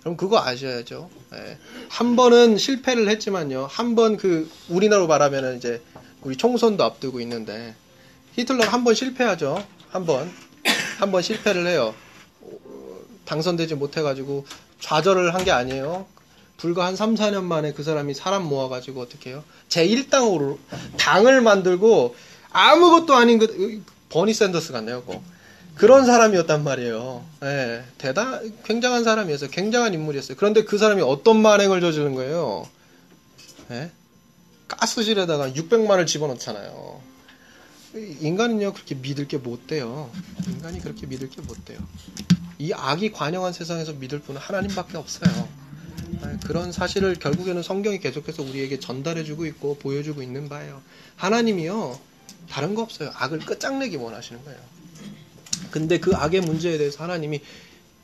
그럼 0.00 0.16
그거 0.16 0.38
아셔야죠. 0.40 1.10
예. 1.34 1.58
한 1.88 2.14
번은 2.14 2.58
실패를 2.58 3.08
했지만요. 3.08 3.66
한 3.68 3.94
번 3.96 4.16
그 4.16 4.48
우리나라로 4.68 5.08
말하면 5.08 5.56
이제 5.56 5.82
우리 6.22 6.36
총선도 6.36 6.84
앞두고 6.84 7.20
있는데 7.22 7.74
히틀러가 8.34 8.72
한 8.72 8.84
번 8.84 8.94
실패하죠. 8.94 9.66
한 9.88 10.06
번. 10.06 10.30
한 10.98 11.10
번 11.10 11.22
실패를 11.22 11.66
해요. 11.66 11.94
당선되지 13.26 13.74
못해가지고 13.74 14.46
좌절을 14.80 15.34
한 15.34 15.44
게 15.44 15.50
아니에요. 15.50 16.06
불과 16.56 16.86
한 16.86 16.96
3, 16.96 17.14
4년 17.16 17.42
만에 17.44 17.72
그 17.72 17.82
사람이 17.82 18.14
사람 18.14 18.44
모아가지고 18.44 19.00
어떻게 19.02 19.30
해요? 19.30 19.44
제1당으로 19.68 20.56
당을 20.96 21.42
만들고 21.42 22.16
아무것도 22.50 23.14
아닌 23.14 23.38
그 23.38 23.82
버니 24.08 24.32
샌더스 24.32 24.72
같네요. 24.72 25.02
그거. 25.02 25.20
그런 25.74 26.06
사람이었단 26.06 26.64
말이에요. 26.64 27.22
네, 27.40 27.84
대단 27.98 28.54
굉장한 28.64 29.04
사람이었어요. 29.04 29.50
굉장한 29.50 29.92
인물이었어요. 29.92 30.38
그런데 30.38 30.64
그 30.64 30.78
사람이 30.78 31.02
어떤 31.02 31.42
만행을 31.42 31.82
저지른 31.82 32.14
거예요? 32.14 32.66
네? 33.68 33.90
가스실에다가 34.68 35.50
600만을 35.50 36.06
집어넣잖아요. 36.06 37.00
인간은요 38.20 38.72
그렇게 38.72 38.94
믿을 38.94 39.28
게 39.28 39.36
못 39.36 39.66
돼요. 39.66 40.10
인간이 40.48 40.80
그렇게 40.80 41.06
믿을 41.06 41.28
게 41.28 41.42
못 41.42 41.62
돼요. 41.66 41.78
이 42.58 42.72
악이 42.72 43.12
관영한 43.12 43.52
세상에서 43.52 43.92
믿을 43.94 44.20
분은 44.20 44.40
하나님밖에 44.40 44.96
없어요. 44.96 45.48
네, 46.22 46.38
그런 46.46 46.72
사실을 46.72 47.14
결국에는 47.16 47.62
성경이 47.62 47.98
계속해서 47.98 48.42
우리에게 48.42 48.80
전달해주고 48.80 49.46
있고 49.46 49.76
보여주고 49.78 50.22
있는 50.22 50.48
바예요. 50.48 50.82
하나님이요 51.16 52.00
다른 52.48 52.74
거 52.74 52.82
없어요. 52.82 53.10
악을 53.14 53.40
끝장내기 53.40 53.96
원하시는 53.96 54.42
거예요. 54.44 54.58
근데 55.70 55.98
그 55.98 56.14
악의 56.14 56.40
문제에 56.42 56.78
대해서 56.78 57.02
하나님이 57.02 57.40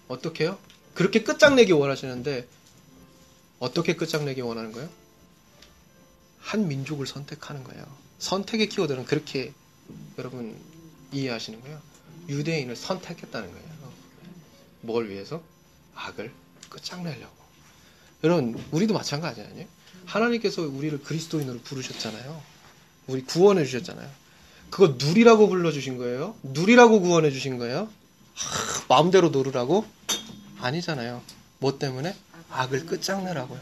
어떻게 0.08 0.44
해요? 0.44 0.58
그렇게 0.94 1.22
끝장내기 1.22 1.72
원하시는데 1.72 2.46
어떻게 3.60 3.94
끝장내기 3.96 4.40
원하는 4.40 4.72
거예요? 4.72 4.90
한 6.40 6.68
민족을 6.68 7.06
선택하는 7.06 7.64
거예요. 7.64 7.86
선택의 8.18 8.68
키워드는 8.68 9.04
그렇게 9.06 9.52
여러분 10.18 10.56
이해하시는 11.12 11.60
거예요. 11.62 11.80
유대인을 12.28 12.76
선택했다는 12.76 13.50
거예요. 13.50 13.71
뭘 14.82 15.08
위해서? 15.08 15.42
악을 15.94 16.32
끝장내려고. 16.68 17.42
여러분, 18.24 18.62
우리도 18.70 18.94
마찬가지 18.94 19.40
아니에요? 19.40 19.66
하나님께서 20.06 20.62
우리를 20.62 21.02
그리스도인으로 21.02 21.60
부르셨잖아요. 21.60 22.42
우리 23.06 23.22
구원해 23.22 23.64
주셨잖아요. 23.64 24.08
그거 24.70 24.94
누리라고 24.98 25.48
불러주신 25.48 25.98
거예요? 25.98 26.36
누리라고 26.42 27.00
구원해 27.00 27.30
주신 27.30 27.58
거예요? 27.58 27.88
하, 28.34 28.84
마음대로 28.88 29.28
노르라고? 29.28 29.84
아니잖아요. 30.60 31.22
뭐 31.58 31.78
때문에? 31.78 32.14
악을 32.50 32.86
끝장내라고요. 32.86 33.60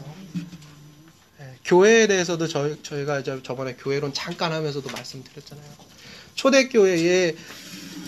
예, 1.41 1.55
교회에 1.65 2.07
대해서도 2.07 2.47
저희, 2.47 2.81
저희가 2.81 3.23
저번에 3.43 3.75
교회론 3.75 4.13
잠깐 4.13 4.51
하면서도 4.51 4.89
말씀드렸잖아요. 4.89 5.65
초대교회에 6.35 7.35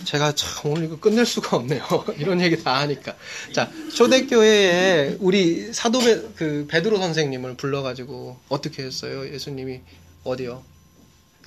제가 0.06 0.34
참 0.34 0.72
오늘 0.72 0.86
이거 0.86 1.00
끝낼 1.00 1.26
수가 1.26 1.58
없네요. 1.58 1.84
이런 2.18 2.42
얘기 2.42 2.62
다 2.62 2.80
하니까. 2.80 3.16
자, 3.54 3.72
초대교회에 3.96 5.18
우리 5.20 5.74
사도 5.74 6.00
베, 6.00 6.22
그 6.36 6.66
베드로 6.70 6.98
선생님을 6.98 7.56
불러가지고 7.56 8.38
어떻게 8.50 8.84
했어요? 8.84 9.28
예수님이 9.32 9.82
어디요? 10.24 10.64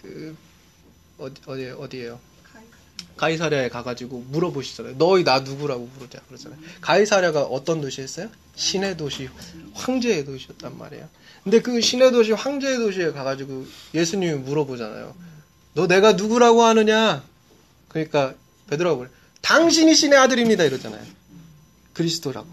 그 0.02 0.36
어디 1.18 1.40
어디 1.46 1.70
어디예요? 1.70 2.20
가이사랴에 3.16 3.68
가가지고 3.70 4.26
물어보시잖아요. 4.28 4.98
너희 4.98 5.24
나 5.24 5.40
누구라고 5.40 5.88
부르자 5.88 6.20
그러잖아요. 6.28 6.58
가이사랴가 6.82 7.44
어떤 7.44 7.80
도시였어요? 7.80 8.28
신의 8.54 8.96
도시, 8.96 9.28
황제의 9.74 10.24
도시였단 10.26 10.76
말이에요. 10.76 11.08
근데 11.42 11.60
그 11.60 11.80
신의 11.80 12.12
도시, 12.12 12.32
황제의 12.32 12.76
도시에 12.78 13.12
가가지고 13.12 13.66
예수님이 13.94 14.34
물어보잖아요. 14.40 15.14
너 15.74 15.86
내가 15.86 16.12
누구라고 16.12 16.62
하느냐? 16.62 17.22
그러니까 17.88 18.34
베드로가 18.68 18.98
그래. 18.98 19.10
당신이 19.42 19.94
신의 19.94 20.18
아들입니다 20.18 20.64
이러잖아요. 20.64 21.02
그리스도라고 21.92 22.48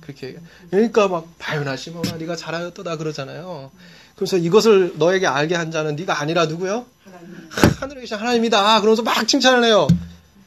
그렇게 0.00 0.28
얘기해. 0.28 0.42
그러니까 0.70 1.08
막 1.08 1.26
바요나 1.38 1.76
시모나 1.76 2.16
네가 2.16 2.36
잘하였도다 2.36 2.96
그러잖아요. 2.96 3.70
그래서 4.16 4.36
이것을 4.36 4.94
너에게 4.96 5.26
알게 5.26 5.54
한 5.54 5.70
자는 5.70 5.96
네가 5.96 6.20
아니라 6.20 6.46
누구요? 6.46 6.86
하늘에 7.80 8.00
계신 8.00 8.16
하나님이다. 8.16 8.80
그러면서 8.80 9.02
막 9.02 9.26
칭찬을 9.26 9.64
해요. 9.64 9.88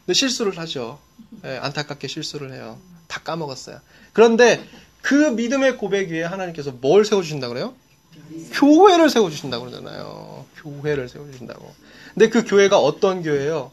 근데 0.06 0.14
실수를 0.14 0.58
하죠. 0.60 1.00
예, 1.44 1.58
안타깝게 1.58 2.08
실수를 2.08 2.54
해요. 2.54 2.78
다 3.08 3.20
까먹었어요. 3.24 3.80
그런데 4.14 4.64
그 5.02 5.14
믿음의 5.14 5.78
고백 5.78 6.10
위에 6.12 6.24
하나님께서 6.24 6.72
뭘 6.72 7.06
세워주신다 7.06 7.48
그래요? 7.50 7.74
교회를 8.54 9.10
세워주신다고 9.10 9.66
그러잖아요. 9.66 10.46
교회를 10.58 11.10
세워주신다고. 11.10 11.74
근데 12.14 12.30
그 12.30 12.44
교회가 12.46 12.80
어떤 12.80 13.24
교회예요? 13.24 13.72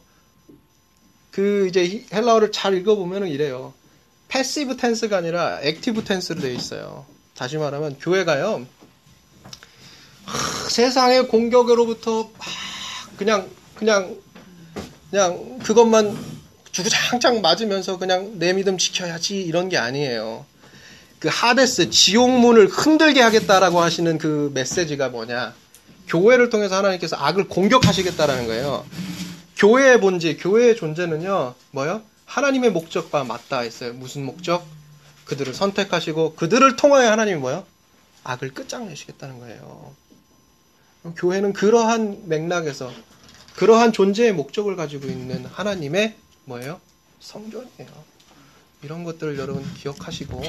그 1.34 1.66
이제 1.68 2.06
헬라어를 2.12 2.52
잘 2.52 2.74
읽어보면 2.74 3.26
이래요. 3.26 3.74
passive 4.28 4.76
tense가 4.76 5.16
아니라 5.16 5.58
active 5.62 6.04
tense로 6.04 6.40
되어 6.40 6.52
있어요. 6.52 7.06
다시 7.36 7.58
말하면 7.58 7.98
교회가요. 7.98 8.64
하, 10.26 10.68
세상의 10.68 11.26
공격으로부터 11.26 12.30
막 12.38 12.46
그냥 13.16 13.48
그냥 13.74 14.16
그냥 15.10 15.58
그것만 15.64 16.16
주구장창 16.70 17.40
맞으면서 17.40 17.98
그냥 17.98 18.38
내 18.38 18.52
믿음 18.52 18.78
지켜야지 18.78 19.42
이런 19.42 19.68
게 19.68 19.76
아니에요. 19.76 20.46
그 21.18 21.28
하데스 21.32 21.90
지옥문을 21.90 22.68
흔들게 22.68 23.20
하겠다라고 23.20 23.80
하시는 23.80 24.18
그 24.18 24.52
메시지가 24.54 25.08
뭐냐? 25.08 25.52
교회를 26.06 26.50
통해서 26.50 26.76
하나님께서 26.76 27.16
악을 27.16 27.48
공격하시겠다라는 27.48 28.46
거예요. 28.46 28.84
교회의 29.56 30.00
본질, 30.00 30.38
교회의 30.38 30.76
존재는요, 30.76 31.54
뭐요? 31.70 32.02
하나님의 32.26 32.70
목적과 32.72 33.24
맞닿아 33.24 33.64
있어요. 33.64 33.92
무슨 33.94 34.24
목적? 34.24 34.66
그들을 35.24 35.54
선택하시고 35.54 36.34
그들을 36.34 36.76
통하여 36.76 37.10
하나님이 37.10 37.38
뭐요? 37.38 37.64
악을 38.24 38.52
끝장내시겠다는 38.52 39.38
거예요. 39.38 39.94
교회는 41.16 41.52
그러한 41.52 42.28
맥락에서 42.28 42.92
그러한 43.56 43.92
존재의 43.92 44.32
목적을 44.32 44.76
가지고 44.76 45.06
있는 45.06 45.44
하나님의 45.46 46.16
뭐예요? 46.44 46.80
성전이에요. 47.20 48.14
이런 48.82 49.04
것들을 49.04 49.38
여러분 49.38 49.64
기억하시고 49.74 50.42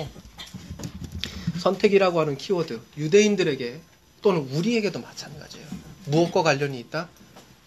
선택이라고 1.60 2.20
하는 2.20 2.38
키워드 2.38 2.80
유대인들에게 2.98 3.80
또는 4.22 4.42
우리에게도 4.52 5.00
마찬가지예요. 5.00 5.68
무엇과 6.08 6.44
관련이 6.44 6.80
있다? 6.80 7.10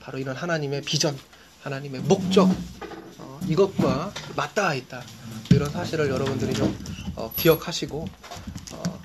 바로 0.01 0.19
이런 0.19 0.37
하나님의 0.37 0.83
비전, 0.83 1.17
하나님의 1.63 2.03
목적 2.03 2.49
어, 3.19 3.41
이것과 3.47 4.13
맞닿아 4.37 4.75
있다. 4.75 5.03
이런 5.51 5.71
사실을 5.71 6.09
여러분들이 6.09 6.55
좀 6.55 6.77
어, 7.17 7.33
기억하시고 7.37 8.09
어, 8.73 9.03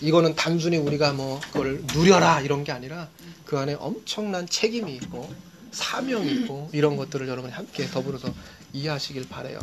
이거는 0.00 0.34
단순히 0.34 0.76
우리가 0.76 1.12
뭐 1.12 1.40
그걸 1.52 1.82
누려라 1.94 2.40
이런 2.40 2.64
게 2.64 2.72
아니라 2.72 3.08
그 3.44 3.58
안에 3.58 3.74
엄청난 3.74 4.46
책임이 4.48 4.94
있고 4.96 5.32
사명이 5.70 6.30
있고 6.32 6.70
이런 6.72 6.96
것들을 6.96 7.28
여러분이 7.28 7.52
함께 7.52 7.86
더불어서 7.86 8.32
이해하시길 8.72 9.28
바래요. 9.28 9.58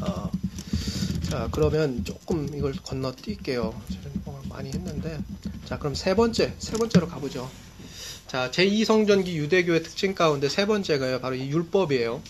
어, 0.00 0.30
자 1.28 1.48
그러면 1.50 2.04
조금 2.04 2.48
이걸 2.54 2.72
건너뛸게요. 2.72 3.74
많이 4.48 4.70
했는데 4.70 5.18
자 5.66 5.78
그럼 5.78 5.94
세 5.94 6.14
번째 6.14 6.54
세 6.58 6.76
번째로 6.76 7.06
가보죠. 7.08 7.50
자 8.28 8.50
제2성전기 8.50 9.28
유대교의 9.28 9.82
특징 9.82 10.14
가운데 10.14 10.48
세 10.50 10.66
번째가요 10.66 11.20
바로 11.20 11.34
이 11.34 11.48
율법이에요. 11.50 12.20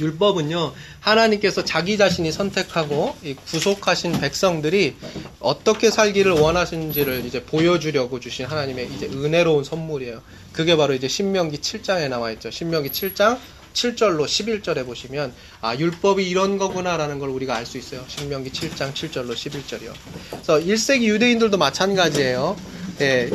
율법은요 0.00 0.72
하나님께서 1.00 1.64
자기 1.64 1.96
자신이 1.96 2.32
선택하고 2.32 3.14
구속하신 3.46 4.20
백성들이 4.20 4.96
어떻게 5.38 5.90
살기를 5.90 6.32
원하시는지를 6.32 7.24
이제 7.24 7.44
보여주려고 7.44 8.18
주신 8.18 8.46
하나님의 8.46 8.88
이제 8.96 9.06
은혜로운 9.06 9.62
선물이에요. 9.62 10.20
그게 10.52 10.76
바로 10.76 10.94
이제 10.94 11.06
신명기 11.06 11.58
7장에 11.58 12.08
나와 12.08 12.32
있죠. 12.32 12.50
신명기 12.50 12.90
7장 12.90 13.38
7절로 13.74 14.24
11절에 14.24 14.84
보시면 14.84 15.32
아 15.60 15.76
율법이 15.76 16.28
이런 16.28 16.58
거구나라는 16.58 17.20
걸 17.20 17.28
우리가 17.28 17.54
알 17.54 17.66
수 17.66 17.78
있어요. 17.78 18.04
신명기 18.08 18.50
7장 18.50 18.92
7절로 18.92 19.34
11절이요. 19.34 19.92
그래서 20.30 20.58
1세기 20.58 21.04
유대인들도 21.04 21.56
마찬가지예요. 21.56 22.56
예. 23.02 23.30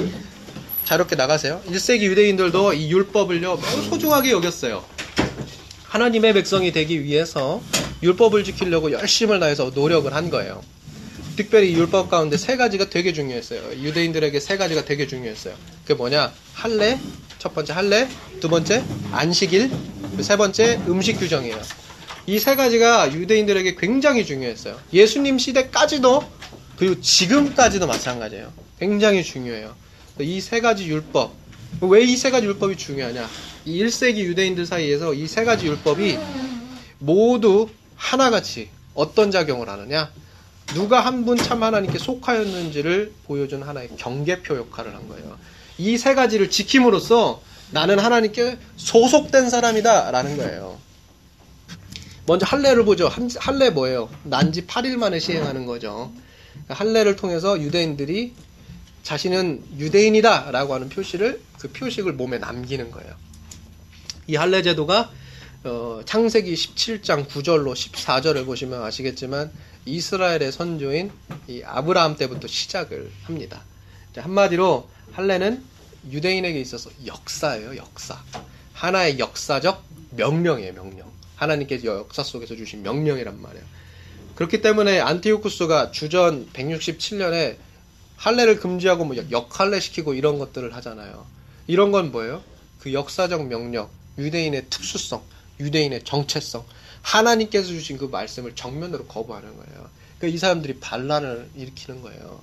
자유롭게 0.88 1.18
나가세요. 1.18 1.62
1세기 1.68 2.04
유대인들도 2.04 2.72
이 2.72 2.90
율법을요 2.90 3.58
매우 3.58 3.84
소중하게 3.90 4.32
여겼어요. 4.32 4.86
하나님의 5.84 6.34
백성이 6.34 6.72
되기 6.72 7.04
위해서 7.04 7.62
율법을 8.02 8.46
지키려고 8.46 8.94
열심을 8.94 9.42
다해서 9.42 9.72
노력을 9.76 10.14
한 10.14 10.30
거예요. 10.30 10.62
특별히 11.36 11.74
율법 11.74 12.10
가운데 12.10 12.38
세 12.38 12.56
가지가 12.56 12.90
되게 12.90 13.12
중요했어요. 13.12 13.84
유대인들에게 13.84 14.40
세 14.40 14.56
가지가 14.56 14.86
되게 14.86 15.08
중요했어요. 15.08 15.56
그게 15.82 15.94
뭐냐? 15.94 16.32
할례, 16.54 16.98
첫 17.38 17.54
번째 17.54 17.74
할례, 17.74 18.08
두 18.40 18.48
번째 18.48 18.82
안식일, 19.12 19.70
세 20.22 20.38
번째 20.38 20.80
음식 20.88 21.20
규정이에요. 21.20 21.60
이 22.28 22.40
세 22.40 22.56
가지가 22.56 23.14
유대인들에게 23.14 23.76
굉장히 23.76 24.26
중요했어요. 24.26 24.78
예수님 24.94 25.38
시대까지도 25.38 26.24
그리고 26.78 27.02
지금까지도 27.02 27.88
마찬가지예요. 27.88 28.54
굉장히 28.80 29.22
중요해요. 29.24 29.76
이 30.24 30.40
세 30.42 30.60
가지 30.62 30.88
율법. 30.88 31.32
왜 31.82 32.04
이 32.04 32.16
세 32.18 32.32
가지 32.32 32.46
율법이 32.48 32.76
중요하냐? 32.78 33.28
이 33.66 33.84
1세기 33.84 34.18
유대인들 34.20 34.66
사이에서 34.66 35.14
이 35.14 35.28
세 35.28 35.44
가지 35.44 35.68
율법이 35.68 36.18
모두 37.00 37.70
하나같이 37.96 38.70
어떤 38.96 39.32
작용을 39.32 39.70
하느냐? 39.70 40.12
누가 40.74 41.00
한 41.02 41.24
분 41.26 41.38
참 41.38 41.64
하나님께 41.64 41.98
속하였는지를 42.00 43.14
보여준 43.26 43.64
하나의 43.64 43.90
경계표 43.98 44.56
역할을 44.58 44.96
한 44.96 45.08
거예요. 45.08 45.38
이 45.78 45.98
세 45.98 46.14
가지를 46.16 46.50
지킴으로써 46.50 47.42
나는 47.72 48.00
하나님께 48.00 48.58
소속된 48.78 49.50
사람이다 49.50 50.12
라는 50.12 50.38
거예요. 50.38 50.78
먼저 52.26 52.46
할례를 52.46 52.84
보죠. 52.84 53.10
할례 53.38 53.70
뭐예요? 53.70 54.10
난지 54.24 54.66
8일 54.66 54.98
만에 54.98 55.20
시행하는 55.20 55.66
거죠. 55.66 56.12
할례를 56.68 57.16
통해서 57.16 57.62
유대인들이 57.62 58.34
자신은 59.08 59.64
유대인이다 59.78 60.52
라고 60.52 60.74
하는 60.74 60.90
표시를 60.90 61.40
그 61.60 61.72
표식을 61.72 62.12
몸에 62.12 62.40
남기는 62.40 62.92
거예요. 62.92 63.16
이 64.28 64.36
할례 64.36 64.62
제도가 64.62 65.10
어, 65.64 66.02
창세기 66.04 66.54
17장 66.54 67.26
9절로 67.26 67.74
14절을 67.74 68.46
보시면 68.46 68.84
아시겠지만 68.84 69.50
이스라엘의 69.86 70.52
선조인 70.52 71.10
아브라함 71.64 72.18
때부터 72.18 72.50
시작을 72.50 73.10
합니다. 73.24 73.64
한마디로 74.14 74.90
할례는 75.14 75.64
유대인에게 76.12 76.60
있어서 76.60 76.90
역사예요, 77.06 77.78
역사. 77.78 78.22
하나의 78.74 79.20
역사적 79.20 79.86
명령이에요, 80.18 80.74
명령. 80.74 81.10
하나님께서 81.38 81.86
역사 81.86 82.24
속에서 82.24 82.58
주신 82.58 82.84
명령이란 82.84 83.42
말이에요. 83.42 83.64
그렇기 84.36 84.62
때문에 84.62 85.00
안티오쿠스가 85.00 85.92
주전 85.92 86.50
167년에 86.52 87.67
할례를 88.18 88.60
금지하고 88.60 89.06
뭐 89.06 89.16
역할례 89.32 89.80
시키고 89.80 90.14
이런 90.14 90.38
것들을 90.40 90.76
하잖아요. 90.76 91.26
이런 91.68 91.92
건 91.92 92.12
뭐예요? 92.12 92.44
그 92.80 92.94
역사적 92.94 93.48
명령, 93.48 93.90
유대인의 94.18 94.66
특수성, 94.70 95.24
유대인의 95.60 96.04
정체성. 96.04 96.66
하나님께서 97.02 97.68
주신 97.68 97.98
그 97.98 98.06
말씀을 98.06 98.54
정면으로 98.56 99.06
거부하는 99.06 99.56
거예요. 99.56 99.90
그러니까 100.18 100.36
이 100.36 100.38
사람들이 100.38 100.80
반란을 100.80 101.50
일으키는 101.56 102.02
거예요. 102.02 102.42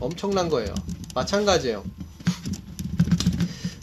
엄청난 0.00 0.48
거예요. 0.48 0.74
마찬가지예요. 1.14 1.84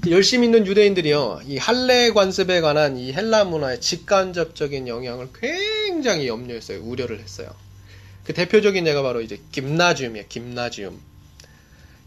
열심히 0.10 0.48
있는 0.48 0.66
유대인들이요, 0.66 1.42
이 1.46 1.58
할례 1.58 2.10
관습에 2.10 2.60
관한 2.62 2.98
이 2.98 3.14
헬라 3.14 3.46
문화의 3.46 3.80
직간접적인 3.80 4.88
영향을 4.88 5.30
굉장히 5.40 6.28
염려했어요. 6.28 6.82
우려를 6.82 7.20
했어요. 7.20 7.54
그 8.24 8.34
대표적인 8.34 8.88
예가 8.88 9.04
바로 9.04 9.22
이제 9.22 9.40
김나지움이에요. 9.52 10.26
김나지움. 10.28 11.00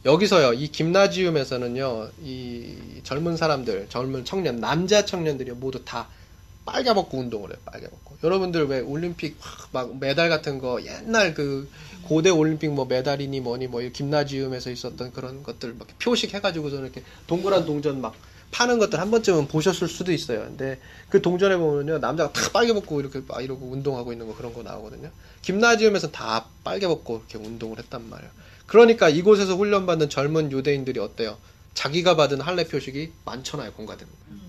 여기서요, 0.05 0.53
이 0.53 0.69
김나지움에서는요, 0.69 2.11
이 2.23 2.77
젊은 3.05 3.39
사람들, 3.39 3.87
젊은 3.89 4.27
청년, 4.27 4.61
남자 4.61 5.07
청년들이 5.07 5.53
모두 5.53 5.83
다 5.83 6.09
빨개벗고 6.67 7.19
운동을 7.19 7.51
해요, 7.51 7.59
빨개벗고. 7.65 8.19
여러분들 8.23 8.67
왜 8.69 8.81
올림픽 8.81 9.39
막 9.73 9.97
메달 9.99 10.29
같은 10.29 10.59
거 10.59 10.83
옛날 10.85 11.33
그 11.33 11.71
고대 12.03 12.29
올림픽 12.29 12.71
뭐 12.71 12.85
메달이니 12.85 13.41
뭐니 13.41 13.67
뭐 13.67 13.81
김나지움에서 13.81 14.71
있었던 14.71 15.13
그런 15.13 15.43
것들 15.43 15.75
막 15.79 15.89
표식 15.99 16.35
해가지고서 16.35 16.81
이렇게 16.81 17.03
동그란 17.27 17.65
동전 17.65 18.01
막 18.01 18.15
파는 18.51 18.79
것들 18.79 19.01
한 19.01 19.11
번쯤은 19.11 19.49
보셨을 19.49 19.89
수도 19.89 20.13
있어요. 20.13 20.41
근데 20.41 20.79
그 21.09 21.21
동전에 21.21 21.57
보면요 21.57 21.99
남자가 21.99 22.33
다 22.33 22.51
빨개 22.53 22.73
벗고 22.73 23.01
이렇게 23.01 23.23
막 23.27 23.43
이러고 23.43 23.67
운동하고 23.67 24.13
있는 24.13 24.27
거 24.27 24.35
그런 24.35 24.55
거 24.55 24.63
나오거든요. 24.63 25.11
김나지움에서 25.43 26.11
다 26.11 26.47
빨개 26.63 26.87
벗고 26.87 27.23
이렇게 27.29 27.39
운동을 27.39 27.79
했단 27.79 28.09
말이에요. 28.09 28.31
그러니까 28.67 29.09
이곳에서 29.09 29.57
훈련받는 29.57 30.09
젊은 30.11 30.51
유대인들이 30.53 31.01
어때요? 31.01 31.39
자기가 31.75 32.17
받은 32.17 32.41
할례 32.41 32.67
표식이 32.67 33.13
많잖아요, 33.25 33.73
공가되는 33.73 34.11
거예요. 34.13 34.45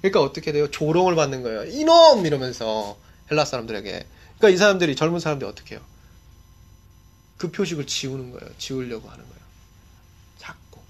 그러니까 0.00 0.22
어떻게 0.22 0.52
돼요? 0.52 0.70
조롱을 0.70 1.14
받는 1.14 1.42
거예요. 1.42 1.64
이놈 1.64 2.24
이러면서 2.24 2.98
헬라 3.30 3.44
사람들에게. 3.44 4.06
그러니까 4.38 4.48
이 4.48 4.56
사람들이 4.56 4.96
젊은 4.96 5.20
사람들이 5.20 5.48
어떻게 5.48 5.74
해요? 5.74 5.84
그 7.36 7.50
표식을 7.50 7.86
지우는 7.86 8.32
거예요. 8.32 8.50
지우려고 8.58 9.08
하는 9.08 9.24
거예요. 9.24 9.40
자꾸. 10.38 10.80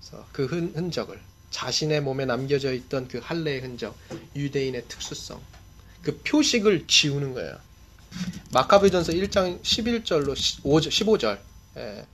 그래서 0.00 0.26
그 0.32 0.44
흔, 0.46 0.72
흔적을 0.74 1.20
자신의 1.50 2.02
몸에 2.02 2.26
남겨져 2.26 2.72
있던 2.72 3.08
그 3.08 3.18
할례의 3.22 3.60
흔적, 3.60 3.96
유대인의 4.34 4.84
특수성, 4.88 5.40
그 6.02 6.20
표식을 6.22 6.86
지우는 6.86 7.34
거예요. 7.34 7.58
마카비전서 8.52 9.12
1장 9.12 9.62
11절로 9.62 10.34
15절. 10.34 11.38
예. 11.76 12.06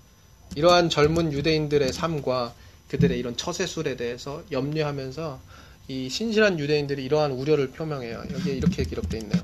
이러한 0.54 0.90
젊은 0.90 1.32
유대인들의 1.32 1.92
삶과 1.92 2.54
그들의 2.88 3.18
이런 3.18 3.36
처세술에 3.36 3.96
대해서 3.96 4.42
염려하면서 4.50 5.40
이 5.88 6.08
신실한 6.08 6.58
유대인들이 6.58 7.04
이러한 7.04 7.32
우려를 7.32 7.70
표명해요. 7.70 8.24
여기에 8.32 8.54
이렇게 8.54 8.84
기록되어 8.84 9.20
있네요. 9.20 9.42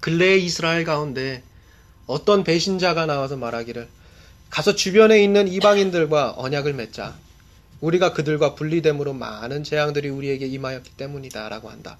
근래의 0.00 0.44
이스라엘 0.44 0.84
가운데 0.84 1.42
어떤 2.06 2.44
배신자가 2.44 3.06
나와서 3.06 3.36
말하기를 3.36 3.88
가서 4.50 4.74
주변에 4.74 5.22
있는 5.24 5.48
이방인들과 5.48 6.34
언약을 6.36 6.74
맺자. 6.74 7.16
우리가 7.80 8.12
그들과 8.12 8.54
분리됨으로 8.54 9.14
많은 9.14 9.64
재앙들이 9.64 10.08
우리에게 10.10 10.46
임하였기 10.46 10.90
때문이다라고 10.96 11.70
한다. 11.70 11.98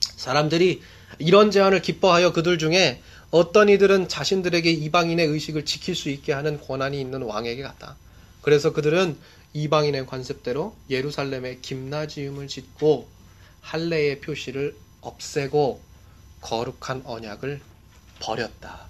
사람들이 0.00 0.82
이런 1.18 1.50
제안을 1.50 1.82
기뻐하여 1.82 2.32
그들 2.32 2.58
중에 2.58 3.00
어떤 3.32 3.70
이들은 3.70 4.08
자신들에게 4.08 4.70
이방인의 4.70 5.26
의식을 5.26 5.64
지킬 5.64 5.96
수 5.96 6.10
있게 6.10 6.34
하는 6.34 6.60
권한이 6.60 7.00
있는 7.00 7.22
왕에게 7.22 7.62
갔다. 7.62 7.96
그래서 8.42 8.74
그들은 8.74 9.16
이방인의 9.54 10.04
관습대로 10.06 10.76
예루살렘에 10.90 11.58
김나지움을 11.62 12.46
짓고 12.46 13.08
할례의 13.62 14.20
표시를 14.20 14.76
없애고 15.00 15.80
거룩한 16.42 17.04
언약을 17.06 17.62
버렸다. 18.20 18.86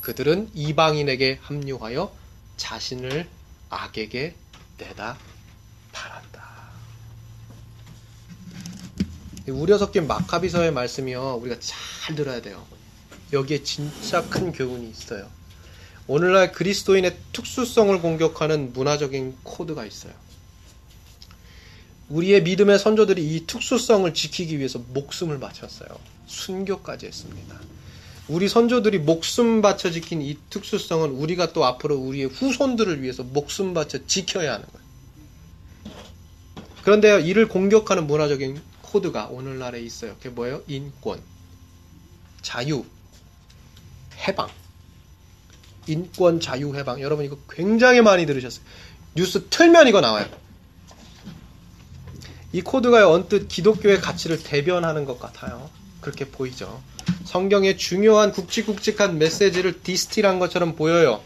그들은 0.00 0.50
이방인에게 0.54 1.40
합류하여 1.42 2.16
자신을 2.56 3.28
악에게 3.68 4.34
내다 4.78 5.18
팔았다. 5.92 6.46
우려 9.48 9.76
섞인 9.76 10.06
마카비서의 10.06 10.72
말씀이요. 10.72 11.34
우리가 11.42 11.60
잘 11.60 12.14
들어야 12.14 12.40
돼요. 12.40 12.75
여기에 13.32 13.62
진짜 13.62 14.28
큰 14.28 14.52
교훈이 14.52 14.88
있어요. 14.90 15.28
오늘날 16.06 16.52
그리스도인의 16.52 17.16
특수성을 17.32 18.00
공격하는 18.00 18.72
문화적인 18.72 19.36
코드가 19.42 19.84
있어요. 19.84 20.12
우리의 22.08 22.44
믿음의 22.44 22.78
선조들이 22.78 23.34
이 23.34 23.46
특수성을 23.46 24.12
지키기 24.14 24.58
위해서 24.58 24.78
목숨을 24.78 25.40
바쳤어요. 25.40 25.88
순교까지 26.26 27.06
했습니다. 27.06 27.60
우리 28.28 28.48
선조들이 28.48 29.00
목숨 29.00 29.62
바쳐 29.62 29.90
지킨 29.90 30.22
이 30.22 30.36
특수성은 30.50 31.10
우리가 31.10 31.52
또 31.52 31.64
앞으로 31.64 31.96
우리의 31.96 32.26
후손들을 32.26 33.02
위해서 33.02 33.22
목숨 33.22 33.74
바쳐 33.74 34.04
지켜야 34.06 34.54
하는 34.54 34.66
거예요. 34.66 34.86
그런데 36.82 37.20
이를 37.20 37.48
공격하는 37.48 38.06
문화적인 38.06 38.60
코드가 38.82 39.26
오늘날에 39.26 39.80
있어요. 39.80 40.14
그게 40.16 40.28
뭐예요? 40.28 40.62
인권, 40.68 41.20
자유, 42.42 42.84
해방. 44.26 44.48
인권, 45.86 46.40
자유, 46.40 46.74
해방. 46.74 47.00
여러분 47.00 47.24
이거 47.24 47.36
굉장히 47.50 48.00
많이 48.00 48.26
들으셨어요. 48.26 48.64
뉴스 49.14 49.46
틀면 49.48 49.88
이거 49.88 50.00
나와요. 50.00 50.26
이 52.52 52.62
코드가 52.62 53.10
언뜻 53.10 53.48
기독교의 53.48 54.00
가치를 54.00 54.42
대변하는 54.42 55.04
것 55.04 55.18
같아요. 55.18 55.68
그렇게 56.00 56.24
보이죠. 56.24 56.82
성경의 57.24 57.76
중요한 57.76 58.32
굵직굵직한 58.32 59.18
메시지를 59.18 59.82
distill한 59.82 60.38
것처럼 60.38 60.76
보여요. 60.76 61.20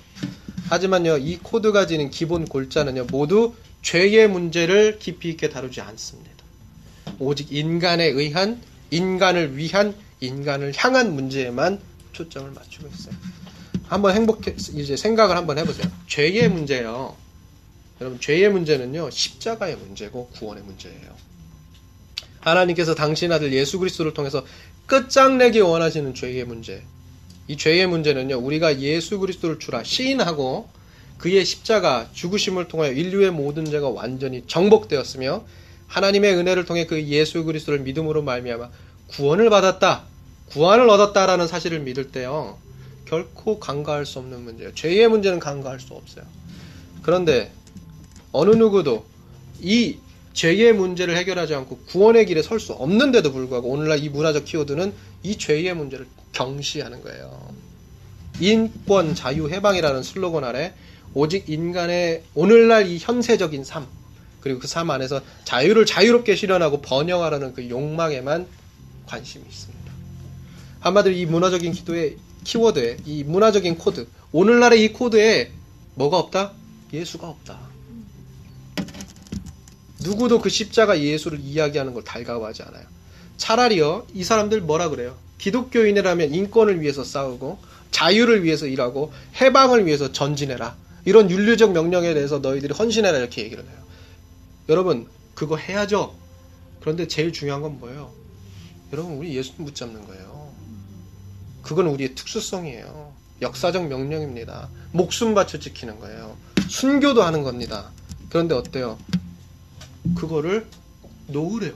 하지만요, 0.69 1.19
이 1.19 1.39
코드가 1.39 1.87
지닌 1.87 2.11
기본 2.11 2.45
골자는요, 2.47 3.07
모두 3.11 3.55
죄의 3.83 4.29
문제를 4.29 4.99
깊이 4.99 5.31
있게 5.31 5.51
다루지 5.51 5.81
않습니다. 5.81 6.31
오직 7.19 7.53
인간에 7.53 8.07
의한, 8.07 8.61
인간을 8.91 9.57
위한, 9.57 9.95
인간을 10.21 10.73
향한 10.77 11.15
문제에만 11.15 11.81
초점을 12.21 12.51
맞추고 12.51 12.89
있어요. 12.89 13.15
한번 13.87 14.15
행복해, 14.15 14.55
이제 14.75 14.97
생각을 14.97 15.37
한번 15.37 15.59
해보세요. 15.59 15.91
죄의 16.07 16.49
문제요. 16.49 17.17
여러분, 18.01 18.21
죄의 18.21 18.51
문제는요, 18.51 19.11
십자가의 19.11 19.77
문제고 19.77 20.29
구원의 20.29 20.63
문제예요. 20.65 21.17
하나님께서 22.41 22.95
당신 22.95 23.33
아들 23.33 23.53
예수 23.53 23.79
그리스도를 23.79 24.15
통해서 24.15 24.45
끝장내기 24.87 25.61
원하시는 25.61 26.15
죄의 26.15 26.45
문제. 26.45 26.83
이 27.49 27.57
죄의 27.57 27.87
문제는요, 27.87 28.37
우리가 28.39 28.81
예수 28.81 29.19
그리스도를 29.19 29.59
주라 29.59 29.83
시인하고 29.83 30.69
그의 31.19 31.45
십자가 31.45 32.09
죽으심을 32.13 32.69
통하여 32.69 32.93
인류의 32.93 33.31
모든 33.31 33.65
죄가 33.65 33.89
완전히 33.89 34.45
정복되었으며 34.47 35.45
하나님의 35.87 36.37
은혜를 36.37 36.65
통해 36.65 36.87
그 36.87 37.03
예수 37.05 37.45
그리스도를 37.45 37.81
믿음으로 37.81 38.23
말미암아 38.23 38.71
구원을 39.09 39.51
받았다, 39.51 40.05
구원을 40.53 40.89
얻었다라는 40.89 41.47
사실을 41.47 41.81
믿을 41.81 42.11
때요, 42.11 42.59
결코 43.07 43.59
간과할 43.59 44.07
수 44.07 44.19
없는 44.19 44.41
문제예요. 44.43 44.75
죄의 44.75 45.09
문제는 45.09 45.39
간과할 45.39 45.81
수 45.81 45.95
없어요. 45.95 46.25
그런데 47.03 47.53
어느 48.33 48.51
누구도 48.51 49.05
이 49.61 49.99
죄의 50.33 50.73
문제를 50.75 51.17
해결하지 51.17 51.55
않고 51.55 51.79
구원의 51.89 52.27
길에 52.27 52.43
설 52.43 52.61
수 52.61 52.73
없는데도 52.73 53.33
불구하고 53.33 53.69
오늘날 53.69 54.03
이 54.03 54.09
문화적 54.09 54.45
키워드는 54.45 54.93
이 55.25 55.37
죄의 55.37 55.75
문제를 55.75 56.07
경시하는 56.33 57.03
거예요. 57.03 57.53
인권, 58.39 59.15
자유, 59.15 59.49
해방이라는 59.51 60.03
슬로건 60.03 60.45
아래 60.45 60.73
오직 61.15 61.49
인간의 61.49 62.23
오늘날 62.35 62.87
이 62.87 62.99
현세적인 62.99 63.65
삶 63.65 63.87
그리고 64.41 64.61
그 64.61 64.69
삶 64.69 64.89
안에서 64.91 65.21
자유를 65.45 65.85
자유롭게 65.85 66.37
실현하고 66.37 66.81
번영하라는 66.81 67.53
그 67.55 67.69
욕망에만 67.69 68.47
관심이 69.07 69.45
있습니다. 69.47 69.80
한마디로 70.81 71.15
이 71.15 71.27
문화적인 71.27 71.73
기도의 71.73 72.17
키워드에 72.45 72.99
이 73.05 73.25
문화적인 73.25 73.79
코드 73.79 74.07
오늘날의 74.33 74.85
이 74.85 74.93
코드에 74.93 75.53
뭐가 75.95 76.19
없다? 76.19 76.53
예수가 76.93 77.29
없다. 77.29 77.59
누구도 80.01 80.41
그 80.41 80.49
십자가 80.49 80.99
예수를 80.99 81.41
이야기하는 81.41 81.95
걸 81.95 82.03
달가워하지 82.03 82.63
않아요. 82.63 82.85
차라리요, 83.37 84.07
이 84.15 84.25
사람들 84.25 84.61
뭐라 84.63 84.89
그래요? 84.89 85.17
기독교인이라면 85.39 86.35
인권을 86.35 86.81
위해서 86.81 87.05
싸우고, 87.05 87.59
자유를 87.91 88.45
위해서 88.45 88.67
일하고, 88.67 89.13
해방을 89.41 89.87
위해서 89.87 90.13
전진해라. 90.13 90.77
이런 91.05 91.31
윤리적 91.31 91.73
명령에 91.73 92.15
대해서 92.15 92.39
너희들이 92.39 92.75
헌신해라. 92.75 93.19
이렇게 93.19 93.43
얘기를 93.43 93.65
해요. 93.65 93.79
여러분, 94.69 95.07
그거 95.35 95.57
해야죠. 95.57 96.15
그런데 96.81 97.09
제일 97.09 97.33
중요한 97.33 97.63
건 97.63 97.79
뭐예요? 97.79 98.13
여러분, 98.93 99.15
우리 99.15 99.35
예수 99.35 99.55
붙잡는 99.55 100.07
거예요. 100.07 100.40
그건 101.63 101.87
우리의 101.87 102.15
특수성이에요. 102.15 103.13
역사적 103.43 103.89
명령입니다. 103.89 104.69
목숨 104.93 105.35
바쳐 105.35 105.59
지키는 105.59 105.99
거예요. 106.01 106.37
순교도 106.69 107.23
하는 107.23 107.43
겁니다. 107.43 107.91
그런데 108.29 108.55
어때요? 108.55 108.99
그거를 110.17 110.67
놓으래요. 111.27 111.73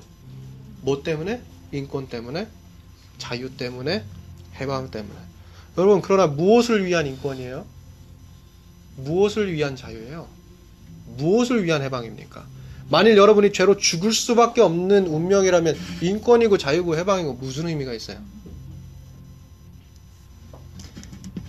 뭐 0.82 1.02
때문에? 1.02 1.42
인권 1.72 2.08
때문에? 2.08 2.46
자유 3.18 3.50
때문에 3.56 4.04
해방 4.60 4.90
때문에. 4.90 5.18
여러분 5.78 6.02
그러나 6.02 6.26
무엇을 6.26 6.84
위한 6.84 7.06
인권이에요? 7.06 7.64
무엇을 8.96 9.52
위한 9.52 9.74
자유예요? 9.74 10.28
무엇을 11.16 11.64
위한 11.64 11.82
해방입니까? 11.82 12.46
만일 12.90 13.16
여러분이 13.16 13.52
죄로 13.52 13.76
죽을 13.76 14.12
수밖에 14.12 14.60
없는 14.60 15.06
운명이라면 15.06 15.76
인권이고 16.02 16.58
자유고 16.58 16.96
해방이고 16.96 17.34
무슨 17.34 17.66
의미가 17.68 17.94
있어요? 17.94 18.18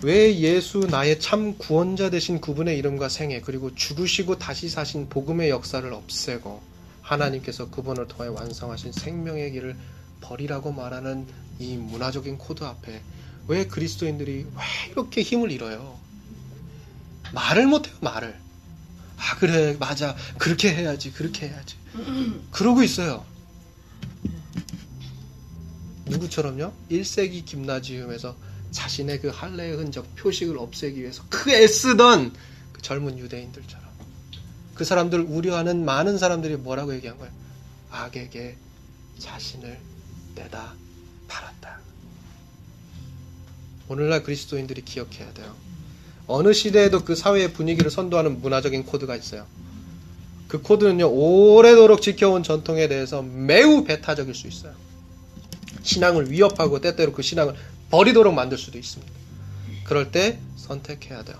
왜 0.06 0.38
예수 0.38 0.86
나의 0.88 1.18
참 1.18 1.58
구원자 1.58 2.10
되신 2.10 2.40
그분의 2.40 2.78
이름과 2.78 3.08
생애 3.08 3.40
그리고 3.40 3.74
죽으시고 3.74 4.38
다시 4.38 4.68
사신 4.68 5.08
복음의 5.08 5.50
역사를 5.50 5.92
없애고 5.92 6.62
하나님께서 7.02 7.70
그분을 7.70 8.06
통해 8.06 8.28
완성하신 8.28 8.92
생명의 8.92 9.50
길을 9.50 9.76
버리라고 10.20 10.70
말하는 10.70 11.26
이 11.58 11.76
문화적인 11.76 12.38
코드 12.38 12.62
앞에 12.62 13.02
왜 13.48 13.66
그리스도인들이 13.66 14.44
왜 14.44 14.92
이렇게 14.92 15.22
힘을 15.22 15.50
잃어요? 15.50 15.98
말을 17.34 17.66
못해요, 17.66 17.96
말을. 18.00 18.38
아, 19.16 19.36
그래, 19.40 19.76
맞아. 19.80 20.14
그렇게 20.38 20.72
해야지, 20.72 21.10
그렇게 21.10 21.48
해야지. 21.48 21.74
그러고 22.52 22.84
있어요. 22.84 23.24
누구처럼요? 26.04 26.72
1세기 26.92 27.44
김나지움에서 27.44 28.45
자신의 28.76 29.22
그 29.22 29.28
할례의 29.28 29.76
흔적, 29.76 30.14
표식을 30.16 30.58
없애기 30.58 31.00
위해서 31.00 31.22
크게 31.30 31.62
애쓰던 31.62 32.34
그 32.74 32.82
젊은 32.82 33.18
유대인들처럼. 33.18 33.86
그 34.74 34.84
사람들 34.84 35.20
우려하는 35.20 35.82
많은 35.86 36.18
사람들이 36.18 36.56
뭐라고 36.56 36.94
얘기한 36.94 37.16
거예요? 37.16 37.32
악에게 37.90 38.54
자신을 39.18 39.78
내다 40.34 40.74
팔았다. 41.26 41.80
오늘날 43.88 44.22
그리스도인들이 44.22 44.82
기억해야 44.82 45.32
돼요. 45.32 45.56
어느 46.26 46.52
시대에도 46.52 47.02
그 47.02 47.14
사회의 47.14 47.54
분위기를 47.54 47.90
선도하는 47.90 48.42
문화적인 48.42 48.84
코드가 48.84 49.16
있어요. 49.16 49.46
그 50.48 50.60
코드는요, 50.60 51.10
오래도록 51.10 52.02
지켜온 52.02 52.42
전통에 52.42 52.88
대해서 52.88 53.22
매우 53.22 53.84
배타적일 53.84 54.34
수 54.34 54.46
있어요. 54.48 54.74
신앙을 55.82 56.30
위협하고 56.30 56.82
때때로 56.82 57.12
그 57.12 57.22
신앙을 57.22 57.54
버리도록 57.90 58.34
만들 58.34 58.58
수도 58.58 58.78
있습니다. 58.78 59.12
그럴 59.84 60.10
때 60.10 60.38
선택해야 60.56 61.24
돼요. 61.24 61.38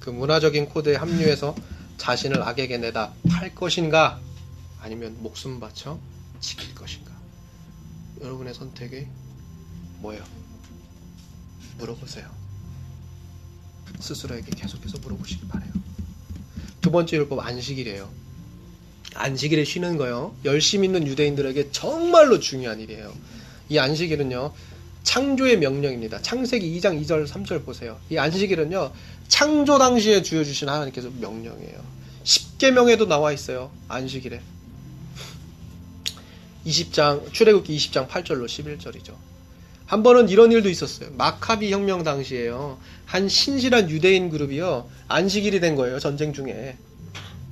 그 0.00 0.10
문화적인 0.10 0.66
코드에 0.68 0.96
합류해서 0.96 1.54
자신을 1.98 2.42
악에게 2.42 2.78
내다 2.78 3.12
팔 3.28 3.54
것인가 3.54 4.20
아니면 4.80 5.16
목숨 5.20 5.60
바쳐 5.60 5.98
지킬 6.40 6.74
것인가 6.74 7.12
여러분의 8.22 8.54
선택이 8.54 9.06
뭐예요? 9.98 10.24
물어보세요. 11.78 12.28
스스로에게 13.98 14.50
계속해서 14.56 14.98
물어보시기 14.98 15.48
바래요. 15.48 15.72
두 16.80 16.90
번째 16.90 17.16
율법 17.18 17.40
안식일이에요. 17.40 18.10
안식일에 19.14 19.64
쉬는 19.64 19.96
거요. 19.96 20.34
열심 20.44 20.84
있는 20.84 21.06
유대인들에게 21.06 21.72
정말로 21.72 22.38
중요한 22.38 22.80
일이에요. 22.80 23.12
이 23.68 23.78
안식일은요. 23.78 24.52
창조의 25.02 25.58
명령입니다. 25.58 26.20
창세기 26.22 26.78
2장 26.78 27.02
2절 27.04 27.26
3절 27.26 27.64
보세요. 27.64 27.98
이 28.10 28.18
안식일은요. 28.18 28.92
창조 29.28 29.78
당시에 29.78 30.22
주어 30.22 30.44
주신 30.44 30.68
하나님께서 30.68 31.10
명령이에요. 31.20 31.80
10계명에도 32.24 33.06
나와 33.08 33.32
있어요. 33.32 33.70
안식일에. 33.88 34.40
20장 36.66 37.32
출애굽기 37.32 37.76
20장 37.76 38.08
8절로 38.08 38.44
11절이죠. 38.46 39.14
한 39.86 40.02
번은 40.02 40.28
이런 40.28 40.52
일도 40.52 40.68
있었어요. 40.68 41.10
마카비 41.16 41.72
혁명 41.72 42.04
당시에요. 42.04 42.78
한 43.06 43.28
신실한 43.28 43.90
유대인 43.90 44.30
그룹이요. 44.30 44.88
안식일이 45.08 45.58
된 45.60 45.74
거예요. 45.74 45.98
전쟁 45.98 46.32
중에. 46.32 46.76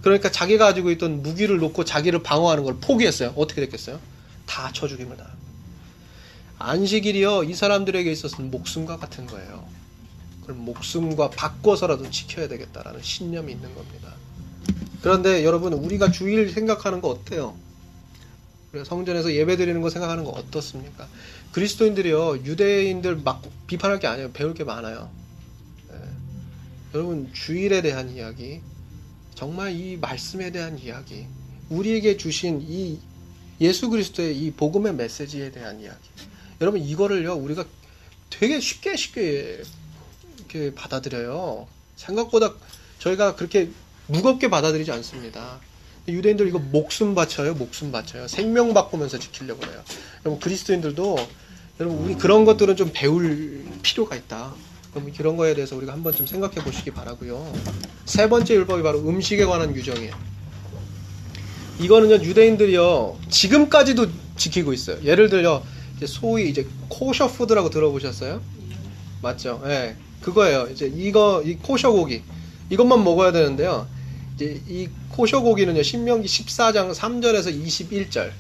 그러니까 0.03 0.31
자기가 0.31 0.67
가지고 0.67 0.91
있던 0.93 1.23
무기를 1.23 1.59
놓고 1.59 1.85
자기를 1.85 2.23
방어하는 2.23 2.63
걸 2.63 2.77
포기했어요. 2.81 3.33
어떻게 3.37 3.61
됐겠어요? 3.63 3.99
다 4.47 4.71
쳐 4.73 4.87
죽임을 4.87 5.17
당한 5.17 5.33
거예요. 5.33 5.48
안식일이요. 6.59 7.45
이 7.45 7.55
사람들에게 7.55 8.11
있어서는 8.11 8.51
목숨과 8.51 8.97
같은 8.97 9.27
거예요. 9.27 9.67
그럼 10.43 10.65
목숨과 10.65 11.31
바꿔서라도 11.31 12.11
지켜야 12.11 12.49
되겠다라는 12.49 13.03
신념이 13.03 13.53
있는 13.53 13.75
겁니다. 13.75 14.15
그런데 15.03 15.45
여러분 15.45 15.73
우리가 15.73 16.11
주일 16.11 16.51
생각하는 16.51 17.01
거 17.01 17.09
어때요? 17.09 17.57
성전에서 18.85 19.33
예배 19.33 19.57
드리는 19.57 19.81
거 19.81 19.89
생각하는 19.89 20.25
거 20.25 20.31
어떻습니까? 20.31 21.09
그리스도인들이요 21.53 22.45
유대인들 22.45 23.17
막 23.17 23.43
비판할 23.67 23.99
게 23.99 24.07
아니에요 24.07 24.33
배울 24.33 24.55
게 24.55 24.65
많아요. 24.65 25.11
네. 25.91 25.97
여러분 26.95 27.33
주일에 27.33 27.81
대한 27.81 28.11
이야기, 28.11 28.61
정말 29.35 29.73
이 29.73 29.97
말씀에 29.97 30.51
대한 30.51 30.79
이야기, 30.79 31.27
우리에게 31.71 32.17
주신 32.17 32.61
이 32.63 32.99
예수 33.61 33.89
그리스도의 33.89 34.39
이 34.39 34.53
복음의 34.53 34.95
메시지에 34.95 35.51
대한 35.51 35.81
이야기. 35.81 36.09
여러분 36.61 36.81
이거를요 36.83 37.35
우리가 37.35 37.65
되게 38.31 38.61
쉽게 38.61 38.97
쉽게 38.97 39.63
이렇게 40.39 40.75
받아들여요. 40.75 41.67
생각보다 41.97 42.55
저희가 42.99 43.37
그렇게 43.37 43.71
무겁게 44.07 44.49
받아들이지 44.49 44.91
않습니다. 44.93 45.61
유대인들 46.09 46.49
이거 46.49 46.59
목숨 46.59 47.15
바쳐요, 47.15 47.55
목숨 47.55 47.93
바쳐요. 47.93 48.29
생명 48.29 48.73
바꾸면서 48.73 49.19
지키려고 49.19 49.65
해요. 49.67 49.83
여러분 50.25 50.41
그리스도인들도 50.41 51.17
여러분 51.81 51.99
우리 51.99 52.15
그런 52.15 52.45
것들은 52.45 52.77
좀 52.77 52.91
배울 52.93 53.65
필요가 53.83 54.17
있다. 54.17 54.55
그럼 54.93 55.13
그런 55.13 55.37
거에 55.37 55.55
대해서 55.55 55.77
우리가 55.77 55.93
한번 55.93 56.15
좀 56.15 56.27
생각해 56.27 56.57
보시기 56.57 56.91
바라고요. 56.91 57.53
세 58.07 58.29
번째 58.29 58.55
율법이 58.55 58.83
바로 58.83 59.01
음식에 59.01 59.45
관한 59.45 59.75
규정이에요. 59.75 60.15
이거는요 61.81 62.17
유대인들이요 62.25 63.21
지금까지도 63.29 64.09
지키고 64.37 64.73
있어요. 64.73 64.99
예를 65.05 65.29
들어 65.29 65.63
이제 65.99 66.07
소위 66.07 66.49
이제 66.49 66.67
코셔 66.89 67.27
푸드라고 67.27 67.71
들어보셨어요? 67.71 68.41
맞죠? 69.21 69.61
예, 69.65 69.69
네, 69.69 69.97
그거예요. 70.23 70.69
이제 70.73 70.91
이거 70.95 71.43
이 71.45 71.57
코셔 71.57 71.91
고기 71.91 72.23
이것만 72.71 73.03
먹어야 73.03 73.33
되는데요. 73.33 73.89
이제 74.37 74.61
이 74.69 74.89
코셔 75.11 75.43
고기는요 75.43 75.83
신명기 75.83 76.29
14장 76.29 76.95
3절에서 76.95 77.67
21절, 77.67 78.31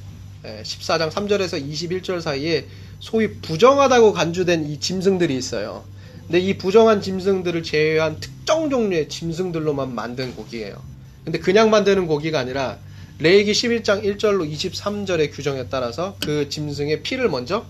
예, 0.44 0.62
14장 0.62 1.10
3절에서 1.10 1.60
21절 1.68 2.20
사이에 2.20 2.66
소위 3.00 3.32
부정하다고 3.40 4.12
간주된 4.12 4.70
이 4.70 4.78
짐승들이 4.78 5.36
있어요. 5.36 5.84
근데 6.26 6.38
이 6.38 6.56
부정한 6.58 7.02
짐승들을 7.02 7.64
제외한 7.64 8.20
특정 8.20 8.70
종류의 8.70 9.08
짐승들로만 9.08 9.94
만든 9.94 10.36
고기예요. 10.36 10.80
근데 11.24 11.40
그냥 11.40 11.70
만드는 11.70 12.06
고기가 12.06 12.38
아니라 12.38 12.78
레이기 13.20 13.52
11장 13.52 14.04
1절로 14.04 14.50
23절의 14.50 15.34
규정에 15.34 15.68
따라서 15.68 16.16
그 16.24 16.48
짐승의 16.48 17.02
피를 17.02 17.28
먼저 17.28 17.66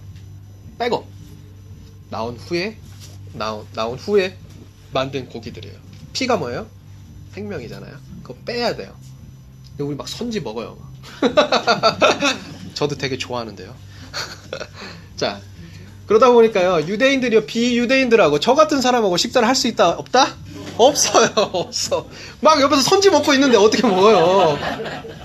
빼고 0.78 1.06
나온 2.10 2.36
후에 2.36 2.76
나온 3.32 3.66
나온 3.74 3.98
후에 3.98 4.36
만든 4.92 5.28
고기들이에요. 5.28 5.76
피가 6.12 6.36
뭐예요? 6.36 6.66
생명이잖아요. 7.32 7.96
그거 8.22 8.34
빼야 8.44 8.76
돼요. 8.76 8.94
근데 9.70 9.84
우리 9.84 9.96
막 9.96 10.08
선지 10.08 10.40
먹어요. 10.40 10.76
저도 12.74 12.96
되게 12.96 13.16
좋아하는데요. 13.16 13.74
자, 15.16 15.40
그러다 16.06 16.30
보니까요, 16.30 16.86
유대인들이요, 16.86 17.44
비유대인들하고 17.46 18.40
저 18.40 18.54
같은 18.54 18.80
사람하고 18.80 19.16
식사를 19.16 19.46
할 19.46 19.54
수 19.54 19.68
있다, 19.68 19.90
없다? 19.90 20.36
없어요, 20.78 21.30
없어. 21.52 22.08
막 22.40 22.60
옆에서 22.60 22.80
선지 22.82 23.10
먹고 23.10 23.34
있는데 23.34 23.56
어떻게 23.56 23.86
먹어요? 23.86 24.58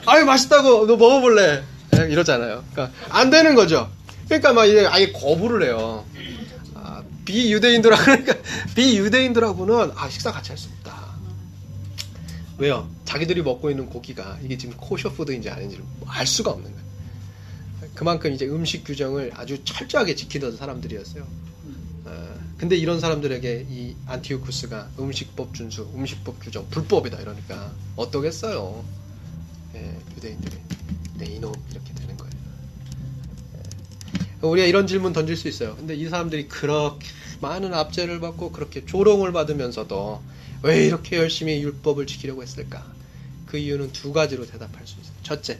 아유, 0.06 0.26
맛있다고, 0.26 0.86
너 0.88 0.96
먹어볼래? 0.98 1.64
네, 1.92 2.00
이러잖아요. 2.10 2.64
그러니까, 2.74 2.96
안 3.10 3.30
되는 3.30 3.56
거죠. 3.56 3.90
그러니까 4.26 4.54
막 4.54 4.66
이제 4.66 4.86
아예 4.86 5.12
거부를 5.12 5.64
해요. 5.68 6.06
아, 6.76 7.04
비유대인들하고, 7.26 8.04
그러니까, 8.04 8.34
비유대인들하고는, 8.76 9.92
아, 9.96 10.10
식사 10.10 10.32
같이 10.32 10.50
할 10.50 10.58
수 10.58 10.70
없다. 10.78 11.04
왜요? 12.58 12.88
자기들이 13.06 13.42
먹고 13.42 13.70
있는 13.70 13.88
고기가 13.88 14.38
이게 14.44 14.58
지금 14.58 14.76
코셔푸드인지 14.78 15.50
아닌지를 15.50 15.84
알 16.08 16.26
수가 16.28 16.52
없는 16.52 16.72
거예요. 16.72 16.84
그만큼 17.96 18.32
이제 18.34 18.46
음식 18.46 18.84
규정을 18.86 19.32
아주 19.36 19.64
철저하게 19.64 20.16
지키던 20.16 20.56
사람들이었어요. 20.58 21.26
어, 22.64 22.68
근데 22.74 22.78
이런 22.78 23.02
사람들에게 23.02 23.68
이 23.70 23.96
안티오쿠스가 24.06 24.92
음식법 24.98 25.54
준수, 25.54 25.90
음식법 25.94 26.40
규정, 26.40 26.68
불법이다 26.70 27.20
이러니까 27.20 27.74
어떠겠어요? 27.98 28.86
예, 29.76 29.98
유대인들이 30.16 30.58
네 31.16 31.26
이놈 31.26 31.54
이렇게 31.72 31.94
되는 31.94 32.16
거예요. 32.16 32.34
예. 33.58 34.48
우리가 34.48 34.66
이런 34.66 34.88
질문 34.88 35.12
던질 35.12 35.36
수 35.36 35.50
있어요. 35.50 35.76
근데 35.76 35.94
이 35.94 36.08
사람들이 36.08 36.48
그렇게 36.48 37.06
많은 37.42 37.74
압제를 37.74 38.22
받고 38.22 38.54
그렇게 38.54 38.86
조롱을 38.86 39.34
받으면서도 39.34 40.24
왜 40.64 40.86
이렇게 40.86 41.18
열심히 41.18 41.62
율법을 41.62 42.08
지키려고 42.08 42.42
했을까? 42.44 42.86
그 43.46 43.58
이유는 43.58 43.92
두 43.92 44.14
가지로 44.14 44.46
대답할 44.48 44.88
수 44.88 44.96
있어요. 45.02 45.14
첫째, 45.22 45.60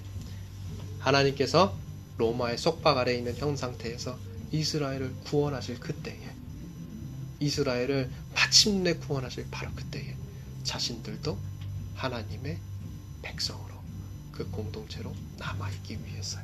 하나님께서 1.00 1.76
로마의 2.18 2.58
속박 2.58 2.98
아래에 2.98 3.18
있는 3.18 3.36
형 3.36 3.58
상태에서 3.58 4.18
이스라엘을 4.54 5.12
구원하실 5.26 5.82
그때에 5.82 6.33
이스라엘을 7.44 8.10
마침내 8.34 8.94
구원하실 8.94 9.48
바로 9.52 9.72
그때에 9.74 10.16
자신들도 10.64 11.38
하나님의 11.96 12.58
백성으로 13.22 13.74
그 14.32 14.50
공동체로 14.50 15.14
남아있기 15.38 16.06
위해서요. 16.06 16.44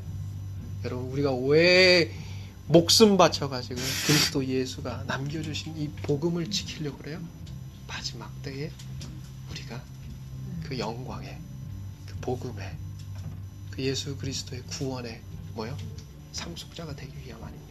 여러분 0.86 1.12
우리가 1.12 1.34
왜 1.34 2.14
목숨 2.68 3.18
바쳐가지고 3.18 3.76
그리스도 3.76 4.45
예수가 4.45 5.06
남겨주신 5.08 5.78
이 5.78 5.89
복음을 6.04 6.52
지키려고 6.52 6.97
그래요? 7.00 7.20
마지막 7.88 8.32
때에 8.43 8.72
우리가 9.50 9.82
그 10.64 10.78
영광의 10.78 11.38
그 12.06 12.16
복음의 12.22 12.78
그 13.72 13.82
예수 13.84 14.16
그리스도의 14.18 14.62
구원의 14.64 15.22
뭐요? 15.56 15.76
상속자가 16.32 16.95
되기 16.95 17.12
위함 17.26 17.43
아닙니까? 17.43 17.68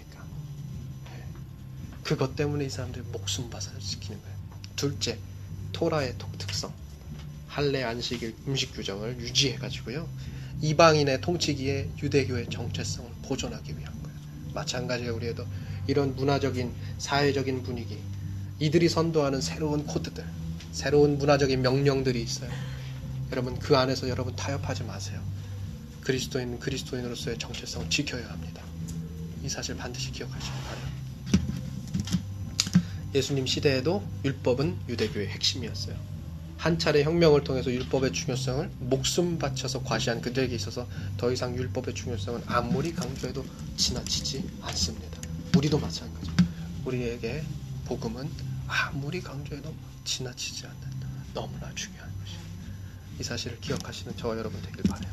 네. 2.09 2.15
그것 2.15 2.37
때문에 2.37 2.65
이 2.65 2.71
사람들이 2.71 3.05
목숨 3.13 3.51
바사를 3.51 3.79
지키는 3.81 4.19
거예요. 4.23 4.37
둘째, 4.77 5.19
토라의 5.73 6.15
독특성. 6.17 6.73
할례 7.49 7.85
안식일 7.85 8.35
음식 8.47 8.73
규정을 8.75 9.21
유지해 9.21 9.57
가지고요. 9.57 10.09
이방인의 10.63 11.21
통치기에 11.21 11.91
유대교의 12.03 12.49
정체성을 12.49 13.11
보존하기 13.25 13.79
위한 13.79 13.93
거예요. 14.03 14.19
마찬가지로 14.55 15.17
우리에도 15.17 15.45
이런 15.87 16.17
문화적인 16.17 16.73
사회적인 16.97 17.63
분위기, 17.63 17.99
이들이 18.59 18.89
선도하는 18.89 19.41
새로운 19.41 19.85
코드들, 19.85 20.25
새로운 20.73 21.19
문화적인 21.19 21.61
명령들이 21.61 22.23
있어요. 22.23 22.51
여러분 23.33 23.59
그 23.59 23.77
안에서 23.77 24.09
여러분 24.09 24.35
타협하지 24.35 24.85
마세요. 24.85 25.21
그리스도인 26.01 26.59
그리스도인으로서의 26.59 27.39
정체성을 27.39 27.91
지켜야 27.91 28.31
합니다. 28.31 28.63
이 29.45 29.49
사실 29.49 29.77
반드시 29.77 30.11
기억하시기 30.11 30.53
바래요. 30.67 30.88
예수님 33.15 33.47
시대에도 33.47 34.07
율법은 34.25 34.77
유대교의 34.89 35.29
핵심이었어요. 35.29 35.97
한 36.59 36.79
차례 36.79 37.05
혁명을 37.05 37.45
통해서 37.45 37.71
율법의 37.71 38.13
중요성을 38.13 38.71
목숨 38.81 39.39
바쳐서 39.39 39.83
과시한 39.85 40.21
그들에게 40.21 40.55
있어서 40.57 40.89
더 41.17 41.33
이상 41.33 41.57
율법의 41.57 41.95
중요성은 41.95 42.43
아무리 42.47 42.93
강조해도 42.93 43.45
지나치지 43.77 44.45
않습니다. 44.63 45.21
우리도 45.57 45.79
마찬가지. 45.79 46.31
우리에게 46.85 47.45
복음은 47.87 48.29
아무리 48.67 49.23
강조해도 49.23 49.73
지나치지 50.05 50.67
않는 50.67 50.81
너무나 51.33 51.73
중요한 51.75 52.11
것이에요. 52.21 52.41
이 53.21 53.23
사실을 53.23 53.61
기억하시는 53.61 54.17
저와 54.17 54.37
여러분 54.37 54.61
되길 54.63 54.83
바래요. 54.83 55.13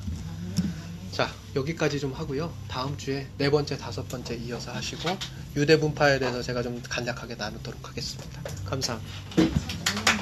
자, 1.11 1.31
여기까지 1.55 1.99
좀 1.99 2.11
하고요. 2.11 2.53
다음 2.67 2.97
주에 2.97 3.27
네 3.37 3.49
번째, 3.49 3.77
다섯 3.77 4.07
번째 4.09 4.35
이어서 4.35 4.73
하시고 4.73 5.17
유대 5.55 5.79
분파에 5.79 6.19
대해서 6.19 6.41
제가 6.41 6.61
좀 6.61 6.81
간략하게 6.87 7.35
나누도록 7.35 7.87
하겠습니다. 7.87 8.41
감사합니다. 8.65 10.14